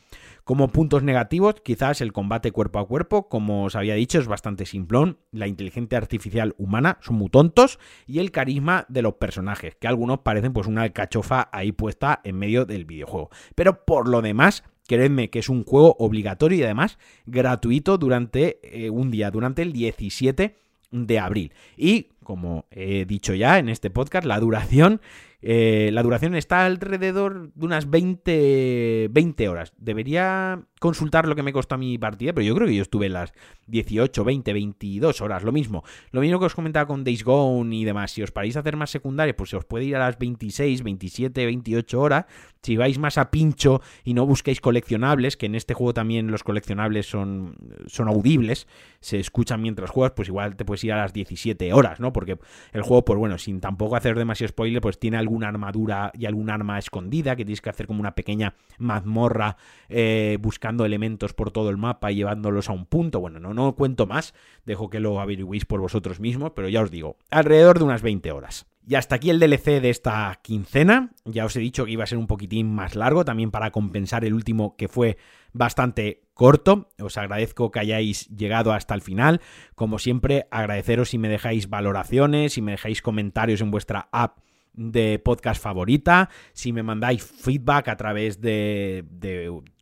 Como 0.43 0.69
puntos 0.69 1.03
negativos, 1.03 1.55
quizás 1.63 2.01
el 2.01 2.11
combate 2.11 2.51
cuerpo 2.51 2.79
a 2.79 2.87
cuerpo, 2.87 3.29
como 3.29 3.65
os 3.65 3.75
había 3.75 3.93
dicho, 3.93 4.17
es 4.17 4.27
bastante 4.27 4.65
simplón. 4.65 5.19
La 5.31 5.45
inteligencia 5.45 5.99
artificial 5.99 6.55
humana 6.57 6.97
son 7.01 7.17
muy 7.17 7.29
tontos. 7.29 7.77
Y 8.07 8.17
el 8.17 8.31
carisma 8.31 8.85
de 8.89 9.03
los 9.03 9.13
personajes, 9.15 9.75
que 9.75 9.87
algunos 9.87 10.19
parecen 10.21 10.53
pues 10.53 10.65
una 10.65 10.81
alcachofa 10.81 11.49
ahí 11.51 11.71
puesta 11.71 12.21
en 12.23 12.37
medio 12.37 12.65
del 12.65 12.85
videojuego. 12.85 13.29
Pero 13.53 13.85
por 13.85 14.07
lo 14.07 14.21
demás, 14.21 14.63
Creedme 14.89 15.29
que 15.29 15.37
es 15.37 15.49
un 15.49 15.65
juego 15.65 15.95
obligatorio 15.99 16.57
y 16.57 16.63
además 16.63 16.97
gratuito 17.27 17.99
durante 17.99 18.59
eh, 18.63 18.89
un 18.89 19.11
día, 19.11 19.29
durante 19.29 19.61
el 19.61 19.71
17 19.71 20.55
de 20.89 21.19
abril. 21.19 21.53
Y 21.77 22.07
como 22.29 22.67
he 22.69 23.05
dicho 23.05 23.33
ya 23.33 23.57
en 23.57 23.69
este 23.69 23.89
podcast, 23.89 24.23
la 24.23 24.39
duración, 24.39 25.01
eh, 25.41 25.89
la 25.93 26.03
duración 26.03 26.35
está 26.35 26.65
alrededor 26.65 27.51
de 27.53 27.65
unas 27.65 27.89
20, 27.89 29.07
20 29.09 29.49
horas. 29.49 29.73
Debería 29.77 30.61
consultar 30.79 31.27
lo 31.27 31.35
que 31.35 31.43
me 31.43 31.53
costó 31.53 31.77
mi 31.77 31.97
partida, 31.97 32.33
pero 32.33 32.45
yo 32.45 32.53
creo 32.53 32.67
que 32.67 32.75
yo 32.75 32.81
estuve 32.83 33.09
las 33.09 33.33
18, 33.67 34.23
20, 34.23 34.53
22 34.53 35.21
horas, 35.21 35.43
lo 35.43 35.51
mismo. 35.51 35.83
Lo 36.11 36.21
mismo 36.21 36.39
que 36.39 36.45
os 36.45 36.55
comentaba 36.55 36.85
con 36.85 37.03
Days 37.03 37.23
Gone 37.23 37.75
y 37.75 37.83
demás. 37.83 38.11
Si 38.11 38.21
os 38.21 38.31
paráis 38.31 38.57
a 38.57 38.59
hacer 38.59 38.75
más 38.75 38.91
secundarias, 38.91 39.35
pues 39.35 39.49
se 39.49 39.57
os 39.57 39.65
puede 39.65 39.85
ir 39.85 39.95
a 39.95 39.99
las 39.99 40.19
26, 40.19 40.83
27, 40.83 41.45
28 41.45 41.99
horas. 41.99 42.25
Si 42.61 42.75
vais 42.75 42.99
más 42.99 43.17
a 43.17 43.31
pincho 43.31 43.81
y 44.03 44.13
no 44.13 44.25
busquéis 44.25 44.61
coleccionables, 44.61 45.35
que 45.35 45.45
en 45.47 45.55
este 45.55 45.73
juego 45.73 45.93
también 45.93 46.29
los 46.29 46.43
coleccionables 46.43 47.09
son, 47.09 47.55
son 47.87 48.07
audibles, 48.07 48.67
se 48.99 49.19
escuchan 49.19 49.61
mientras 49.61 49.89
juegas, 49.89 50.13
pues 50.15 50.27
igual 50.27 50.57
te 50.57 50.65
puedes 50.65 50.83
ir 50.83 50.91
a 50.91 50.97
las 50.97 51.13
17 51.13 51.71
horas, 51.73 51.99
¿no? 51.99 52.13
Porque 52.19 52.37
el 52.73 52.81
juego, 52.81 53.05
pues 53.05 53.17
bueno, 53.17 53.37
sin 53.37 53.59
tampoco 53.61 53.95
hacer 53.95 54.17
demasiado 54.17 54.49
spoiler, 54.49 54.81
pues 54.81 54.99
tiene 54.99 55.17
alguna 55.17 55.47
armadura 55.47 56.11
y 56.13 56.25
algún 56.25 56.49
arma 56.49 56.77
escondida 56.77 57.35
que 57.35 57.45
tienes 57.45 57.61
que 57.61 57.69
hacer 57.69 57.87
como 57.87 57.99
una 57.99 58.15
pequeña 58.15 58.55
mazmorra 58.77 59.57
eh, 59.87 60.37
buscando 60.41 60.85
elementos 60.85 61.33
por 61.33 61.51
todo 61.51 61.69
el 61.69 61.77
mapa 61.77 62.11
y 62.11 62.15
llevándolos 62.15 62.69
a 62.69 62.73
un 62.73 62.85
punto. 62.85 63.19
Bueno, 63.19 63.39
no, 63.39 63.53
no 63.53 63.75
cuento 63.75 64.05
más, 64.05 64.33
dejo 64.65 64.89
que 64.89 64.99
lo 64.99 65.21
averigüéis 65.21 65.65
por 65.65 65.79
vosotros 65.79 66.19
mismos, 66.19 66.51
pero 66.55 66.67
ya 66.67 66.81
os 66.81 66.91
digo, 66.91 67.17
alrededor 67.31 67.79
de 67.79 67.85
unas 67.85 68.01
20 68.01 68.31
horas. 68.31 68.65
Y 68.89 68.95
hasta 68.95 69.17
aquí 69.17 69.29
el 69.29 69.39
DLC 69.39 69.81
de 69.81 69.91
esta 69.91 70.39
quincena. 70.41 71.11
Ya 71.23 71.45
os 71.45 71.55
he 71.55 71.59
dicho 71.59 71.85
que 71.85 71.91
iba 71.91 72.05
a 72.05 72.07
ser 72.07 72.17
un 72.17 72.25
poquitín 72.25 72.73
más 72.73 72.95
largo, 72.95 73.23
también 73.23 73.51
para 73.51 73.69
compensar 73.69 74.25
el 74.25 74.33
último 74.33 74.75
que 74.77 74.87
fue 74.87 75.19
bastante 75.53 76.23
corto. 76.33 76.89
Os 76.99 77.15
agradezco 77.15 77.69
que 77.69 77.81
hayáis 77.81 78.27
llegado 78.29 78.73
hasta 78.73 78.95
el 78.95 79.03
final. 79.03 79.41
Como 79.75 79.99
siempre, 79.99 80.47
agradeceros 80.49 81.09
si 81.09 81.19
me 81.19 81.29
dejáis 81.29 81.69
valoraciones, 81.69 82.53
si 82.53 82.63
me 82.63 82.71
dejáis 82.71 83.03
comentarios 83.03 83.61
en 83.61 83.69
vuestra 83.69 84.09
app 84.11 84.39
de 84.73 85.19
podcast 85.19 85.61
favorita. 85.61 86.29
Si 86.53 86.73
me 86.73 86.83
mandáis 86.83 87.23
feedback 87.23 87.87
a 87.89 87.97
través 87.97 88.41
de, 88.41 89.05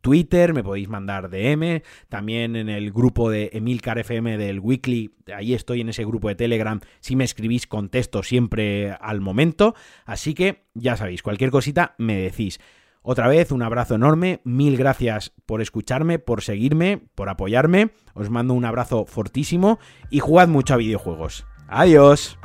Twitter, 0.02 0.54
me 0.54 0.64
podéis 0.64 0.90
mandar 0.90 1.30
DM. 1.30 1.82
También 2.10 2.56
en 2.56 2.70
el 2.70 2.92
grupo 2.92 3.30
de 3.30 3.50
Emilcar 3.54 4.00
FM 4.00 4.38
del 4.38 4.60
Weekly, 4.60 5.12
ahí 5.36 5.54
estoy 5.54 5.82
en 5.82 5.90
ese 5.90 6.06
grupo 6.06 6.30
de 6.30 6.36
Telegram. 6.36 6.80
Si 7.00 7.16
me 7.16 7.24
escribís, 7.24 7.68
contesto 7.68 8.24
siempre 8.24 8.92
al 9.02 9.22
momento. 9.22 9.76
Así 10.06 10.34
que 10.34 10.64
ya 10.74 10.96
sabéis, 10.96 11.22
cualquier 11.22 11.52
cosita 11.52 11.96
me 11.98 12.18
decís. 12.18 12.60
Otra 13.10 13.30
vez, 13.30 13.54
un 13.54 13.64
abrazo 13.64 13.96
enorme, 13.96 14.42
mil 14.44 14.76
gracias 14.76 15.32
por 15.46 15.62
escucharme, 15.62 16.20
por 16.20 16.42
seguirme, 16.42 17.04
por 17.16 17.30
apoyarme. 17.30 17.92
Os 18.14 18.30
mando 18.30 18.54
un 18.54 18.66
abrazo 18.66 19.06
fortísimo 19.06 19.80
y 20.10 20.20
jugad 20.20 20.50
mucho 20.50 20.74
a 20.74 20.78
videojuegos. 20.78 21.46
Adiós. 21.70 22.38